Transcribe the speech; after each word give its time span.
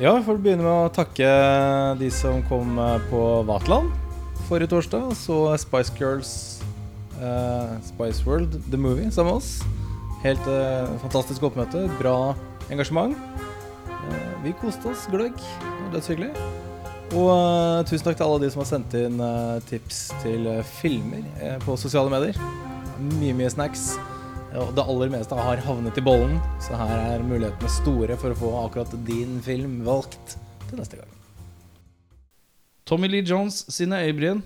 Ja, 0.00 0.14
vi 0.16 0.24
får 0.24 0.38
begynne 0.40 0.64
med 0.64 0.72
å 0.72 0.92
takke 0.94 1.26
de 2.00 2.08
som 2.14 2.40
kom 2.48 2.78
eh, 2.80 3.02
på 3.10 3.20
Vatland 3.48 3.92
forrige 4.48 4.72
torsdag. 4.72 5.12
Så 5.16 5.36
Spice 5.60 5.92
Girls 5.98 6.32
uh, 7.20 7.76
Spice 7.84 8.24
World, 8.26 8.56
The 8.70 8.76
Movie, 8.76 9.10
sammen 9.10 9.32
med 9.32 9.42
oss. 9.42 9.62
Helt 10.24 10.48
uh, 10.48 10.88
fantastisk 11.02 11.44
oppmøte. 11.48 11.86
Bra 12.00 12.34
engasjement. 12.72 13.16
Uh, 13.88 14.32
vi 14.44 14.54
koste 14.60 14.92
oss 14.92 15.06
gløgg. 15.12 15.36
Dødshyggelig. 15.92 16.32
Og 17.12 17.28
uh, 17.28 17.82
tusen 17.88 18.06
takk 18.06 18.16
til 18.20 18.26
alle 18.28 18.42
de 18.44 18.52
som 18.52 18.64
har 18.64 18.70
sendt 18.72 18.96
inn 18.96 19.20
uh, 19.20 19.60
tips 19.68 20.06
til 20.24 20.48
uh, 20.48 20.62
filmer 20.80 21.60
på 21.66 21.76
sosiale 21.80 22.12
medier. 22.12 22.40
Mye, 23.20 23.36
mye 23.36 23.52
snacks. 23.52 23.92
Og 24.52 24.74
det 24.76 24.84
aller 24.84 25.12
meste 25.12 25.36
har 25.36 25.60
havnet 25.64 25.96
i 25.96 26.04
bollen, 26.04 26.36
så 26.60 26.76
her 26.76 26.92
er 27.14 27.24
mulighetene 27.24 27.70
store 27.72 28.18
for 28.20 28.34
å 28.34 28.36
få 28.36 28.50
akkurat 28.66 28.92
din 29.06 29.38
film 29.44 29.78
valgt 29.86 30.36
til 30.68 30.80
neste 30.80 30.98
gang. 31.00 31.08
Tommy 32.84 33.08
Lee 33.08 33.24
Jones 33.24 33.62
sine 33.72 34.02
øyebryn. 34.04 34.42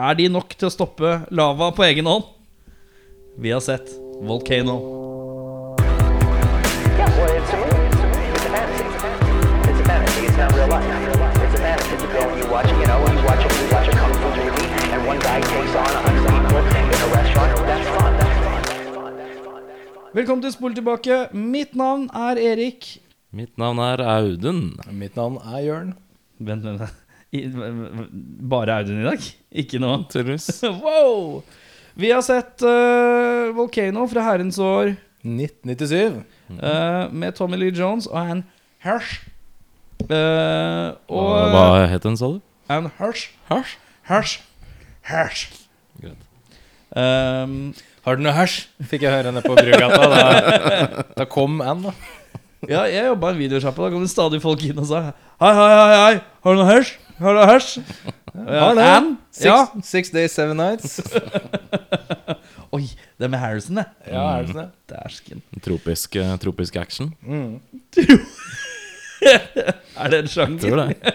Er 0.00 0.16
de 0.16 0.28
nok 0.32 0.56
til 0.56 0.70
å 0.70 0.72
stoppe 0.72 1.18
lava 1.28 1.68
på 1.76 1.84
egen 1.84 2.08
hånd? 2.08 2.24
Vi 3.36 3.52
har 3.52 3.60
sett 3.64 3.92
Volcano. 4.24 4.78
Not 10.36 10.52
real 10.52 10.68
life. 10.68 10.84
It's 10.84 11.54
a 11.54 11.62
fantasy. 11.64 11.96
You 11.96 12.12
go 12.12 12.28
and 12.28 12.38
you 12.38 12.50
watch, 12.52 12.68
you 12.68 12.84
know, 12.84 13.00
you 13.08 13.24
watch 13.24 13.40
a, 13.40 13.48
you 13.56 13.68
watch 13.72 13.88
a 13.88 13.92
kung 13.96 14.12
fu 14.12 14.28
movie, 14.36 14.92
and 14.92 15.06
one 15.06 15.18
guy 15.18 15.40
takes 15.40 15.74
on 15.74 15.96
a 15.96 16.00
hundred 16.04 16.35
Velkommen 20.16 20.40
til 20.44 20.52
Spol 20.54 20.74
tilbake. 20.76 21.16
Mitt 21.36 21.74
navn 21.76 22.06
er 22.16 22.38
Erik. 22.40 22.86
Mitt 23.36 23.56
navn 23.60 23.80
er 23.84 24.00
Audun. 24.00 24.62
Mitt 24.96 25.16
navn 25.18 25.36
er 25.42 25.58
Jørn. 25.66 25.90
Vent, 26.38 26.64
vent, 26.64 26.80
vent. 26.80 27.02
I- 27.36 27.48
Bare 28.48 28.78
Audun 28.78 29.02
i 29.02 29.06
dag? 29.10 29.26
Ikke 29.52 29.80
noe 29.82 29.96
annet? 29.98 30.08
Tydeligvis. 30.14 30.46
wow! 30.84 31.42
Vi 31.96 32.10
har 32.12 32.22
sett 32.24 32.64
uh, 32.64 33.50
Volcano 33.56 34.06
fra 34.08 34.24
herrens 34.30 34.58
år 34.60 34.94
1997. 35.26 36.22
eh, 36.54 37.12
med 37.12 37.34
Tommy 37.34 37.56
Lee 37.58 37.72
Jones 37.74 38.06
og 38.06 38.18
Anne 38.20 38.44
Hirsch. 38.84 39.16
Uh, 40.06 40.92
og 41.08 41.50
Hva, 41.50 41.64
het 41.90 42.04
den, 42.04 42.16
sa 42.20 42.28
du? 42.36 42.40
Anne 42.70 42.92
Hirsch. 43.00 43.30
Hirsch? 43.50 43.76
Hirsch. 44.08 44.36
Hirsch. 45.08 45.46
Greit. 46.00 46.22
Um, 46.96 47.74
Har 48.06 48.16
du 48.18 48.22
noe 48.22 48.32
hasj? 48.36 48.60
Fikk 48.86 49.02
jeg 49.02 49.10
høre 49.12 49.32
nede 49.34 49.42
på 49.46 49.56
Brugata. 49.58 50.06
Da, 50.12 51.04
da 51.18 51.24
kom 51.26 51.58
Ann, 51.64 51.82
da. 51.88 51.94
ja, 52.70 52.84
jeg 52.90 53.08
jobba 53.08 53.32
i 53.32 53.34
en 53.34 53.40
videosjappe. 53.42 53.82
Da 53.82 53.90
kom 53.94 54.04
det 54.06 54.12
stadig 54.12 54.38
folk 54.44 54.62
inn 54.68 54.78
og 54.78 54.86
sa 54.88 55.00
Hei, 55.42 55.50
hei, 55.52 55.66
hei, 55.72 55.96
hei, 56.00 56.20
har 56.46 56.54
du 56.54 56.60
noe 56.62 56.68
Hirsch? 56.70 56.92
Har 57.18 57.34
du 57.34 57.40
noe? 57.42 57.56
Ja, 58.36 58.60
Har 58.62 58.74
det. 58.78 58.86
Anne? 58.92 59.16
Six, 59.32 59.44
Ja. 59.48 59.58
six 59.84 60.10
Days, 60.14 60.32
Seven 60.36 60.56
Nights. 60.60 61.00
Oi, 62.76 62.82
det 63.16 63.24
er 63.26 63.30
med 63.32 63.40
Harrison, 63.40 63.78
det. 63.80 63.86
Ja, 64.10 64.22
Harrison, 64.36 64.56
det 64.60 64.66
det? 64.70 64.94
Dæsken. 64.94 65.42
Tropisk, 65.64 66.16
eh, 66.20 66.34
tropisk 66.42 66.76
action. 66.80 67.12
Mm. 67.24 67.60
Er 69.96 70.12
det 70.12 70.18
en 70.24 70.30
sjanger? 70.30 70.60
Tror 70.62 70.82
det. 70.82 71.14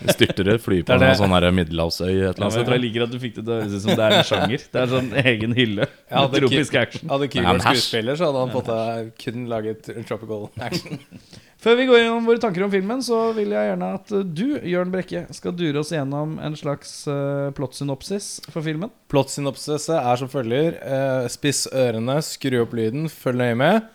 Vi 0.00 0.14
styrter 0.14 0.50
et 0.54 0.62
fly 0.64 0.80
på 0.86 0.96
en 0.96 1.18
sånn 1.18 1.34
middelhavsøy 1.56 2.08
et 2.08 2.14
eller 2.14 2.30
annet 2.30 2.40
men 2.40 2.56
jeg, 2.56 2.66
tror 2.68 2.76
jeg 2.76 2.84
liker 2.86 3.04
at 3.06 3.12
du 3.12 3.18
fikk 3.22 3.36
det 3.36 3.44
til 3.44 3.52
å 3.52 3.58
høres 3.60 3.76
ut 3.76 3.84
som 3.84 3.98
det 3.98 4.06
er 4.06 4.16
en 4.16 4.26
sjanger. 4.30 4.64
Det 4.70 4.80
er 4.80 4.90
sånn 4.94 5.12
egen 5.24 5.58
hylle. 5.58 5.90
Ja, 6.10 6.24
med 6.24 6.36
tropisk 6.38 6.80
action. 6.80 7.10
Hadde 7.12 7.28
Kygo 7.32 7.46
vært 7.50 7.66
skuespiller, 7.68 8.18
så 8.18 8.30
hadde 8.30 8.42
han 8.46 8.54
fått 8.54 8.72
deg 8.72 9.12
kun 9.24 9.46
laget 9.50 9.92
tropical 10.08 10.48
action. 10.62 11.00
Før 11.60 11.76
vi 11.76 11.84
går 11.90 11.98
gjennom 11.98 12.24
våre 12.24 12.40
tanker 12.40 12.64
om 12.64 12.70
filmen, 12.72 13.02
så 13.04 13.18
vil 13.36 13.52
jeg 13.52 13.68
gjerne 13.68 13.88
at 13.98 14.12
du, 14.32 14.46
Jørn 14.64 14.92
Brekke, 14.94 15.26
skal 15.36 15.52
dure 15.52 15.82
oss 15.82 15.90
gjennom 15.92 16.38
en 16.40 16.56
slags 16.56 16.94
uh, 17.04 17.50
plottsynopsis 17.56 18.30
for 18.48 18.64
filmen. 18.64 18.88
Plottsynopsis 19.12 19.90
er 19.92 20.22
som 20.22 20.30
følger. 20.32 20.78
eh, 20.80 21.26
spiss 21.28 21.66
ørene, 21.68 22.16
skru 22.24 22.62
opp 22.62 22.72
lyden, 22.78 23.10
følg 23.12 23.42
nøye 23.42 23.58
med. 23.60 23.90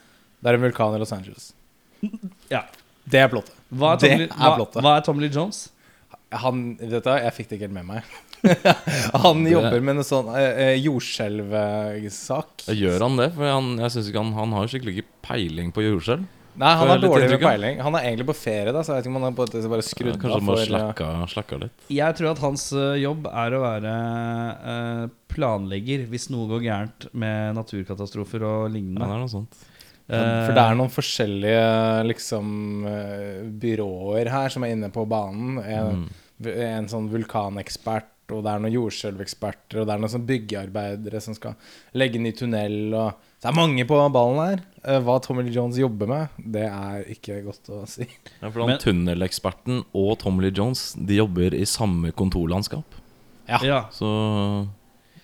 Det 0.45 0.51
er 0.51 0.59
en 0.59 0.65
vulkan 0.67 0.93
i 0.93 1.01
Los 1.01 1.15
Angeles. 1.15 1.53
Ja. 2.53 2.67
Det 3.05 3.21
er 3.21 3.31
plottet. 3.31 3.55
Hva 3.75 3.95
er 3.95 4.01
Det 4.01 4.11
Tom, 4.11 4.21
Lee, 4.21 4.29
er 4.29 4.59
hva, 4.59 4.67
hva 4.81 4.93
er 4.97 5.07
Tom 5.07 5.23
Lee 5.23 5.33
Jones? 5.33 5.65
Han, 6.35 6.63
vet 6.79 7.03
du, 7.03 7.09
hva, 7.09 7.19
jeg 7.23 7.35
fikk 7.37 7.51
det 7.51 7.59
ikke 7.59 7.69
helt 7.69 7.77
med 7.77 7.89
meg. 7.89 8.15
han 9.25 9.45
jobber 9.49 9.81
med 9.81 9.99
en 9.99 10.05
sånn 10.05 10.31
eh, 10.37 10.61
eh, 10.67 10.77
jordskjelvsak. 10.85 12.65
Gjør 12.75 13.05
han 13.07 13.19
det? 13.21 13.29
For 13.37 13.49
han, 13.49 13.75
jeg 13.81 13.93
synes 13.95 14.09
ikke 14.11 14.23
han, 14.23 14.33
han 14.37 14.57
har 14.57 14.71
skikkelig 14.71 14.97
ikke 14.97 15.21
peiling 15.25 15.71
på 15.75 15.85
jordskjelv. 15.85 16.25
Nei, 16.55 16.71
han 16.79 16.87
har 16.87 17.01
dårlig 17.03 17.25
med 17.25 17.25
inntrykk 17.25 17.43
peiling. 17.43 17.79
Han 17.83 17.97
er 17.99 18.05
egentlig 18.07 18.27
på 18.29 18.35
ferie, 18.37 18.71
da, 18.71 18.79
så 18.79 18.93
jeg 18.93 19.01
vet 19.01 19.07
ikke 19.07 19.11
om 19.11 19.17
han 19.19 19.25
har 19.27 19.35
på 19.35 19.71
bare 19.73 19.85
skrudd 19.85 20.19
Kanskje 20.21 20.31
av 20.31 20.39
han 20.39 20.49
bare 20.49 20.61
eh, 20.61 20.69
slakka, 20.69 21.07
slakka 21.33 21.59
litt. 21.65 21.87
Jeg 21.91 22.17
tror 22.19 22.29
at 22.31 22.41
hans 22.45 22.67
uh, 22.71 22.95
jobb 22.95 23.27
er 23.27 23.55
å 23.57 23.61
være 23.65 23.95
uh, 24.63 25.01
planlegger 25.35 26.05
hvis 26.11 26.29
noe 26.31 26.47
går 26.53 26.63
gærent 26.63 27.07
med 27.11 27.57
naturkatastrofer 27.59 28.45
og 28.47 28.61
Ja, 28.69 28.73
lignende. 28.77 29.03
det 29.03 29.17
er 29.17 29.23
noe 29.25 29.33
sånt. 29.33 29.65
For 30.07 30.53
det 30.53 30.61
er 30.61 30.75
noen 30.77 30.91
forskjellige 30.93 31.61
liksom 32.05 32.49
eh, 32.85 33.39
byråer 33.61 34.29
her 34.29 34.49
som 34.53 34.63
er 34.67 34.75
inne 34.75 34.91
på 34.93 35.05
banen. 35.09 35.57
En, 35.65 36.03
Mm. 36.43 36.49
en 36.51 36.87
sånn 36.91 37.05
vulkanekspert, 37.09 38.11
og 38.35 38.41
det 38.43 38.51
er 38.51 38.59
noen 38.59 38.73
jordskjelveksperter, 38.75 39.79
og 39.79 39.85
det 39.87 39.93
er 39.93 40.01
noen 40.03 40.11
sånn 40.11 40.25
byggearbeidere 40.27 41.21
som 41.23 41.33
skal 41.37 41.55
legge 41.95 42.19
ny 42.19 42.31
tunnel, 42.35 42.93
og 42.93 43.13
Det 43.41 43.49
er 43.51 43.55
mange 43.55 43.85
på 43.85 43.97
ballen 44.11 44.39
her. 44.41 44.61
Eh, 44.83 44.99
Hva 45.05 45.19
Tommy 45.21 45.43
Lee 45.43 45.53
Jones 45.53 45.77
jobber 45.77 46.07
med, 46.07 46.29
det 46.37 46.63
er 46.65 47.03
ikke 47.13 47.43
godt 47.45 47.69
å 47.69 47.87
si. 47.87 48.07
Ja, 48.41 48.49
for 48.49 48.59
han 48.61 48.69
Men- 48.69 48.79
Tunneleksperten 48.79 49.83
og 49.93 50.17
Tommy 50.19 50.41
Lee 50.43 50.51
Jones 50.51 50.93
De 50.93 51.15
jobber 51.15 51.53
i 51.53 51.63
samme 51.65 52.11
kontorlandskap. 52.11 52.83
Ja. 53.47 53.87
Så 53.91 54.67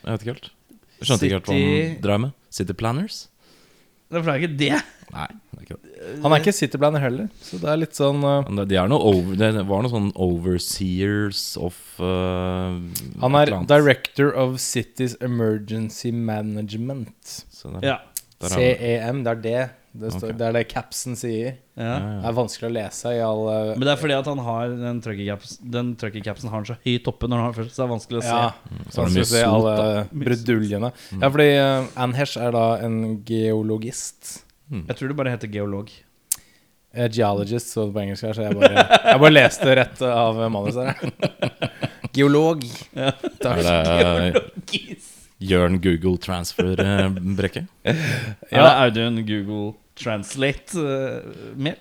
jeg 0.05 0.11
vet 0.11 0.21
ikke 0.21 0.33
helt. 0.35 0.49
Skjønte 1.01 1.19
City... 1.19 1.25
ikke 1.25 1.33
helt 1.33 1.45
hva 1.49 1.93
han 1.93 2.01
drev 2.01 2.19
med. 2.21 2.31
City 2.51 2.73
Planners? 2.73 3.27
Det 4.11 4.21
er 4.21 4.41
ikke 4.41 4.57
det. 4.59 4.79
Nei, 5.11 5.27
det 5.31 5.57
er 5.57 5.63
ikke 5.65 5.77
det. 5.79 6.15
Han 6.23 6.33
er 6.35 6.41
ikke 6.41 6.53
cityblander 6.55 7.03
heller, 7.03 7.27
så 7.43 7.59
det 7.61 7.69
er 7.71 7.79
litt 7.79 7.95
sånn 7.95 8.23
uh, 8.25 8.41
det, 8.57 8.65
de 8.71 8.77
er 8.81 8.89
noe 8.91 8.99
over, 9.11 9.35
det 9.39 9.51
var 9.69 9.83
noe 9.85 9.91
sånn 9.91 10.09
overseers 10.19 11.41
of 11.61 11.77
uh, 12.03 12.75
Han 13.23 13.37
er. 13.39 13.53
Director 13.69 14.31
of 14.35 14.57
Cities 14.63 15.15
Emergency 15.23 16.11
Management. 16.11 17.37
Så 17.51 17.71
der, 17.77 17.85
Ja. 17.93 17.97
CEM, 18.41 19.21
det 19.23 19.31
er 19.35 19.41
det. 19.45 19.59
Det, 19.91 20.11
står, 20.13 20.29
okay. 20.29 20.37
det 20.39 20.45
er 20.47 20.53
det 20.55 20.61
capsen 20.71 21.17
sier. 21.19 21.55
ja. 21.75 21.95
Det 21.99 22.29
er 22.29 22.35
vanskelig 22.37 22.67
å 22.69 22.73
lese 22.77 23.11
i 23.11 23.17
all 23.25 23.41
eh, 23.51 23.71
Men 23.75 23.83
det 23.83 23.91
er 23.91 23.99
fordi 23.99 24.15
at 24.15 24.29
han 24.31 24.43
har 24.45 24.75
den 24.79 25.01
trucker-capsen 25.03 25.89
trucker-capsen 25.99 26.51
har 26.51 26.61
han 26.61 26.67
så 26.69 26.77
høyt 26.85 27.09
oppe 27.11 27.27
når 27.27 27.41
han 27.41 27.49
har 27.49 27.57
først, 27.57 27.73
så 27.75 27.81
det 27.81 27.87
er 27.87 27.91
vanskelig 27.91 28.21
å 28.21 28.23
se. 28.23 28.37
Ja, 28.37 28.77
Så 28.87 29.01
er 29.01 29.09
det 29.09 29.17
mye 29.17 29.27
se 29.27 29.41
sot, 29.41 29.49
alle 29.57 30.05
bruduljene. 30.23 30.93
Mm. 31.11 31.17
Ja, 31.17 31.31
fordi 31.35 31.49
uh, 31.59 31.91
Anne 32.05 32.19
Hesh 32.21 32.39
er 32.39 32.55
da 32.55 32.63
en 32.87 33.01
geologist. 33.27 34.31
Jeg 34.71 34.95
tror 34.95 35.11
det 35.11 35.19
bare 35.19 35.35
heter 35.35 35.51
geolog. 35.51 35.91
A 36.95 37.07
geologist, 37.11 37.71
så 37.71 37.89
det 37.89 37.95
på 37.95 38.03
engelsk 38.05 38.29
her, 38.29 38.35
så 38.35 38.47
jeg 38.47 38.55
bare, 38.59 38.87
jeg 39.11 39.23
bare 39.25 39.35
leste 39.35 39.75
rett 39.79 40.03
av 40.07 40.39
manuset 40.51 40.91
her. 40.91 40.97
Geolog. 42.15 42.63
Det 42.91 43.51
uh, 43.63 45.07
Jørn 45.41 45.79
Google 45.83 46.17
Transfer-brekke? 46.21 47.65
Ja. 48.51 48.61
Er 48.61 48.69
Audun 48.85 49.21
Google 49.25 49.73
Translate 49.97 50.77
uh, 50.77 51.55
mer? 51.59 51.79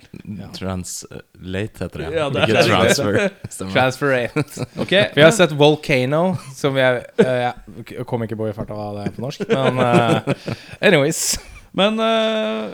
Translate 0.57 1.85
heter 1.85 2.03
det. 2.03 2.09
Ja, 2.17 2.27
det 2.33 2.49
ikke 2.49 2.65
transfer. 2.67 3.21
Transferate. 3.75 4.33
Transfer. 4.35 4.83
Ok, 4.83 4.97
Vi 5.15 5.25
har 5.25 5.33
sett 5.37 5.55
Volcano, 5.57 6.35
som 6.57 6.77
jeg, 6.81 7.05
uh, 7.21 7.37
jeg 7.95 8.09
kom 8.09 8.27
ikke 8.27 8.39
på 8.41 8.51
i 8.51 8.57
farta 8.57 8.77
hva 8.77 8.91
det 8.99 9.07
er 9.09 9.17
på 9.17 9.25
norsk. 9.25 9.47
Men 9.53 9.81
uh, 9.81 10.53
anyways. 10.81 11.25
Men 11.77 12.01
eh, 12.03 12.71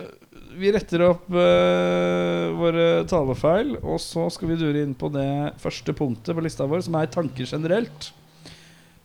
vi 0.57 0.73
retter 0.73 1.05
opp 1.11 1.29
eh, 1.37 2.47
våre 2.57 2.89
talefeil, 3.09 3.77
og 3.83 4.01
så 4.03 4.27
skal 4.33 4.53
vi 4.53 4.61
dure 4.61 4.85
inn 4.85 4.95
på 4.97 5.11
det 5.13 5.29
første 5.61 5.95
punktet 5.97 6.37
på 6.37 6.45
lista 6.45 6.69
vår, 6.69 6.87
som 6.87 6.97
er 6.99 7.11
tanker 7.13 7.49
generelt. 7.49 8.11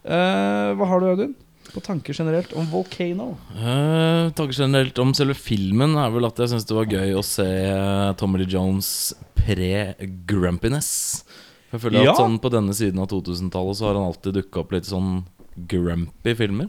Eh, 0.03 0.69
hva 0.77 0.91
har 0.93 1.03
du, 1.03 1.09
Audun? 1.11 1.33
På 1.71 1.79
tanker 1.79 2.13
generelt 2.13 2.51
om 2.53 2.65
Volcano? 2.67 3.37
Uh, 3.55 4.27
Tanker 4.35 4.51
generelt 4.63 4.97
om 4.99 5.13
selve 5.15 5.35
filmen 5.39 5.93
er 5.95 6.11
vel 6.11 6.27
at 6.27 6.39
jeg 6.43 6.51
syns 6.51 6.65
det 6.67 6.75
var 6.75 6.89
gøy 6.91 7.13
å 7.15 7.23
se 7.23 7.45
uh, 7.47 8.11
Tommy 8.19 8.41
Lee 8.41 8.51
Jones 8.51 8.89
pre-grumpiness. 9.39 11.23
Jeg 11.71 11.79
føler 11.85 12.03
Ja. 12.03 12.11
at 12.11 12.19
sånn 12.19 12.39
på 12.43 12.51
denne 12.51 12.75
siden 12.75 12.99
av 12.99 13.07
2000-tallet 13.07 13.77
så 13.79 13.87
har 13.87 13.95
han 13.95 14.09
alltid 14.09 14.35
dukka 14.41 14.65
opp 14.65 14.73
litt 14.75 14.89
sånn 14.89 15.23
grumpy 15.71 16.35
filmer. 16.35 16.67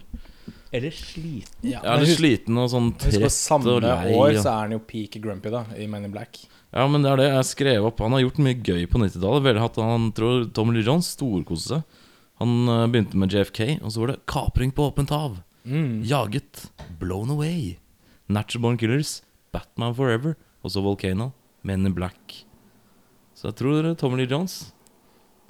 Eller 0.73 0.95
sliten? 0.95 1.67
Ja, 1.67 1.83
er 1.83 1.99
eller 1.99 2.07
sliten 2.15 2.57
og 2.57 2.71
sånn 2.73 2.93
trett 2.97 3.35
samme 3.35 3.75
og 3.75 3.83
lei. 3.85 4.15
år 4.17 4.39
så 4.39 4.49
er 4.55 4.61
han 4.63 4.73
jo 4.73 4.79
peak 4.87 5.19
grumpy 5.21 5.51
da 5.53 5.65
i 5.77 5.87
Men 5.91 6.07
in 6.07 6.15
Black. 6.15 6.47
Ja, 6.73 6.87
men 6.89 7.03
det 7.03 7.11
er 7.11 7.17
det 7.21 7.27
jeg 7.29 7.45
skrev 7.51 7.85
opp. 7.91 7.99
Han 8.01 8.15
har 8.17 8.23
gjort 8.23 8.39
mye 8.41 8.57
gøy 8.57 8.87
på 8.89 9.03
90-tallet. 9.03 9.43
Veldig 9.45 9.65
at 9.67 9.77
Han 9.77 10.07
tror 10.17 10.47
Tommy 10.55 10.79
Lee 10.79 10.87
Jones 10.87 11.11
storkoste 11.13 11.75
seg. 11.75 11.83
Han 12.43 12.69
uh, 12.69 12.87
begynte 12.91 13.19
med 13.19 13.31
JFK, 13.31 13.79
og 13.79 13.93
så 13.95 14.03
var 14.03 14.13
det 14.13 14.21
'Kapring 14.27 14.73
på 14.75 14.89
åpent 14.91 15.11
hav'. 15.15 15.43
Mm. 15.65 16.03
Jaget. 16.03 16.71
Blown 16.99 17.31
Away. 17.31 17.77
Natural 18.27 18.63
Born 18.63 18.79
Killers. 18.79 19.23
Batman 19.53 19.95
Forever. 19.95 20.35
Og 20.63 20.71
så 20.71 20.83
Volcano. 20.83 21.31
Men 21.63 21.87
in 21.87 21.95
Black. 21.95 22.45
Så 23.35 23.51
jeg 23.51 23.55
tror 23.55 23.95
Tommy 23.95 24.17
Lee 24.17 24.31
Jones 24.31 24.73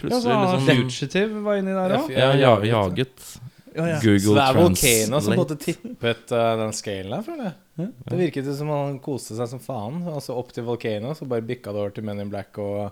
Ja, 0.02 0.20
så 0.20 0.28
plutselig 0.28 0.36
liksom 0.36 0.90
Fugitive 0.90 1.42
var 1.44 1.58
inni 1.60 1.72
der 1.76 1.92
òg. 1.96 2.10
ja, 2.10 2.32
ja, 2.34 2.52
jaget. 2.64 3.40
Ja, 3.74 3.86
ja. 3.88 3.98
Google 4.02 4.20
Så 4.20 4.34
det 4.34 4.42
er 4.42 4.56
Volcano 4.58 5.20
som 5.20 5.36
måte 5.38 5.56
tippet 5.56 6.32
uh, 6.32 6.56
den 6.60 6.72
scalen 6.76 7.12
der, 7.14 7.22
føler 7.22 7.44
jeg. 7.44 7.92
Det 8.08 8.18
virket 8.18 8.48
som 8.58 8.68
han 8.68 8.98
koste 9.04 9.36
seg 9.38 9.48
som 9.48 9.62
faen. 9.62 10.02
Altså 10.12 10.34
opp 10.36 10.50
til 10.52 10.66
Volcano, 10.66 11.14
så 11.14 11.28
bare 11.30 11.44
bikka 11.46 11.72
det 11.72 11.80
over 11.80 11.94
til 11.94 12.04
Men 12.04 12.20
in 12.20 12.32
Black 12.32 12.58
og 12.60 12.90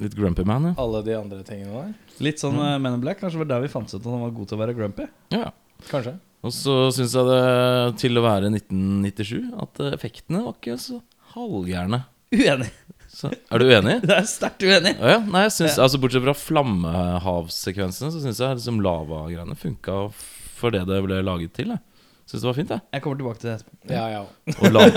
Litt 0.00 0.14
Grumpy 0.18 0.44
Man, 0.48 0.70
ja. 0.70 0.74
alle 0.80 1.02
de 1.06 1.16
andre 1.18 1.42
tingene 1.46 1.72
der. 1.74 2.16
Litt 2.24 2.40
sånn 2.42 2.56
mm. 2.56 2.82
Men 2.82 2.96
in 2.96 3.02
Black. 3.04 3.20
Kanskje 3.20 3.38
det 3.40 3.44
var 3.44 3.50
der 3.56 3.66
vi 3.66 3.72
fant 3.72 3.90
ut 3.92 3.98
at 4.00 4.08
han 4.08 4.24
var 4.24 4.36
god 4.36 4.50
til 4.50 4.58
å 4.58 4.62
være 4.64 4.76
grumpy. 4.78 5.08
ja. 5.34 5.50
Kanskje. 5.88 6.14
Og 6.42 6.50
så 6.54 6.74
syns 6.94 7.12
jeg 7.14 7.26
det, 7.28 7.42
til 8.02 8.18
å 8.18 8.24
være 8.24 8.50
1997, 8.50 9.52
at 9.62 9.80
effektene 9.92 10.42
var 10.42 10.56
ikke 10.56 10.74
så 10.78 10.98
halvgærne. 11.36 12.02
Uenig. 12.34 12.70
Så, 13.12 13.28
er 13.30 13.60
du 13.60 13.68
uenig? 13.68 13.98
Det 14.08 14.14
er 14.16 14.26
sterkt 14.26 14.64
uenig. 14.64 14.94
Ja, 14.96 15.18
ja, 15.18 15.20
nei, 15.22 15.44
synes, 15.52 15.76
altså 15.82 16.00
Bortsett 16.02 16.24
fra 16.24 16.34
flammehavsekvensene, 16.38 18.10
så 18.14 18.22
syns 18.22 18.40
jeg 18.40 18.58
liksom 18.58 18.80
lavagreiene 18.82 19.56
funka 19.58 20.06
for 20.58 20.74
det 20.74 20.86
det 20.88 21.02
ble 21.04 21.20
laget 21.26 21.54
til. 21.58 21.74
Jeg 21.74 21.91
syns 22.28 22.42
det 22.42 22.48
var 22.48 22.56
fint, 22.58 22.70
jeg. 22.72 22.80
Jeg 22.94 23.02
kommer 23.04 23.18
tilbake 23.20 23.38
til 23.42 23.48
det 23.50 23.54
etterpå. 23.58 23.72
Ja, 23.92 24.04
ja. 24.12 24.22
Og 24.58 24.68
la 24.72 24.80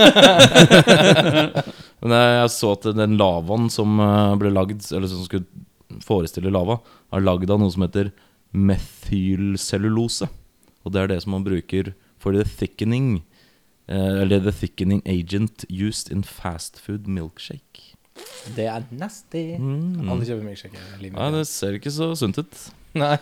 Men 2.06 2.12
jeg, 2.16 2.50
så 2.54 2.68
at 2.76 2.84
den 2.98 3.14
lavaen 3.20 3.66
som 3.74 3.90
eh, 4.04 4.34
ble 4.42 4.50
lagd, 4.54 4.82
eller 4.92 5.08
som 5.12 5.24
skulle 5.26 5.48
forestille 6.06 6.52
lava, 6.54 6.76
er 7.16 7.22
lagd 7.24 7.50
av 7.52 7.60
noe 7.62 7.72
som 7.74 7.84
heter 7.86 8.08
methylcellulose. 8.56 10.26
Og 10.86 10.90
det 10.94 11.00
er 11.02 11.08
det 11.14 11.20
som 11.24 11.32
man 11.36 11.46
bruker 11.46 11.86
for 12.22 12.32
the 12.36 12.44
thickening 12.46 13.08
eh, 13.90 14.22
Eller 14.22 14.40
the 14.40 14.52
thickening 14.54 15.02
agent 15.06 15.66
used 15.70 16.12
in 16.14 16.24
fast 16.24 16.80
food 16.82 17.08
milkshake. 17.10 17.82
Det 18.56 18.66
er 18.70 18.82
nasty. 18.96 19.56
Mm. 19.60 20.08
Alle 20.08 20.26
kjøper 20.28 20.46
milkshake. 20.46 20.78
i 21.02 21.04
Ja, 21.12 21.32
det 21.34 21.48
ser 21.50 21.72
ikke 21.76 21.92
så 21.92 22.14
sunt 22.16 22.38
ut. 22.40 22.54
Nei. 22.96 23.18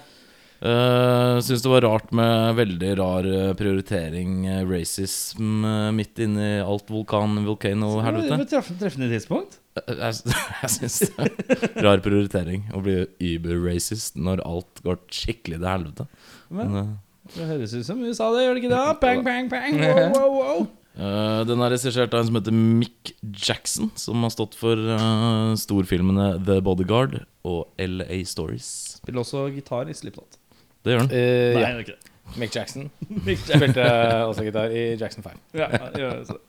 Uh, 0.64 1.42
Syns 1.44 1.60
det 1.66 1.68
var 1.74 1.84
rart 1.84 2.12
med 2.16 2.54
veldig 2.56 2.92
rar 2.96 3.26
eh, 3.28 3.50
prioritering, 3.60 4.46
eh, 4.48 4.62
racism, 4.70 5.66
eh, 5.68 5.90
midt 5.92 6.22
inni 6.24 6.54
alt 6.64 6.88
vulkan, 6.88 7.34
Det 7.36 7.44
volcano-helvete. 7.50 8.30
var 8.32 8.44
et 8.46 8.54
treff- 8.54 8.78
treffende 8.80 9.10
tidspunkt. 9.12 9.58
Jeg, 9.76 10.14
jeg 10.62 10.70
syns 10.72 11.00
det 11.02 11.26
er 11.26 11.84
rar 11.84 12.00
prioritering 12.06 12.70
å 12.78 12.80
bli 12.86 12.96
uber-racist 13.34 14.16
når 14.16 14.44
alt 14.48 14.80
går 14.86 15.02
skikkelig 15.12 15.60
til 15.60 15.68
helvete. 15.68 16.08
Men 16.54 16.72
Men, 16.78 16.94
det 17.36 17.50
høres 17.50 17.74
ut 17.76 17.84
som 17.88 18.00
USA, 18.06 18.30
det 18.32 18.46
gjør 18.46 18.56
det 18.56 18.64
ikke 18.64 18.72
da? 18.76 18.86
Bang, 19.04 19.24
bang, 19.28 19.50
bang. 19.52 19.76
Wow, 19.84 20.14
wow, 20.14 20.32
wow. 20.40 20.64
Uh, 20.94 21.42
den 21.50 21.58
er 21.66 21.72
regissert 21.74 22.14
av 22.14 22.22
en 22.22 22.28
som 22.30 22.36
heter 22.38 22.54
Mick 22.54 23.16
Jackson, 23.34 23.90
som 23.98 24.22
har 24.22 24.30
stått 24.30 24.54
for 24.54 24.78
uh, 24.78 25.56
storfilmene 25.58 26.36
The 26.46 26.60
Bodyguard 26.62 27.24
og 27.50 27.66
LA 27.82 28.20
Stories. 28.30 28.68
Spiller 29.02 29.24
også 29.26 29.48
gitar 29.56 29.90
i 29.90 29.96
Slipknot. 29.98 30.38
Det 30.84 30.94
gjør 30.96 31.06
den. 31.06 31.14
Uh, 31.14 31.54
Nei, 31.56 31.62
ja. 31.62 31.68
det 31.68 31.70
er 31.70 31.86
ikke 31.86 31.96
det. 31.96 32.10
Mick 32.40 32.56
Jackson 32.56 32.88
Mick 33.28 33.42
Jackson. 33.46 33.62
spilte 33.62 33.88
også 34.26 34.46
gitar 34.48 34.74
i 34.74 34.84
Jackson 34.98 35.26
5. 35.26 35.40
Ja, 35.60 35.70
ja, 36.00 36.12
så. 36.26 36.40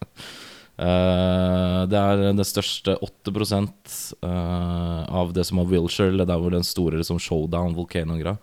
Eh, 0.75 1.81
det 1.87 1.99
er 2.01 2.23
det 2.35 2.47
største 2.49 2.97
8 3.05 3.31
uh, 3.31 5.03
av 5.21 5.35
det 5.37 5.45
som 5.47 5.61
var 5.61 5.69
Wilshire, 5.71 6.09
eller 6.11 6.27
der 6.27 6.41
hvor 6.41 6.55
den 6.55 6.67
store 6.67 6.99
liksom, 6.99 7.21
showdown 7.23 7.77
volcano-greia. 7.77 8.39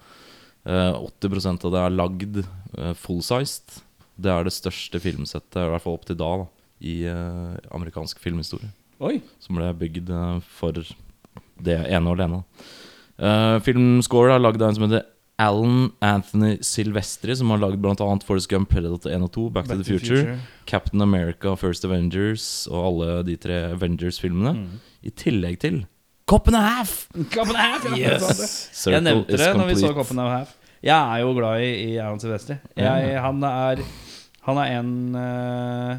Eh, 0.63 0.93
80 1.23 1.65
av 1.65 1.73
det 1.73 1.81
er 1.81 1.97
lagd 1.97 2.41
uh, 2.43 2.93
full-sized. 2.93 3.81
Det 4.21 4.31
er 4.31 4.45
det 4.45 4.53
største 4.53 5.01
filmsettet, 5.01 5.59
i 5.59 5.71
hvert 5.73 5.83
fall 5.83 5.97
opp 5.97 6.05
til 6.07 6.19
da, 6.19 6.31
da 6.43 6.49
i 6.81 7.05
eh, 7.05 7.57
amerikansk 7.75 8.19
filmhistorie. 8.21 8.71
Oi. 9.01 9.19
Som 9.41 9.57
ble 9.59 9.69
bygd 9.77 10.09
eh, 10.13 10.37
for 10.57 10.77
det 11.61 11.77
ene 11.85 12.09
og 12.09 12.17
alene. 12.17 12.41
Uh, 13.21 13.59
filmscore 13.61 14.33
er 14.33 14.41
lagd 14.41 14.63
av 14.63 14.71
en 14.71 14.77
som 14.79 14.85
heter 14.87 15.03
Alan 15.41 15.91
Anthony 16.05 16.57
Silvestri, 16.65 17.33
som 17.39 17.49
har 17.53 17.61
lagd 17.63 17.79
bl.a. 17.81 17.95
Forest 18.27 18.49
Gump, 18.51 18.69
Predator 18.69 19.09
1 19.09 19.25
og 19.25 19.31
2, 19.33 19.45
Back, 19.55 19.69
to 19.71 19.77
the 19.79 19.87
Future. 19.87 20.35
Captain 20.69 21.01
America, 21.01 21.55
First 21.57 21.85
Avengers 21.87 22.67
og 22.69 22.83
alle 22.91 23.23
de 23.31 23.37
tre 23.41 23.57
Avengers-filmene. 23.71 24.53
Mm. 24.59 24.79
I 25.01 25.13
tillegg 25.17 25.57
til 25.63 25.81
Coppen 26.29 26.55
and 26.55 26.63
Half! 26.63 27.07
Coppen 27.33 27.57
er 27.57 27.73
half, 27.73 27.87
yes. 27.97 28.85
Jeg 28.87 29.03
nevnte 29.03 29.35
det 29.41 29.49
når 29.57 29.71
vi 29.71 29.79
så 29.81 29.89
Coppen 29.97 30.21
er 30.21 30.29
half. 30.31 30.53
Jeg 30.81 30.95
er 30.97 31.23
jo 31.25 31.33
glad 31.37 31.61
i, 31.65 31.71
i 31.91 31.97
Alan 32.01 32.21
Silvestri. 32.21 32.55
Jeg, 32.79 33.17
han 33.21 33.43
er 33.45 33.81
Han 34.47 34.57
er 34.57 34.71
en 34.79 34.93
uh, 35.13 35.91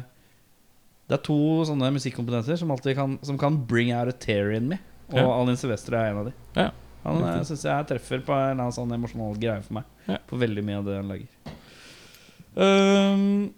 Det 1.07 1.15
er 1.15 1.21
to 1.23 1.37
sånne 1.69 1.91
musikkomponenter 1.95 2.57
som 2.59 2.73
alltid 2.75 2.97
kan 2.97 3.13
Som 3.23 3.37
kan 3.39 3.61
bring 3.69 3.93
out 3.95 4.11
a 4.11 4.15
tear 4.25 4.51
in 4.51 4.67
me. 4.73 4.79
Og 5.13 5.19
Ja. 5.21 5.27
Alan 5.37 5.59
Silvestri 5.59 5.95
er 5.99 6.09
en 6.11 6.19
av 6.23 6.27
de. 6.31 6.33
Ja. 6.57 6.69
Han 7.03 7.23
uh, 7.23 7.41
syns 7.47 7.65
jeg 7.67 7.87
treffer 7.89 8.23
på 8.25 8.35
en 8.37 8.63
sånn 8.73 8.95
emosjonal 8.95 9.37
greie 9.39 9.63
for 9.65 9.79
meg. 9.79 9.87
Ja. 10.07 10.19
På 10.29 10.39
veldig 10.41 10.63
mye 10.65 10.81
av 10.81 10.87
det 10.87 10.99
han 10.99 11.11
lager. 11.11 11.55
Um, 12.53 13.53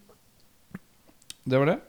det 1.46 1.60
var 1.62 1.72
det. 1.74 1.80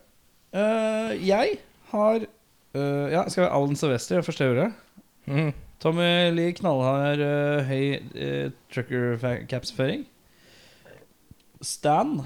Uh, 0.55 1.13
jeg 1.23 1.59
har 1.91 2.25
uh, 2.25 3.07
Ja, 3.13 3.23
skal 3.29 3.43
vi 3.43 3.47
ha 3.47 3.53
Alan 3.55 3.79
Sylvester, 3.79 4.19
Det 4.19 4.27
første 4.27 4.45
jeg 4.45 4.53
gjorde. 4.53 4.69
Mm. 5.27 5.53
Tommy 5.83 6.11
Lee 6.33 6.53
knallhard 6.57 7.21
uh, 7.21 7.67
høy 7.67 7.99
uh, 8.17 8.49
trucker-capsføring. 8.73 10.07
Stan, 11.61 12.21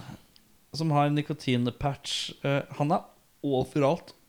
som 0.76 0.92
har 0.96 1.12
nikotinpatch, 1.12 2.32
uh, 2.46 2.62
han 2.78 2.94
er 2.96 3.08
overalt 3.44 4.12
eh, 4.12 4.21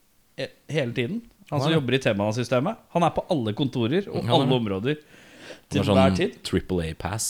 hele 0.73 0.93
tiden. 0.97 1.23
Han 1.51 1.61
som 1.61 1.73
jobber 1.75 1.95
i 1.95 2.01
T-banesystemet. 2.01 2.77
Han 2.95 3.05
er 3.05 3.13
på 3.13 3.25
alle 3.31 3.53
kontorer 3.57 4.07
og 4.09 4.25
alle 4.25 4.57
områder 4.57 5.01
til 5.69 5.85
sånn 5.85 5.99
hver 5.99 6.15
tid. 6.17 6.37
Triple 6.47 6.87
A-pass. 6.91 7.27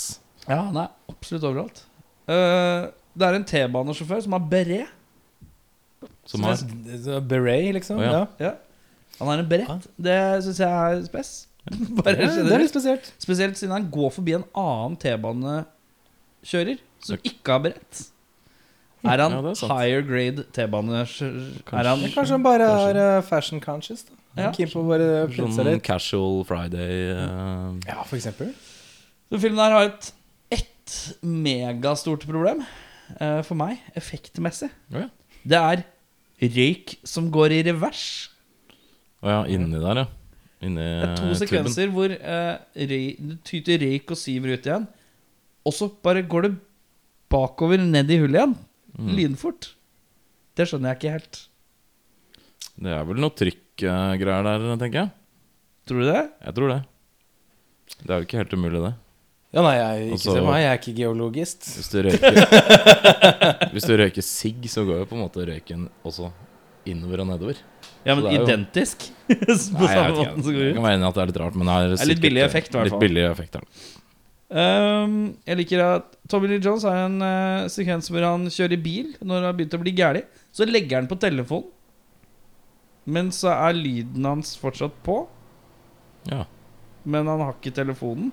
Ja, 0.46 0.60
han 0.69 0.76
er 0.78 0.90
absolutt 1.10 1.46
overalt. 1.49 1.81
Eh, 2.31 2.90
det 3.19 3.26
er 3.28 3.38
en 3.38 3.46
T-banesjåfør 3.49 4.22
som 4.25 4.37
har 4.38 4.44
beret. 4.52 4.93
Som 6.26 6.44
har 6.46 6.58
Beret, 7.26 7.72
liksom? 7.75 7.99
Å, 7.99 8.04
ja. 8.06 8.12
ja. 8.12 8.26
Ja. 8.50 8.52
Han 9.19 9.28
har 9.28 9.43
en 9.43 9.48
berett. 9.50 9.88
Det 10.00 10.16
syns 10.46 10.60
jeg 10.62 10.70
er 10.70 11.02
spes. 11.06 11.32
Bare 11.98 12.14
Ja, 12.14 12.16
det 12.16 12.28
er 12.28 12.37
generelt. 12.38 12.62
litt 12.64 12.72
spesielt. 12.72 13.10
Spesielt 13.22 13.58
siden 13.58 13.75
han 13.75 13.90
går 13.93 14.10
forbi 14.14 14.34
en 14.38 14.46
annen 14.58 14.96
T-banekjører 15.02 16.81
som 17.02 17.19
ikke 17.26 17.55
har 17.56 17.62
berett. 17.66 18.05
Er 19.02 19.19
han 19.19 19.32
Ja, 19.34 19.50
er 19.50 19.72
higher 19.75 20.02
grade 20.06 20.44
T-bane? 20.54 21.02
Er 21.02 21.88
han 21.88 22.04
Kanskje 22.14 22.37
han 22.37 22.43
bare 22.44 22.66
er 22.90 22.99
eh, 23.19 23.22
fashion 23.26 23.60
conscious. 23.60 24.04
da 24.04 24.46
Ja. 24.46 24.52
Keen 24.54 24.70
på 24.70 24.82
bare 24.88 25.26
sånn 25.34 25.66
litt. 25.66 25.82
casual 25.84 26.44
Friday 26.48 27.12
Uh... 27.12 27.77
Ja, 27.86 28.03
for 28.06 28.17
eksempel. 28.17 28.55
Så 29.29 29.41
filmen 29.43 29.60
her 29.60 29.74
har 29.77 29.91
et 29.91 30.12
ett 30.53 30.94
megastort 31.22 32.24
problem 32.29 32.62
uh, 32.62 33.43
for 33.46 33.55
meg, 33.58 33.79
effektmessig. 33.96 34.70
Oh, 34.93 35.05
ja. 35.05 35.08
Det 35.44 35.58
er 35.58 35.84
røyk 36.56 36.96
som 37.06 37.31
går 37.32 37.55
i 37.58 37.62
revers. 37.69 38.03
Å 39.22 39.31
ja, 39.31 39.38
inni 39.53 39.79
der, 39.79 40.03
ja. 40.03 40.06
Inni 40.62 40.82
Det 40.82 41.06
er 41.06 41.15
to 41.17 41.22
tuben. 41.22 41.38
sekvenser 41.41 41.93
hvor 41.94 42.12
uh, 42.12 42.56
røy, 42.74 43.06
det 43.19 43.38
tyter 43.46 43.81
røyk 43.82 44.12
og 44.15 44.19
siver 44.20 44.56
ut 44.56 44.67
igjen. 44.69 44.88
Og 45.67 45.77
så 45.77 45.88
bare 46.03 46.24
går 46.27 46.48
det 46.48 46.53
bakover 47.32 47.81
ned 47.81 48.10
i 48.10 48.19
hullet 48.22 48.41
igjen. 48.41 48.56
Mm. 48.99 49.13
Lynfort. 49.17 49.70
Det 50.58 50.67
skjønner 50.69 50.93
jeg 50.93 51.01
ikke 51.01 51.13
helt. 51.17 51.39
Det 52.82 52.93
er 52.93 53.05
vel 53.08 53.20
noe 53.22 53.34
trykkgreier 53.37 54.44
der, 54.49 54.67
tenker 54.81 54.99
jeg. 55.05 55.11
Tror 55.89 56.03
du 56.03 56.08
det? 56.11 56.22
Jeg 56.46 56.56
tror 56.58 56.72
det. 56.75 56.81
Det 58.03 58.11
er 58.13 58.20
jo 58.20 58.27
ikke 58.29 58.41
helt 58.43 58.55
umulig, 58.56 58.82
det. 58.84 58.93
Ja, 59.53 59.61
nei, 59.67 59.72
jeg, 59.77 60.05
ikke 60.06 60.17
Også, 60.17 60.32
se 60.39 60.43
meg, 60.46 60.61
jeg 60.63 60.69
er 60.70 60.79
ikke 60.81 60.94
geologist. 60.96 61.67
Hvis 61.77 61.91
du 61.93 61.99
røyker 62.06 62.39
Hvis 63.75 63.84
du 63.89 63.93
røyker 64.01 64.25
sigg, 64.25 64.63
så 64.72 64.84
går 64.89 65.03
jo 65.03 65.08
på 65.11 65.17
en 65.19 65.25
måte 65.27 65.44
røyken 65.44 65.82
også 66.08 66.31
innover 66.89 67.20
og 67.25 67.29
nedover. 67.29 67.58
Ja, 68.06 68.15
men 68.17 68.25
jo- 68.32 68.46
identisk? 68.46 69.05
På 69.29 69.34
Nei, 69.37 69.51
jeg 69.53 69.93
samme 69.93 70.17
måten 70.17 70.46
som 70.46 70.56
går 70.56 70.63
Jeg 70.65 70.72
ut? 70.72 70.79
kan 70.79 70.87
være 70.87 70.96
enig 70.96 71.05
i 71.05 71.11
at 71.11 71.19
det 71.19 71.22
er 71.27 71.31
litt 71.32 71.41
rart, 71.44 71.58
men 71.61 71.69
det 71.69 71.75
er, 71.77 71.93
er 71.99 72.11
litt 72.13 72.22
billig 72.25 72.43
effekt, 72.46 72.72
i 72.72 72.79
hvert 72.81 72.89
fall. 72.94 72.96
Litt 72.96 73.05
billig 73.05 73.27
effekt, 73.29 73.58
er 73.61 73.67
det. 73.67 73.84
Ehm, 74.53 75.21
jeg 75.49 75.59
liker 75.63 75.81
at 75.81 76.17
Tommy 76.29 76.51
Lee 76.51 76.61
Jones 76.61 76.85
har 76.85 77.06
en 77.06 77.23
uh, 77.25 77.69
sekvens 77.73 78.11
hvor 78.13 78.25
han 78.27 78.51
kjører 78.53 78.81
bil 78.85 79.15
når 79.25 79.39
det 79.39 79.49
har 79.49 79.56
begynt 79.56 79.77
å 79.79 79.81
bli 79.81 79.94
gæli. 79.97 80.25
Så 80.53 80.69
legger 80.69 81.01
han 81.01 81.09
på 81.09 81.17
telefonen, 81.21 81.71
men 83.09 83.32
så 83.35 83.55
er 83.55 83.79
lyden 83.79 84.29
hans 84.29 84.53
fortsatt 84.61 84.94
på. 85.06 85.23
Ja. 86.29 86.44
Men 87.03 87.31
han 87.31 87.41
har 87.43 87.56
ikke 87.56 87.73
telefonen. 87.75 88.31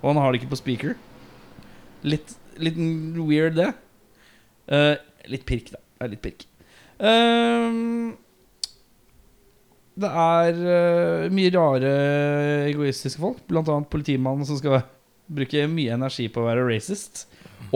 Og 0.00 0.08
han 0.10 0.18
har 0.22 0.32
det 0.32 0.40
ikke 0.40 0.54
på 0.54 0.58
speaker. 0.58 0.96
Litt, 2.02 2.32
litt 2.58 2.78
weird, 3.20 3.60
det. 3.60 3.68
Uh, 4.70 4.96
litt 5.30 5.44
pirk, 5.46 5.68
da. 5.74 5.82
Det 6.00 6.06
er 6.06 6.12
litt 6.14 6.24
pirk. 6.24 6.46
Um, 7.00 8.16
det 10.00 10.08
er 10.24 10.62
uh, 10.64 11.28
mye 11.36 11.52
rare 11.52 11.92
egoistiske 12.70 13.20
folk. 13.20 13.44
Blant 13.50 13.68
annet 13.70 13.92
politimannen 13.92 14.48
som 14.48 14.58
skal 14.58 14.80
bruke 15.30 15.66
mye 15.70 15.94
energi 15.96 16.26
på 16.32 16.42
å 16.42 16.48
være 16.48 16.66
racist. 16.68 17.24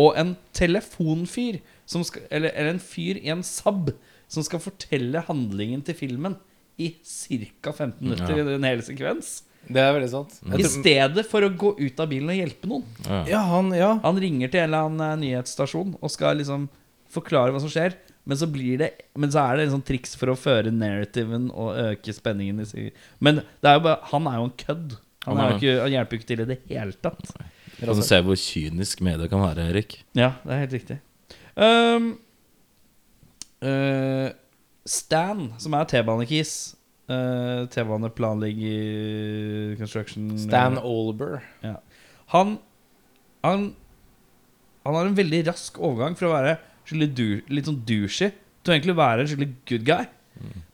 Og 0.00 0.16
en 0.18 0.34
telefonfyr 0.56 1.60
som 1.86 2.04
skal, 2.06 2.24
eller, 2.34 2.52
eller 2.56 2.74
en 2.74 2.82
fyr 2.82 3.20
i 3.20 3.30
en 3.34 3.44
Saab 3.46 3.92
som 4.30 4.44
skal 4.46 4.62
fortelle 4.64 5.20
handlingen 5.28 5.82
til 5.86 5.94
filmen 5.98 6.36
i 6.80 6.88
ca. 7.04 7.70
15 7.72 8.00
minutter 8.02 8.34
Ja. 8.34 8.44
i 8.44 8.54
en 8.56 8.64
hel 8.66 8.82
sekvens. 8.82 9.42
Det 9.64 9.80
er 9.80 9.94
veldig 9.96 10.10
sant. 10.12 10.32
I 10.58 10.64
stedet 10.68 11.24
for 11.30 11.44
å 11.46 11.52
gå 11.56 11.70
ut 11.78 12.00
av 12.02 12.08
bilen 12.10 12.32
og 12.34 12.36
hjelpe 12.36 12.68
noen. 12.68 12.82
Ja. 13.06 13.20
Ja, 13.30 13.42
han, 13.48 13.70
ja. 13.72 13.92
Han 14.02 14.18
ringer 14.20 14.50
til 14.52 14.60
en 14.60 14.68
eller 14.68 14.88
annen 14.90 15.04
eh, 15.06 15.20
nyhetsstasjon 15.22 15.94
og 16.00 16.12
skal 16.12 16.36
liksom 16.40 16.66
forklare 17.14 17.54
hva 17.54 17.62
som 17.62 17.72
skjer. 17.72 17.94
Men 18.28 18.40
så, 18.40 18.48
blir 18.48 18.78
det, 18.80 18.90
men 19.20 19.30
så 19.32 19.42
er 19.44 19.56
det 19.60 19.66
en 19.68 19.74
sånn 19.76 19.84
triks 19.84 20.14
for 20.16 20.32
å 20.32 20.36
føre 20.36 20.72
narrativen 20.72 21.50
og 21.52 21.76
øke 21.76 22.12
spenningen. 22.16 22.62
i 22.64 22.86
Men 23.20 23.42
det 23.60 23.68
er 23.70 23.78
jo 23.78 23.84
bare, 23.84 23.98
han 24.12 24.28
er 24.30 24.38
jo 24.40 24.46
en 24.48 24.54
kødd. 24.64 24.94
Han, 25.24 25.40
er 25.40 25.50
jo 25.50 25.58
ikke, 25.58 25.74
han 25.82 25.94
hjelper 25.94 26.16
jo 26.16 26.20
ikke 26.20 26.30
til 26.30 26.42
i 26.44 26.46
det 26.50 26.58
hele 26.68 26.94
tatt. 27.04 27.32
Du 27.80 28.02
ser 28.04 28.22
hvor 28.24 28.36
kynisk 28.38 29.02
media 29.04 29.26
kan 29.30 29.40
være, 29.42 29.68
Erik? 29.72 29.96
Ja, 30.16 30.30
det 30.44 30.54
er 30.54 30.62
helt 30.64 30.76
riktig. 30.76 30.96
Um, 31.56 32.08
uh, 33.64 34.28
Stan, 34.84 35.46
som 35.62 35.76
er 35.78 35.84
T-banekis 35.90 36.52
uh, 37.08 37.64
T-baneplanlegger 37.72 39.78
construction 39.80 40.34
Stan 40.40 40.78
Olber. 40.80 41.40
Ja. 41.64 41.76
Han, 42.34 42.48
han 43.44 43.60
Han 44.84 44.94
har 44.98 45.04
en 45.08 45.16
veldig 45.16 45.46
rask 45.48 45.78
overgang 45.80 46.12
fra 46.18 46.28
å 46.28 46.34
være 46.34 46.58
du, 47.16 47.40
litt 47.48 47.64
sånn 47.64 47.80
douchey 47.88 48.34
til 48.60 48.68
å 48.68 48.74
egentlig 48.74 48.96
være 48.98 49.22
en 49.22 49.28
skikkelig 49.30 49.52
good 49.70 49.84
guy. 49.88 50.04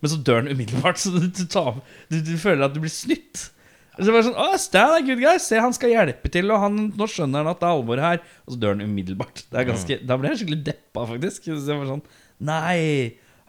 Men 0.01 0.11
så 0.11 0.17
dør 0.25 0.41
han 0.41 0.51
umiddelbart, 0.51 0.99
så 0.99 1.13
du, 1.15 1.29
du, 1.29 1.45
tar, 1.47 1.79
du, 2.11 2.17
du 2.25 2.35
føler 2.41 2.65
at 2.67 2.75
du 2.75 2.81
blir 2.83 2.91
snytt. 2.91 3.53
Så 4.01 4.07
det 4.09 4.15
var 4.17 4.25
sånn, 4.25 4.39
Å, 4.41 4.57
Stan 4.61 4.95
er 4.97 5.03
good 5.05 5.21
guy, 5.21 5.35
se 5.45 5.59
han 5.61 5.75
skal 5.77 5.93
hjelpe 5.93 6.31
til, 6.33 6.49
og 6.55 6.63
han, 6.63 6.79
nå 6.97 7.09
skjønner 7.11 7.45
han 7.45 7.51
at 7.53 7.61
det 7.61 7.69
er 7.69 7.75
alvor 7.77 8.01
her. 8.01 8.23
Og 8.47 8.55
så 8.55 8.61
dør 8.63 8.73
han 8.73 8.87
umiddelbart. 8.89 9.43
Det 9.53 9.61
er 9.61 9.69
ganske, 9.69 9.99
Da 10.09 10.17
ble 10.17 10.31
jeg 10.33 10.41
skikkelig 10.41 10.63
deppa, 10.71 11.05
faktisk. 11.11 11.51
Så 11.51 11.61
jeg 11.61 11.83
var 11.83 11.91
sånn, 11.93 12.03
Nei 12.41 12.81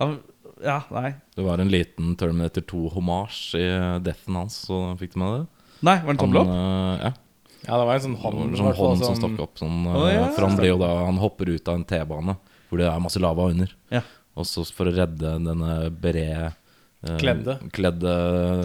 han, 0.01 0.17
Ja, 0.61 0.81
nei. 0.91 1.13
Det 1.37 1.45
var 1.47 1.63
en 1.63 1.71
liten 1.71 2.13
Terminator 2.19 2.65
2-homasj 2.67 3.39
i 3.57 3.65
deathen 4.03 4.35
hans, 4.37 4.59
så 4.67 4.81
fikk 4.99 5.15
du 5.15 5.21
med 5.23 5.35
det? 5.39 5.43
Nei, 5.87 5.97
Var 6.05 6.13
det 6.13 6.21
tommel 6.21 6.41
opp? 6.43 6.51
Øh, 6.53 7.05
ja. 7.07 7.13
Ja, 7.61 7.77
det 7.77 7.85
var 7.85 7.93
en 7.95 8.03
sånn 8.03 8.15
Det 8.17 8.21
hånd, 8.25 8.37
var 8.41 8.47
en 8.49 8.57
sånn 8.59 8.77
hånd 8.81 9.03
som 9.05 9.17
stakk 9.17 9.41
opp. 9.45 9.55
Sånn, 9.61 9.79
eh, 9.87 9.97
Å, 9.97 10.05
ja. 10.11 10.23
For 10.35 10.47
han 10.49 10.57
blir 10.59 10.73
jo 10.73 10.79
da 10.81 10.89
Han 11.05 11.21
hopper 11.21 11.49
ut 11.53 11.71
av 11.71 11.79
en 11.79 11.85
T-bane 11.87 12.37
hvor 12.71 12.79
det 12.79 12.85
er 12.87 13.01
masse 13.03 13.19
lava 13.19 13.49
under. 13.51 13.67
Ja. 13.91 13.99
Og 14.39 14.45
så 14.47 14.61
for 14.71 14.87
å 14.87 14.93
redde 14.95 15.33
denne 15.43 15.73
bred 15.91 16.21
eh, 16.23 16.53
Kledde. 17.01 17.55
kledde 17.73 18.11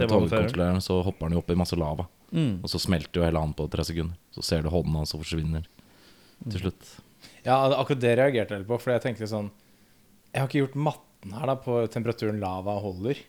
togkontrolløren, 0.02 0.83
så 0.85 0.99
hopper 1.07 1.26
han 1.28 1.37
jo 1.37 1.40
opp 1.40 1.50
i 1.55 1.57
masse 1.57 1.76
lava. 1.78 2.05
Mm. 2.37 2.59
Og 2.61 2.69
så 2.69 2.81
smelter 2.83 3.21
jo 3.21 3.25
hele 3.25 3.40
han 3.40 3.55
på 3.57 3.64
tre 3.73 3.85
sekunder. 3.87 4.19
Så 4.35 4.45
ser 4.45 4.64
du 4.64 4.69
hånden 4.73 4.99
hans 4.99 5.14
og 5.16 5.23
forsvinner 5.23 5.64
til 6.45 6.66
slutt. 6.66 6.90
Ja, 7.47 7.57
akkurat 7.78 8.02
det 8.02 8.16
reagerte 8.19 8.57
jeg 8.57 8.64
litt 8.64 8.69
på, 8.69 8.76
for 8.83 8.93
jeg 8.93 9.02
tenkte 9.05 9.28
sånn 9.31 9.49
Jeg 10.35 10.43
har 10.43 10.50
ikke 10.50 10.61
gjort 10.64 10.76
matten 10.88 11.33
her 11.33 11.49
da 11.49 11.55
på 11.62 11.78
temperaturen 11.95 12.43
lava 12.43 12.75
holder. 12.83 13.23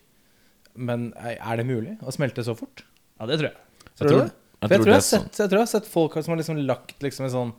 Men 0.78 1.08
er 1.24 1.56
det 1.58 1.64
mulig 1.66 1.96
å 2.04 2.12
smelte 2.14 2.44
så 2.46 2.54
fort? 2.58 2.84
Ja, 3.18 3.26
det 3.30 3.38
tror 3.40 3.48
jeg. 3.48 3.88
Tror 3.98 4.10
Jeg 4.10 4.12
du 4.12 4.20
det? 4.20 4.28
jeg 4.28 4.68
jeg, 4.68 4.82
tror 4.82 4.90
jeg, 4.92 4.98
det 4.98 5.06
sånn. 5.06 5.24
sett, 5.24 5.40
jeg 5.40 5.48
tror 5.48 5.58
jeg 5.58 5.64
har 5.64 5.72
sett 5.72 5.88
folk 5.88 6.18
som 6.18 6.34
har 6.34 6.40
liksom 6.42 6.60
lagt 6.68 7.02
liksom 7.02 7.26
en 7.28 7.32
sånn 7.32 7.50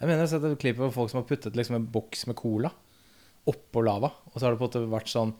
Jeg 0.00 0.06
mener 0.08 0.22
jeg 0.22 0.24
har 0.24 0.32
sett 0.32 0.46
et 0.48 0.62
klipp 0.62 0.80
av 0.82 0.94
folk 0.94 1.12
som 1.12 1.20
har 1.20 1.28
puttet 1.28 1.58
liksom 1.58 1.76
en 1.76 1.86
boks 1.94 2.24
med 2.30 2.38
cola 2.38 2.72
oppå 3.50 3.82
lava. 3.84 4.08
Og 4.32 4.38
så 4.38 4.46
har 4.46 4.54
det 4.54 4.60
på 4.62 4.64
en 4.64 4.70
måte 4.70 4.94
vært 4.94 5.12
sånn 5.12 5.34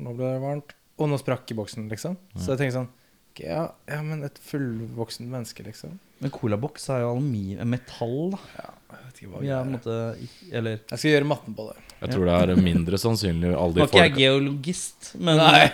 Nå 0.00 0.12
ble 0.16 0.28
det 0.28 0.40
varmt. 0.42 0.74
Og 0.98 1.10
nå 1.10 1.18
sprakk 1.20 1.50
i 1.52 1.58
boksen, 1.58 1.88
liksom. 1.92 2.16
Så 2.38 2.54
jeg 2.54 2.62
tenker 2.64 2.78
sånn 2.78 2.88
okay, 3.36 3.50
ja, 3.50 3.66
ja, 3.90 3.98
men 4.00 4.22
et 4.24 4.38
fullvoksen 4.40 5.26
menneske, 5.28 5.60
liksom. 5.66 5.98
Men 6.24 6.30
colaboks 6.32 6.86
er 6.88 7.02
jo 7.02 7.10
aluminium 7.12 7.68
Metall, 7.68 8.30
da. 8.32 8.38
Jeg 8.56 9.02
vet 9.04 9.18
ikke 9.20 9.32
hva 9.34 9.40
Vi 9.42 9.50
er 9.52 10.14
ikke- 10.24 10.54
Eller 10.56 10.78
Jeg 10.88 10.98
skal 10.98 11.10
gjøre 11.10 11.26
matten 11.28 11.54
på 11.58 11.66
det. 11.68 11.76
Jeg 12.00 12.10
tror 12.14 12.24
det 12.24 12.36
er 12.56 12.62
mindre 12.70 12.96
sannsynlig 13.00 13.50
alle 13.56 13.74
de 13.74 13.80
er 13.82 13.86
ikke 13.90 14.00
jeg 14.06 14.14
geologist, 14.16 15.10
men 15.20 15.36
Nei, 15.36 15.60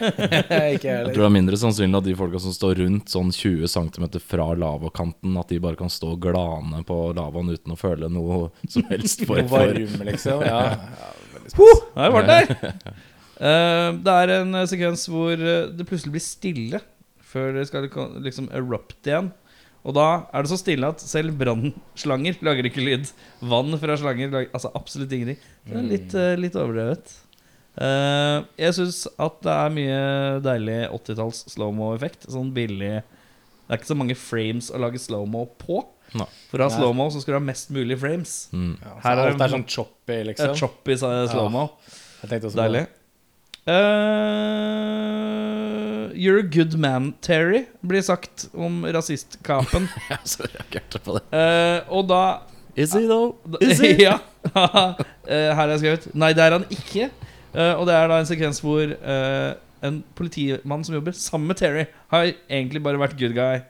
ikke 0.74 0.90
heller. 0.90 1.06
Jeg 1.06 1.14
tror 1.14 1.22
det 1.22 1.28
er 1.30 1.36
mindre 1.38 1.56
sannsynlig 1.62 1.96
at 2.02 2.04
de 2.10 2.14
folka 2.18 2.40
som 2.42 2.52
står 2.58 2.74
rundt 2.82 3.14
sånn 3.14 3.30
20 3.30 3.70
cm 3.70 4.08
fra 4.26 4.48
lavakanten, 4.58 5.38
at 5.38 5.48
de 5.54 5.58
bare 5.62 5.76
kan 5.78 5.90
stå 5.90 6.12
og 6.16 6.20
glane 6.26 6.82
på 6.88 6.98
lavaen 7.14 7.50
uten 7.54 7.74
å 7.74 7.78
føle 7.78 8.10
noe 8.10 8.50
som 8.68 8.82
helst 8.90 9.22
for, 9.26 9.38
Noe 9.38 9.48
for. 9.50 9.70
varme, 9.70 10.10
liksom. 10.10 10.42
Ja, 10.46 10.60
ja, 10.82 11.14
veldig 11.38 11.54
spes. 11.54 11.82
Nei, 11.94 12.06
jeg 12.10 12.12
var 12.18 12.30
der. 12.34 12.94
Eh, 13.42 13.88
det 14.06 14.16
er 14.22 14.32
en 14.38 14.54
eh, 14.60 14.66
sekvens 14.70 15.08
hvor 15.10 15.32
eh, 15.34 15.70
det 15.74 15.86
plutselig 15.88 16.14
blir 16.14 16.22
stille 16.24 16.80
før 17.32 17.54
det 17.56 17.64
skal 17.70 17.88
liksom 18.22 18.50
erupte 18.54 19.08
igjen. 19.10 19.32
Og 19.82 19.96
da 19.96 20.04
er 20.30 20.44
det 20.44 20.50
så 20.52 20.58
stille 20.60 20.86
at 20.92 21.02
selv 21.02 21.34
brannslanger 21.40 22.36
lager 22.46 22.68
ikke 22.68 22.84
lyd. 22.84 23.08
Vann 23.50 23.74
fra 23.82 23.96
slanger 23.98 24.30
lager 24.30 24.52
altså 24.54 24.70
absolutt 24.78 25.14
ingenting. 25.16 25.40
Det 25.66 25.78
er 25.80 25.88
litt, 25.88 26.14
litt 26.38 26.58
overdrevet. 26.60 27.16
Eh, 27.80 28.44
jeg 28.60 28.76
syns 28.76 29.00
at 29.16 29.40
det 29.42 29.56
er 29.56 29.74
mye 29.74 29.98
deilig 30.44 30.78
80-talls 30.92 31.42
slowmo-effekt. 31.54 32.28
Sånn 32.30 32.52
billig 32.54 32.98
Det 33.00 33.72
er 33.72 33.80
ikke 33.80 33.90
så 33.94 33.96
mange 33.98 34.18
frames 34.18 34.68
å 34.70 34.78
lage 34.84 35.00
slowmo 35.00 35.46
på. 35.58 35.80
No. 36.18 36.26
For 36.50 36.60
å 36.60 36.68
ha 36.68 36.74
slow-mo 36.76 37.08
så 37.10 37.22
skal 37.24 37.38
du 37.38 37.40
ha 37.40 37.44
mest 37.48 37.70
mulig 37.72 37.96
frames. 38.02 38.34
Mm. 38.52 38.74
Ja, 38.76 38.90
så 38.92 39.02
Her 39.06 39.16
er 39.16 39.30
alt 39.30 39.38
det- 39.38 39.46
er 39.48 39.54
sånn 39.56 39.66
choppy, 39.66 40.18
liksom. 40.28 40.54
choppy 40.60 40.96
slowmo. 41.00 41.70
Ja. 41.72 42.40
Deilig. 42.60 42.86
Eh, 43.62 43.74
you're 46.18 46.38
a 46.40 46.42
good 46.42 46.74
man, 46.74 47.12
Terry, 47.20 47.66
blir 47.80 48.02
sagt 48.02 48.48
om 48.54 48.82
rasistkapen. 48.82 49.86
Jeg 50.08 50.16
har 50.16 50.26
så 50.26 50.42
reagerte 50.48 50.98
på 50.98 51.14
det. 51.14 51.22
Uh, 51.30 51.86
og 51.94 52.08
da 52.10 52.22
Is 52.74 52.94
he 52.96 53.04
though? 53.06 53.36
Is 53.62 53.78
he? 53.78 53.94
ja. 54.08 54.18
uh, 54.42 54.96
her 55.28 55.62
er 55.62 55.74
jeg 55.76 55.82
skrevet 55.82 56.08
Nei, 56.18 56.32
det 56.34 56.42
er 56.42 56.56
han 56.56 56.64
ikke. 56.72 57.10
Og 57.52 57.84
det 57.84 57.94
er 57.94 58.08
da 58.08 58.16
en 58.16 58.26
sekvens 58.26 58.62
hvor 58.64 58.94
en 59.84 59.98
politimann 60.16 60.84
som 60.86 60.94
jobber 60.96 61.12
sammen 61.12 61.50
med 61.52 61.58
Terry, 61.60 61.84
har 62.08 62.30
egentlig 62.48 62.80
bare 62.82 63.00
vært 63.02 63.18
good 63.20 63.34
guy 63.36 63.60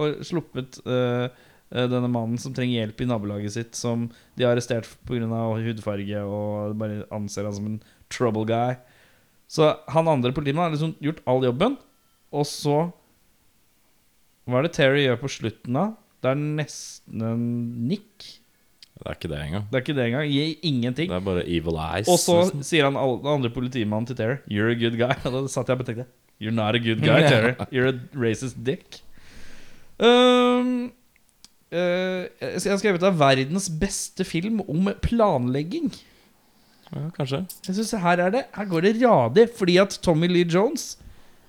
og 0.00 0.22
sluppet 0.24 0.78
denne 1.68 2.08
mannen 2.08 2.38
som 2.40 2.54
trenger 2.56 2.80
hjelp 2.80 3.02
i 3.04 3.08
nabolaget 3.10 3.52
sitt, 3.52 3.76
som 3.76 4.06
de 4.08 4.46
har 4.46 4.56
arrestert 4.56 4.88
pga. 5.04 5.28
hudfarge 5.28 6.22
og 6.24 6.72
bare 6.80 7.04
anser 7.12 7.44
han 7.44 7.58
som 7.58 7.68
en 7.68 7.82
trouble 8.08 8.48
guy. 8.48 8.80
Så 9.48 9.70
han 9.88 10.10
andre 10.10 10.32
politimannen 10.36 10.68
har 10.68 10.76
liksom 10.76 10.96
gjort 11.02 11.22
all 11.28 11.46
jobben, 11.46 11.78
og 12.36 12.44
så 12.48 12.90
Hva 14.48 14.60
er 14.60 14.68
det 14.68 14.74
Terry 14.76 15.02
gjør 15.04 15.18
på 15.20 15.30
slutten 15.32 15.76
da? 15.76 15.86
Det 16.24 16.30
er 16.32 16.38
nesten 16.40 17.24
en 17.24 17.42
nikk. 17.88 18.26
Det 18.98 19.06
er 19.06 19.18
ikke 19.18 19.30
det 19.30 19.40
engang. 19.44 19.66
Det 19.68 19.76
er 19.78 19.84
ikke 19.84 19.94
det 19.94 20.06
engang. 20.08 20.30
Gir 20.32 20.54
ingenting. 20.66 21.10
Det 21.10 21.16
er 21.18 21.26
bare 21.26 21.44
evil 21.46 21.76
eyes. 21.78 22.08
Og 22.10 22.18
så 22.18 22.38
nesten. 22.40 22.64
sier 22.66 22.88
han 22.88 22.96
den 22.96 23.28
andre 23.30 23.50
politimannen 23.54 24.08
til 24.08 24.16
Terry 24.18 24.38
You're 24.50 24.72
a 24.72 24.78
good 24.78 24.96
guy. 24.98 25.14
Og 25.28 25.36
da 25.36 25.42
satt 25.52 25.70
jeg 25.70 25.78
og 25.78 25.86
tenkte 25.86 26.08
You're 26.40 26.54
not 26.54 26.74
a 26.74 26.82
good 26.82 27.02
guy, 27.04 27.20
Terry. 27.30 27.54
You're 27.70 27.92
a 27.92 27.98
racist 28.18 28.58
dick. 28.66 29.02
Um, 29.98 30.90
uh, 31.74 32.26
jeg 32.38 32.70
har 32.70 32.78
skrevet 32.78 33.02
av 33.06 33.18
verdens 33.18 33.68
beste 33.70 34.26
film 34.26 34.60
om 34.66 34.90
planlegging. 35.02 35.90
Ja, 36.94 37.04
Kanskje. 37.16 37.42
Jeg 37.66 37.74
synes 37.76 37.90
Her 38.02 38.22
er 38.24 38.30
det 38.32 38.42
Her 38.56 38.64
går 38.70 38.80
det 38.86 38.94
radig. 39.02 39.48
Fordi 39.58 39.76
at 39.82 39.98
Tommy 40.02 40.28
Lee 40.30 40.46
Jones 40.48 40.96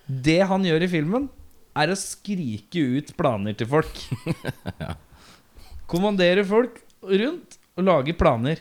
Det 0.07 0.39
han 0.49 0.63
gjør 0.65 0.83
i 0.83 0.89
filmen, 0.91 1.29
er 1.79 1.91
å 1.93 1.95
skrike 1.95 2.81
ut 2.97 3.11
planer 3.15 3.53
til 3.55 3.67
folk. 3.69 3.99
Kommandere 5.89 6.43
folk 6.47 6.81
rundt 7.05 7.57
og 7.77 7.85
lage 7.87 8.15
planer. 8.17 8.59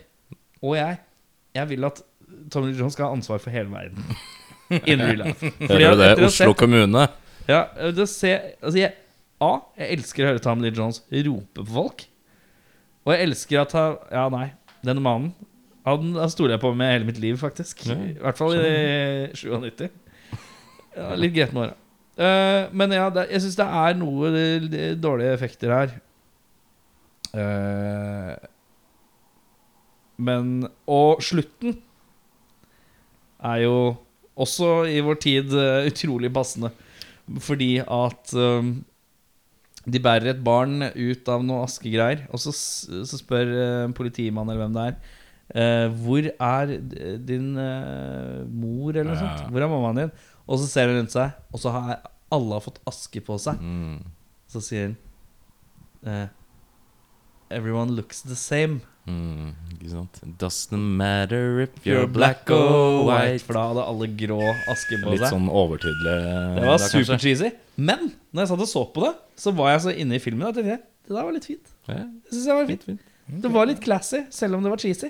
Og 0.62 0.76
jeg 0.78 0.98
Jeg 1.56 1.68
vil 1.72 1.84
at 1.88 2.02
Tommy 2.52 2.70
Lee 2.70 2.78
Jones 2.78 2.92
skal 2.94 3.08
ha 3.08 3.16
ansvar 3.16 3.40
for 3.42 3.50
hele 3.50 3.72
verden. 3.72 4.04
In 4.90 5.00
real 5.00 5.22
life. 5.24 5.48
Hører 5.64 5.94
du 5.96 6.02
det? 6.02 6.10
Oslo 6.18 6.52
sett- 6.52 6.56
kommune. 6.60 7.06
ja, 7.48 7.62
det 7.96 8.04
se, 8.12 8.34
altså 8.62 8.78
jeg, 8.78 8.92
A. 9.40 9.50
Jeg 9.78 9.96
elsker 9.96 10.24
å 10.24 10.28
høre 10.32 10.42
Tommy 10.44 10.66
Lee 10.66 10.76
Jones 10.76 11.00
rope 11.24 11.62
på 11.62 11.64
folk. 11.72 12.04
Og 13.06 13.14
jeg 13.14 13.24
elsker 13.30 13.62
at 13.62 13.72
han 13.78 13.96
Ja, 14.12 14.26
nei, 14.28 14.50
denne 14.84 15.00
mannen 15.02 15.32
Han 15.90 16.14
han 16.18 16.30
stoler 16.32 16.56
jeg 16.56 16.62
på 16.62 16.70
med 16.76 16.92
hele 16.92 17.08
mitt 17.08 17.18
liv, 17.22 17.36
faktisk. 17.40 17.84
Ja, 17.88 17.94
I 17.96 18.16
hvert 18.22 18.38
fall 18.40 18.54
i 18.58 19.30
97. 19.34 19.88
Ja, 20.98 21.14
litt 21.18 21.34
greit 21.36 21.52
med 21.54 21.68
åra. 21.68 21.76
Eh, 22.18 22.68
men 22.74 22.90
ja, 22.96 23.06
det, 23.14 23.28
jeg 23.30 23.44
syns 23.44 23.56
det 23.60 23.66
er 23.80 23.94
noe 24.00 24.30
det- 24.34 24.70
det 24.72 24.86
dårlige 25.00 25.34
effekter 25.36 25.70
her. 25.74 25.92
Eh, 27.38 28.36
men 30.18 30.66
Og 30.88 31.20
slutten 31.22 31.76
er 33.44 33.62
jo 33.62 33.76
også 34.38 34.86
i 34.90 34.98
vår 35.04 35.18
tid 35.22 35.52
eh, 35.54 35.86
utrolig 35.90 36.32
passende. 36.34 36.72
Fordi 37.44 37.76
at 37.84 38.32
de 39.88 40.00
bærer 40.04 40.30
et 40.32 40.40
barn 40.44 40.82
ut 40.82 41.28
av 41.32 41.44
noe 41.44 41.64
askegreier, 41.66 42.26
og 42.32 42.40
så, 42.42 42.52
så 42.52 43.18
spør 43.20 43.50
uh, 43.52 43.92
politimannen 43.96 44.50
eller 44.52 44.64
hvem 44.66 44.74
det 44.74 44.82
er 44.88 44.96
eh, 45.54 45.88
Hvor 45.88 46.28
er 46.28 46.72
din 47.24 47.56
uh, 47.56 48.44
mor, 48.48 48.90
eller 48.92 49.12
noe 49.12 49.16
Ja. 49.16 49.36
sånt? 49.38 49.50
Hvor 49.52 49.62
er 49.64 49.68
mammaen 49.72 49.96
din? 50.02 50.10
Og 50.48 50.58
så 50.60 50.66
ser 50.68 50.88
hun 50.88 50.98
rundt 51.02 51.12
seg, 51.12 51.30
og 51.52 51.60
så 51.60 51.70
har 51.72 51.98
alle 52.32 52.52
har 52.58 52.60
fått 52.64 52.80
aske 52.88 53.20
på 53.24 53.38
seg. 53.40 53.60
Mm. 53.60 54.02
Så 54.48 54.60
sier 54.64 54.86
hun 54.90 54.96
uh, 56.06 56.26
Everyone 57.50 57.92
looks 57.96 58.20
the 58.22 58.36
same. 58.36 58.80
Mm, 59.08 59.54
ikke 59.78 59.88
sant? 59.94 60.18
Doesn't 60.38 60.76
matter 61.00 61.60
if 61.64 61.70
you're 61.86 62.04
black 62.06 62.50
or 62.52 63.06
white. 63.08 63.40
For 63.46 63.56
da 63.56 63.62
hadde 63.70 63.84
alle 63.88 64.08
grå 64.20 64.36
aske 64.68 64.98
på 65.00 65.14
Litt 65.14 65.22
seg. 65.24 65.30
sånn 65.32 65.46
overtydelig. 65.48 66.16
Det 66.58 66.66
var 66.68 66.76
supercheesy. 66.82 67.06
super 67.06 67.22
cheesy. 67.22 67.50
Men 67.80 68.10
når 68.36 68.42
jeg 68.44 68.50
satt 68.52 68.64
og 68.66 68.68
så 68.68 68.82
på 68.92 69.06
det, 69.06 69.14
så 69.40 69.54
var 69.56 69.70
jeg 69.72 69.80
så 69.86 69.94
inne 70.04 70.18
i 70.18 70.20
filmen 70.20 70.44
at 70.50 70.60
jeg 70.60 70.66
tenkte 70.68 70.84
det 71.08 71.16
der 71.16 71.24
var 71.24 71.32
litt 71.38 71.46
fint. 71.48 71.70
Ja, 71.88 71.94
Det 72.04 72.34
synes 72.36 72.46
jeg 72.50 72.58
var 72.58 72.66
fint. 72.68 73.00
Det 73.48 73.50
var 73.54 73.66
litt 73.72 73.80
classy, 73.80 74.20
selv 74.30 74.58
om 74.58 74.62
det 74.66 74.74
var 74.74 74.82
cheesy. 74.84 75.08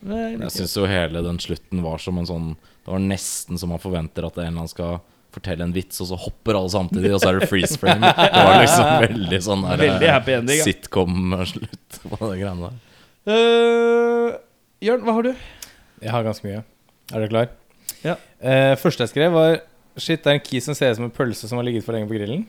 Men 0.00 0.42
Jeg 0.44 0.54
syns 0.54 0.76
jo 0.76 0.86
hele 0.88 1.22
den 1.24 1.38
slutten 1.42 1.82
var 1.84 2.02
som 2.02 2.18
en 2.20 2.28
sånn 2.28 2.48
Det 2.84 2.92
var 2.92 3.00
nesten 3.02 3.58
som 3.58 3.72
man 3.72 3.80
forventer 3.82 4.26
at 4.28 4.36
en 4.36 4.44
eller 4.44 4.60
annen 4.60 4.72
skal 4.72 4.98
fortelle 5.36 5.66
en 5.66 5.74
vits, 5.74 5.98
og 6.00 6.08
så 6.08 6.16
hopper 6.16 6.56
alle 6.56 6.72
samtidig, 6.72 7.10
og 7.12 7.20
så 7.20 7.28
er 7.28 7.40
det 7.40 7.48
freeze 7.50 7.76
frame. 7.76 8.08
Det 8.16 8.44
var 8.46 8.60
liksom 8.62 8.86
veldig 9.04 9.40
sånn 9.44 9.64
der, 9.66 9.82
Veldig 9.82 10.08
happy 10.08 10.36
ending, 10.38 10.60
ja. 10.62 10.64
Sitcom-slutt 10.64 11.98
på 12.06 12.20
det 12.22 12.38
greiene 12.40 12.70
der. 12.70 12.78
Uh, 13.26 14.38
Jørn, 14.86 15.04
hva 15.04 15.16
har 15.18 15.26
du? 15.26 15.46
Jeg 16.00 16.14
har 16.14 16.24
ganske 16.24 16.48
mye. 16.48 16.62
Er 17.12 17.24
du 17.24 17.28
klar? 17.34 17.50
Ja. 18.06 18.16
Uh, 18.40 18.72
første 18.80 19.04
jeg 19.04 19.12
skrev, 19.12 19.36
var 19.36 19.58
Shit, 19.96 20.20
det 20.24 20.28
er 20.28 20.36
en 20.36 20.44
key 20.44 20.60
som 20.60 20.76
ser 20.76 20.92
ut 20.92 20.98
som 20.98 21.06
en 21.06 21.14
pølse 21.14 21.48
som 21.48 21.56
har 21.56 21.64
ligget 21.64 21.84
for 21.84 21.96
lenge 21.96 22.08
på 22.08 22.18
grillen. 22.18 22.42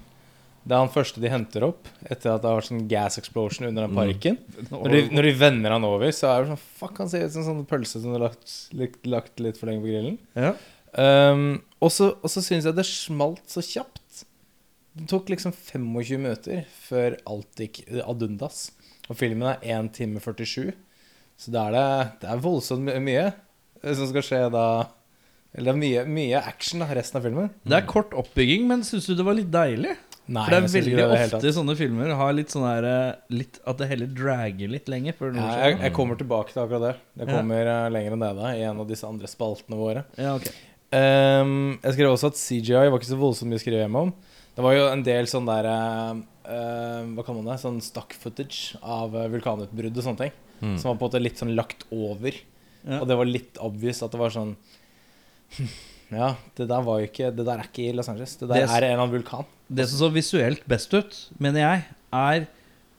Det 0.68 0.76
er 0.76 0.82
han 0.84 0.90
første 0.92 1.22
de 1.24 1.30
henter 1.32 1.64
opp 1.64 1.86
etter 2.04 2.34
at 2.34 2.42
det 2.44 2.50
har 2.50 2.58
vært 2.60 2.68
sånn 2.68 2.88
gas 2.92 3.16
explosion 3.22 3.68
under 3.70 3.86
den 3.88 3.94
Mm. 3.96 4.00
parken. 4.02 4.38
Når, 4.70 4.90
de, 4.92 5.02
når 5.16 5.24
de 5.30 5.32
vender 5.40 5.72
han 5.72 5.86
over, 5.88 6.10
så 6.12 6.28
er 6.34 6.42
det 6.44 6.50
sånn 6.52 6.64
Fuck, 6.82 6.98
han 7.00 7.10
ser 7.10 7.24
ut 7.24 7.32
som 7.32 7.42
en 7.44 7.48
sånn 7.52 7.68
pølse 7.70 8.02
som 8.04 8.12
har 8.12 8.26
lagt, 8.26 8.56
litt, 8.76 8.98
lagt 9.08 9.40
litt 9.40 9.58
for 9.58 9.70
lenge 9.72 9.82
på 9.86 9.88
grillen. 9.94 10.18
Ja. 10.36 10.52
Um, 10.98 11.62
og 11.84 11.92
så 11.94 12.10
syns 12.44 12.66
jeg 12.68 12.76
det 12.76 12.86
smalt 12.90 13.46
så 13.54 13.62
kjapt. 13.64 14.26
Det 14.98 15.08
tok 15.12 15.30
liksom 15.30 15.54
25 15.54 16.18
minutter 16.20 16.66
før 16.88 17.16
alt 17.30 17.62
gikk 17.62 17.84
ad 18.02 18.24
undas. 18.26 18.72
Og 19.08 19.16
filmen 19.16 19.48
er 19.54 19.62
1 19.80 19.92
time 19.96 20.20
47, 20.20 20.74
så 21.38 21.52
det 21.54 21.62
er 21.62 21.72
det, 21.78 21.88
det 22.26 22.30
er 22.34 22.42
voldsomt 22.44 22.84
my- 22.84 23.00
mye 23.00 23.28
som 23.96 24.08
skal 24.10 24.26
skje 24.26 24.40
da. 24.52 24.66
Eller 25.56 25.72
det 25.74 25.80
mye, 25.80 26.02
mye 26.12 26.42
action 26.44 26.82
da, 26.84 26.88
resten 26.98 27.18
av 27.22 27.24
filmen. 27.24 27.50
Det 27.64 27.78
er 27.78 27.86
kort 27.88 28.12
oppbygging, 28.18 28.66
men 28.68 28.82
syns 28.86 29.06
du 29.08 29.16
det 29.16 29.24
var 29.26 29.38
litt 29.38 29.50
deilig? 29.54 29.96
Nei, 30.28 30.44
For 30.44 30.52
det 30.52 30.58
er 30.58 30.66
jeg 30.66 30.74
veldig 30.74 30.96
det 30.98 31.04
ofte 31.08 31.40
tatt. 31.40 31.54
sånne 31.56 31.74
filmer 31.80 32.10
har 32.20 32.34
litt 32.36 32.52
sånn 32.52 32.66
her 32.68 32.86
eh, 32.88 33.20
litt, 33.32 33.60
At 33.64 33.78
det 33.80 33.88
heller 33.88 34.10
drager 34.12 34.72
litt 34.74 34.90
lenger 34.92 35.16
Ja, 35.24 35.52
jeg, 35.64 35.78
jeg 35.86 35.94
kommer 35.96 36.20
tilbake 36.20 36.52
til 36.52 36.64
akkurat 36.66 36.84
det. 36.84 36.96
Det 37.22 37.28
kommer 37.30 37.70
ja. 37.70 37.78
lenger 37.94 38.18
enn 38.18 38.26
det 38.26 38.32
da, 38.42 38.50
i 38.52 38.66
en 38.68 38.82
av 38.84 38.90
disse 38.90 39.08
andre 39.08 39.30
spaltene 39.32 39.80
våre. 39.80 40.04
Ja, 40.20 40.34
okay. 40.36 40.52
um, 40.92 41.78
jeg 41.80 41.96
skrev 41.96 42.12
også 42.12 42.34
at 42.34 42.42
CGI 42.42 42.76
var 42.90 42.98
ikke 43.00 43.14
så 43.14 43.20
voldsomt 43.22 43.54
mye 43.54 43.62
å 43.62 43.64
skrive 43.64 43.86
hjemme 43.86 44.04
om. 44.10 44.14
Det 44.58 44.66
var 44.66 44.74
jo 44.74 44.86
en 44.90 45.06
del 45.06 45.28
sånn 45.30 45.48
der 45.48 45.68
eh, 45.70 46.20
eh, 46.50 47.02
Hva 47.14 47.24
kaller 47.24 47.44
man 47.44 47.52
det? 47.54 47.60
Sånn 47.62 47.80
stock 47.86 48.16
footage 48.18 48.76
av 48.82 49.14
eh, 49.16 49.28
vulkanutbrudd 49.32 49.96
og 49.96 50.08
sånne 50.10 50.26
ting. 50.26 50.38
Mm. 50.60 50.78
Som 50.82 50.90
var 50.90 50.96
på 50.98 51.06
en 51.06 51.12
måte 51.12 51.22
litt 51.22 51.40
sånn 51.40 51.54
lagt 51.56 51.86
over. 51.94 52.36
Ja. 52.82 53.00
Og 53.00 53.08
det 53.08 53.18
var 53.20 53.30
litt 53.30 53.60
obvious 53.62 54.02
at 54.04 54.12
det 54.16 54.20
var 54.22 54.34
sånn 54.34 54.56
Ja, 56.10 56.34
det 56.56 56.68
der 56.70 56.84
var 56.86 57.02
jo 57.02 57.08
ikke 57.10 57.34
Det 57.36 57.44
der 57.44 57.60
er 57.60 57.68
ikke 57.68 57.86
i 57.90 57.94
Los 57.96 58.10
Angeles. 58.12 58.36
Det 58.40 58.48
der 58.48 58.64
Det- 58.64 58.66
er 58.66 58.88
en 58.88 58.94
eller 58.94 59.04
annen 59.04 59.16
vulkan. 59.18 59.54
Det 59.68 59.88
som 59.90 60.00
så 60.06 60.12
visuelt 60.14 60.64
best 60.70 60.94
ut, 60.96 61.18
mener 61.44 61.64
jeg, 61.64 61.84
er 62.16 62.46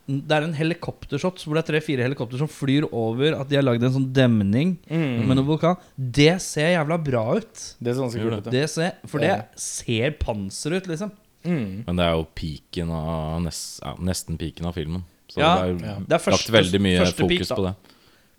Det 0.08 0.32
er 0.32 0.44
en 0.46 0.54
helikoptershot 0.56 1.42
hvor 1.44 1.56
det 1.56 1.62
er 1.62 1.68
tre-fire 1.74 2.04
helikopter 2.06 2.40
som 2.40 2.48
flyr 2.48 2.86
over 2.88 3.34
at 3.36 3.48
de 3.50 3.58
har 3.58 3.64
lagd 3.66 3.82
en 3.84 3.92
sånn 3.92 4.06
demning 4.16 4.70
med 4.88 5.34
noen 5.36 5.44
vulkan. 5.44 5.76
Det 5.96 6.38
ser 6.40 6.70
jævla 6.72 6.96
bra 7.04 7.24
ut. 7.36 7.64
Det 7.76 7.92
ser 7.92 8.06
ganske 8.06 8.22
kult 8.24 8.46
ut. 8.46 8.48
Det 8.54 8.64
ser, 8.72 8.94
for 9.04 9.20
det 9.20 9.34
ser 9.60 10.16
panser 10.16 10.78
ut, 10.78 10.88
liksom. 10.88 11.12
Mm. 11.44 11.84
Men 11.86 12.00
det 12.00 12.06
er 12.06 12.16
jo 12.16 12.24
piken 12.40 12.90
av 12.92 13.36
nest, 13.44 13.82
ja, 13.84 13.92
nesten 14.00 14.40
piken 14.40 14.66
av 14.70 14.80
filmen. 14.80 15.04
Så 15.28 15.42
Ja, 15.42 15.52
det 15.58 15.66
er 15.66 15.68
jo 15.74 15.78
ja. 15.84 15.98
Det 16.08 16.16
er 16.16 16.32
lagt 16.34 16.50
veldig 16.56 16.80
mye 16.88 17.04
fokus 17.12 17.52
peak, 17.52 17.52
på 17.52 17.66
det. 17.68 17.74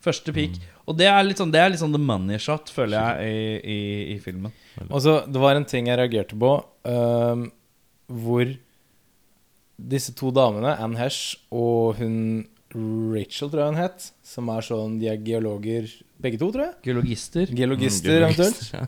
Første 0.09 0.33
peak. 0.33 0.57
Og 0.89 0.97
det 0.97 1.05
er 1.11 1.21
litt 1.27 1.37
sånn 1.37 1.51
Det 1.53 1.59
er 1.61 1.69
litt 1.69 1.81
sånn 1.83 1.93
the 1.93 2.01
money 2.01 2.39
shot, 2.41 2.71
føler 2.73 2.97
jeg, 2.97 3.29
i, 3.29 3.73
i, 3.77 3.79
i 4.15 4.19
filmen. 4.23 4.51
Og 4.89 5.01
så, 5.05 5.19
Det 5.29 5.41
var 5.41 5.59
en 5.59 5.69
ting 5.69 5.89
jeg 5.91 5.99
reagerte 6.01 6.37
på, 6.39 6.53
ehm, 6.89 7.45
hvor 8.09 8.51
disse 9.79 10.11
to 10.17 10.31
damene, 10.35 10.73
Anne 10.81 10.97
Hesh 10.99 11.37
og 11.55 11.95
hun 12.01 12.47
Rachel, 12.75 13.49
tror 13.49 13.63
jeg 13.63 13.71
hun 13.73 13.79
het, 13.81 14.09
som 14.27 14.49
er 14.53 14.61
sånn 14.65 14.99
De 15.01 15.07
er 15.09 15.17
geologer, 15.25 15.87
begge 16.21 16.37
to, 16.41 16.51
tror 16.53 16.65
jeg. 16.67 16.75
Geologister. 16.89 17.45
Geologister, 17.55 18.25
Mm, 18.29 18.73
ja. 18.75 18.85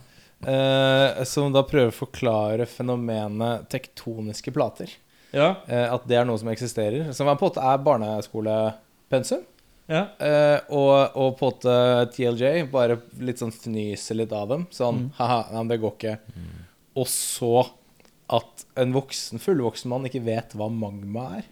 Eh, 0.52 1.24
som 1.30 1.52
da 1.54 1.62
prøver 1.64 1.92
å 1.92 1.96
forklare 1.96 2.66
fenomenet 2.66 3.68
tektoniske 3.70 4.52
plater. 4.54 4.90
Ja. 5.34 5.56
Eh, 5.70 5.86
at 5.94 6.06
det 6.10 6.18
er 6.18 6.26
noe 6.26 6.38
som 6.42 6.50
eksisterer. 6.50 7.12
Som 7.14 7.28
på 7.30 7.36
en 7.36 7.38
måte 7.46 7.62
er 7.62 7.78
barneskolepensum. 7.86 9.44
ja. 9.88 10.08
Eh, 10.20 10.60
og, 10.70 11.16
og 11.16 11.38
på 11.38 11.46
en 11.46 11.52
måte 11.54 11.76
TLJ 12.16 12.66
bare 12.72 12.98
litt 13.20 13.38
sånn 13.42 13.54
fnyser 13.54 14.18
litt 14.22 14.34
av 14.34 14.48
dem. 14.50 14.68
Sånn 14.72 15.06
Mm. 15.06 15.12
haha, 15.18 15.42
nei, 15.52 15.58
men 15.64 15.68
det 15.70 15.80
går 15.82 15.94
ikke. 15.98 16.18
Og 16.98 17.06
så 17.08 17.70
at 18.32 18.66
en 18.80 18.94
voksen, 18.96 19.42
fullvoksen 19.44 19.92
mann 19.92 20.08
ikke 20.08 20.24
vet 20.26 20.54
hva 20.58 20.70
magma 20.72 21.26
er. 21.40 21.50